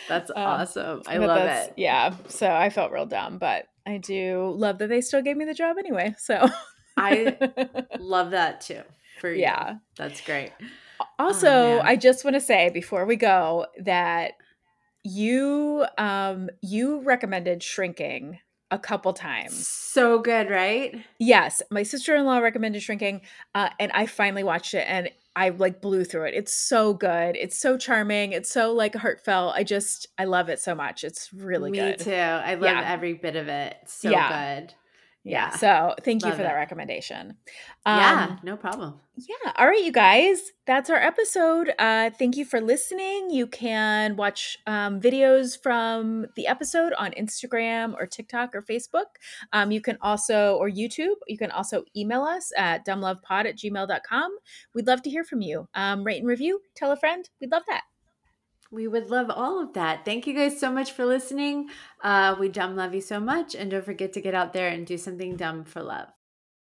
that's 0.09 0.31
um, 0.31 0.37
awesome. 0.37 1.03
I 1.07 1.19
love 1.19 1.49
it. 1.49 1.75
yeah 1.77 2.15
so 2.29 2.51
I 2.51 2.71
felt 2.71 2.93
real 2.93 3.07
dumb 3.07 3.39
but 3.39 3.67
I 3.87 3.99
do 3.99 4.55
love 4.57 4.79
that 4.79 4.89
they 4.89 5.01
still 5.01 5.23
gave 5.23 5.37
me 5.37 5.45
the 5.45 5.55
job 5.55 5.77
anyway 5.79 6.15
so. 6.19 6.47
I 6.99 7.37
love 7.99 8.33
that 8.33 8.61
too 8.61 8.83
for 9.21 9.31
you. 9.31 9.41
Yeah. 9.41 9.77
That's 9.97 10.21
great. 10.21 10.53
Also, 11.19 11.49
oh, 11.49 11.81
I 11.83 11.97
just 11.97 12.25
want 12.25 12.35
to 12.35 12.41
say 12.41 12.71
before 12.71 13.05
we 13.05 13.17
go 13.17 13.67
that 13.81 14.33
you 15.05 15.87
um 15.97 16.51
you 16.61 17.01
recommended 17.03 17.63
shrinking 17.63 18.41
a 18.71 18.79
couple 18.79 19.13
times. 19.13 19.67
So 19.67 20.19
good, 20.19 20.51
right? 20.51 20.95
Yes, 21.19 21.63
my 21.71 21.83
sister-in-law 21.83 22.39
recommended 22.39 22.83
shrinking 22.83 23.23
uh 23.55 23.71
and 23.79 23.93
I 23.93 24.07
finally 24.07 24.45
watched 24.45 24.75
it 24.75 24.85
and 24.89 25.11
I 25.39 25.51
like 25.51 25.81
blew 25.81 26.03
through 26.03 26.25
it. 26.25 26.35
It's 26.35 26.53
so 26.53 26.95
good. 26.95 27.37
It's 27.37 27.57
so 27.57 27.79
charming. 27.79 28.33
It's 28.33 28.51
so 28.51 28.73
like 28.73 28.97
heartfelt. 28.97 29.55
I 29.55 29.63
just 29.63 30.09
I 30.19 30.25
love 30.25 30.49
it 30.49 30.59
so 30.59 30.75
much. 30.75 31.05
It's 31.05 31.33
really 31.33 31.71
Me 31.71 31.79
good. 31.79 31.99
Me 32.01 32.05
too. 32.05 32.13
I 32.13 32.55
love 32.55 32.65
yeah. 32.65 32.83
every 32.85 33.15
bit 33.15 33.37
of 33.37 33.47
it. 33.47 33.77
So 33.87 34.11
yeah. 34.11 34.61
good. 34.61 34.75
Yeah. 35.25 35.51
So 35.51 35.95
thank 36.05 36.23
Love 36.23 36.33
you 36.33 36.37
for 36.37 36.43
it. 36.43 36.45
that 36.45 36.55
recommendation. 36.55 37.37
Um, 37.85 37.99
yeah, 37.99 38.37
no 38.43 38.57
problem. 38.57 39.01
Yeah. 39.17 39.53
All 39.57 39.67
right, 39.67 39.85
you 39.85 39.93
guys. 39.93 40.53
That's 40.67 40.89
our 40.91 40.97
episode. 40.97 41.73
Uh, 41.79 42.11
thank 42.11 42.37
you 42.37 42.45
for 42.45 42.61
listening. 42.61 43.31
You 43.31 43.47
can 43.47 44.17
watch 44.17 44.59
um, 44.67 45.01
videos 45.01 45.61
from 45.61 46.27
the 46.37 46.47
episode 46.47 46.93
on 46.95 47.11
Instagram 47.13 47.95
or 47.99 48.07
TikTok 48.07 48.55
or 48.55 48.63
Facebook. 48.63 49.07
Um, 49.53 49.71
you 49.71 49.81
can 49.81 49.99
also, 50.01 50.57
or 50.57 50.71
YouTube, 50.71 51.17
you 51.27 51.37
can 51.37 51.51
also 51.51 51.85
email 51.97 52.23
us 52.23 52.51
at 52.57 52.87
dumblovepod 52.87 53.47
at 53.47 53.59
gmail.com. 53.59 54.31
We'd 54.75 54.87
love 54.87 55.03
to 55.03 55.11
hear 55.11 55.25
from 55.25 55.43
you. 55.43 55.69
Um, 55.75 56.05
rate 56.05 56.19
and 56.19 56.29
review, 56.29 56.61
tell 56.75 56.93
a 56.93 56.97
friend. 56.97 57.29
We'd 57.41 57.51
love 57.51 57.65
that. 57.69 57.83
We 58.71 58.87
would 58.87 59.11
love 59.11 59.31
all 59.31 59.63
of 59.63 59.73
that. 59.75 60.05
Thank 60.05 60.27
you 60.27 60.35
guys 60.35 60.61
so 60.61 60.71
much 60.71 60.93
for 60.93 61.07
listening. 61.07 61.69
Uh, 62.03 62.37
we 62.39 62.49
dumb 62.49 62.77
love 62.77 62.95
you 62.95 63.01
so 63.01 63.19
much. 63.19 63.55
And 63.55 63.71
don't 63.71 63.85
forget 63.85 64.13
to 64.13 64.21
get 64.21 64.35
out 64.35 64.53
there 64.53 64.69
and 64.69 64.87
do 64.87 64.99
something 64.99 65.37
dumb 65.37 65.65
for 65.65 65.83
love. 65.83 66.09